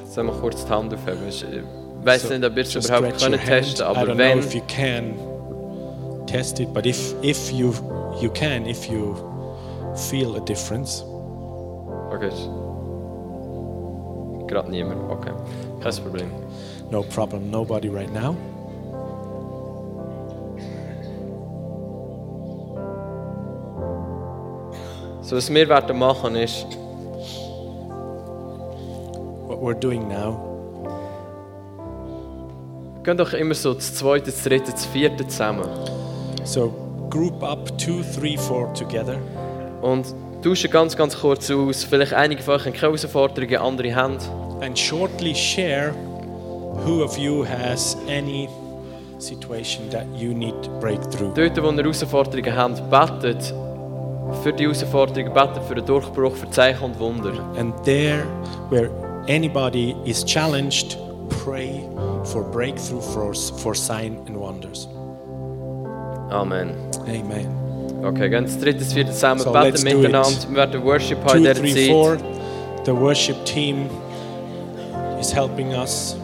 Sollen 0.09 0.27
wir 0.29 0.35
kurz 0.41 0.65
die 0.65 0.71
Hand 0.71 0.93
aufheben? 0.93 1.29
Ich 1.29 1.45
weiß 2.05 2.23
So, 2.23 2.29
nicht, 2.35 2.45
ob 2.45 2.57
wir 2.57 2.63
es 2.63 2.75
überhaupt 2.75 3.19
können 3.21 3.39
testen 3.41 3.47
hand. 3.47 3.79
I 3.81 3.83
aber 4.01 4.13
don't 4.13 4.19
wenn, 4.19 4.39
know 4.39 4.47
if 4.47 4.55
you 4.55 4.63
can 4.67 5.15
test 6.27 6.59
it, 6.61 6.73
but 6.73 6.87
if, 6.87 7.15
if 7.23 7.53
you, 7.53 7.73
you 8.21 8.31
can, 8.31 8.67
if 8.67 8.89
you 8.89 9.15
feel 9.95 10.37
a 10.37 10.41
difference. 10.41 11.03
Okay. 12.13 12.31
Gerade 14.49 14.71
niemand. 14.71 15.11
Okay. 15.11 15.33
Kein 15.83 15.95
Problem. 16.03 16.31
No 16.91 17.03
problem, 17.03 17.51
nobody 17.51 17.89
right 17.89 18.13
now. 18.13 18.35
So, 25.27 25.35
was 25.35 25.53
wir 25.53 25.69
werden 25.69 25.99
machen 25.99 26.37
ist, 26.37 26.65
What 29.49 29.61
we're 29.61 29.75
doing 29.75 30.07
now, 30.07 30.39
gehen 33.03 33.17
doch 33.17 33.33
immer 33.33 33.55
so 33.55 33.75
das 33.75 33.93
zweite, 33.93 34.27
das 34.27 34.45
dritte, 34.45 34.71
das 34.71 34.87
vierte 34.87 35.27
zusammen. 35.27 35.65
so 36.45 36.73
group 37.11 37.43
up 37.43 37.77
two, 37.77 38.05
three, 38.15 38.37
four 38.37 38.73
together. 38.75 39.19
Und 39.83 40.15
tauschen 40.45 40.71
ganz, 40.71 40.97
ganz 40.97 41.19
kurz 41.19 41.51
aus. 41.51 41.83
Vielleicht 41.83 42.13
einige 42.13 42.41
von 42.45 42.55
euch 42.55 42.65
haben 42.65 42.73
keine 42.73 42.93
Herausforderungen, 42.93 43.57
andere 43.57 43.97
haben. 43.97 44.19
and 44.61 44.79
shortly 44.79 45.35
share 45.35 45.93
who 46.85 47.03
of 47.03 47.19
you 47.19 47.45
has 47.45 47.97
any 48.09 48.49
situation 49.19 49.91
that 49.91 50.07
you 50.17 50.33
need 50.33 50.55
breakthrough. 50.81 51.35
Dort, 51.35 51.61
wo 51.61 51.71
ihr 51.71 51.83
Herausforderungen 51.83 52.57
habt, 52.57 52.91
betet 52.91 53.53
für 54.43 54.53
die 54.53 54.65
Herausforderungen, 54.65 55.33
betet 55.33 55.63
für 55.65 55.75
den 55.75 55.85
Durchbruch, 55.87 56.33
für 56.35 56.51
Zeichen 56.51 56.85
und 56.85 56.99
Wunder. 57.01 57.33
And 57.59 57.75
there, 57.85 58.25
where 58.71 58.91
anybody 59.29 59.95
is 60.05 60.25
challenged, 60.25 60.99
pray 61.45 61.83
for 62.25 62.43
breakthrough 62.43 63.01
for, 63.01 63.35
for 63.35 63.75
sign 63.75 64.19
and 64.27 64.37
wonders. 64.39 64.89
Amen. 66.31 66.75
Amen. 67.09 67.47
Okay, 68.05 68.29
gehen 68.29 68.45
das 68.45 68.59
dritte, 68.59 68.81
das 68.81 68.93
vierte 68.93 69.13
zusammen, 69.13 69.41
So, 69.41 69.53
beten 69.53 69.83
miteinander. 69.83 70.29
it. 70.29 70.49
Wir 70.51 70.57
werden 70.57 70.85
Worship 70.85 71.19
haben 71.25 71.39
in 71.39 71.45
Two, 71.45 71.53
dieser 71.53 71.55
three, 71.55 71.75
Zeit. 71.75 71.91
four. 71.91 72.17
The 72.85 72.93
worship 72.93 73.45
team 73.45 73.89
is 75.21 75.33
helping 75.35 75.73
us. 75.75 76.17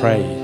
Pray. 0.00 0.43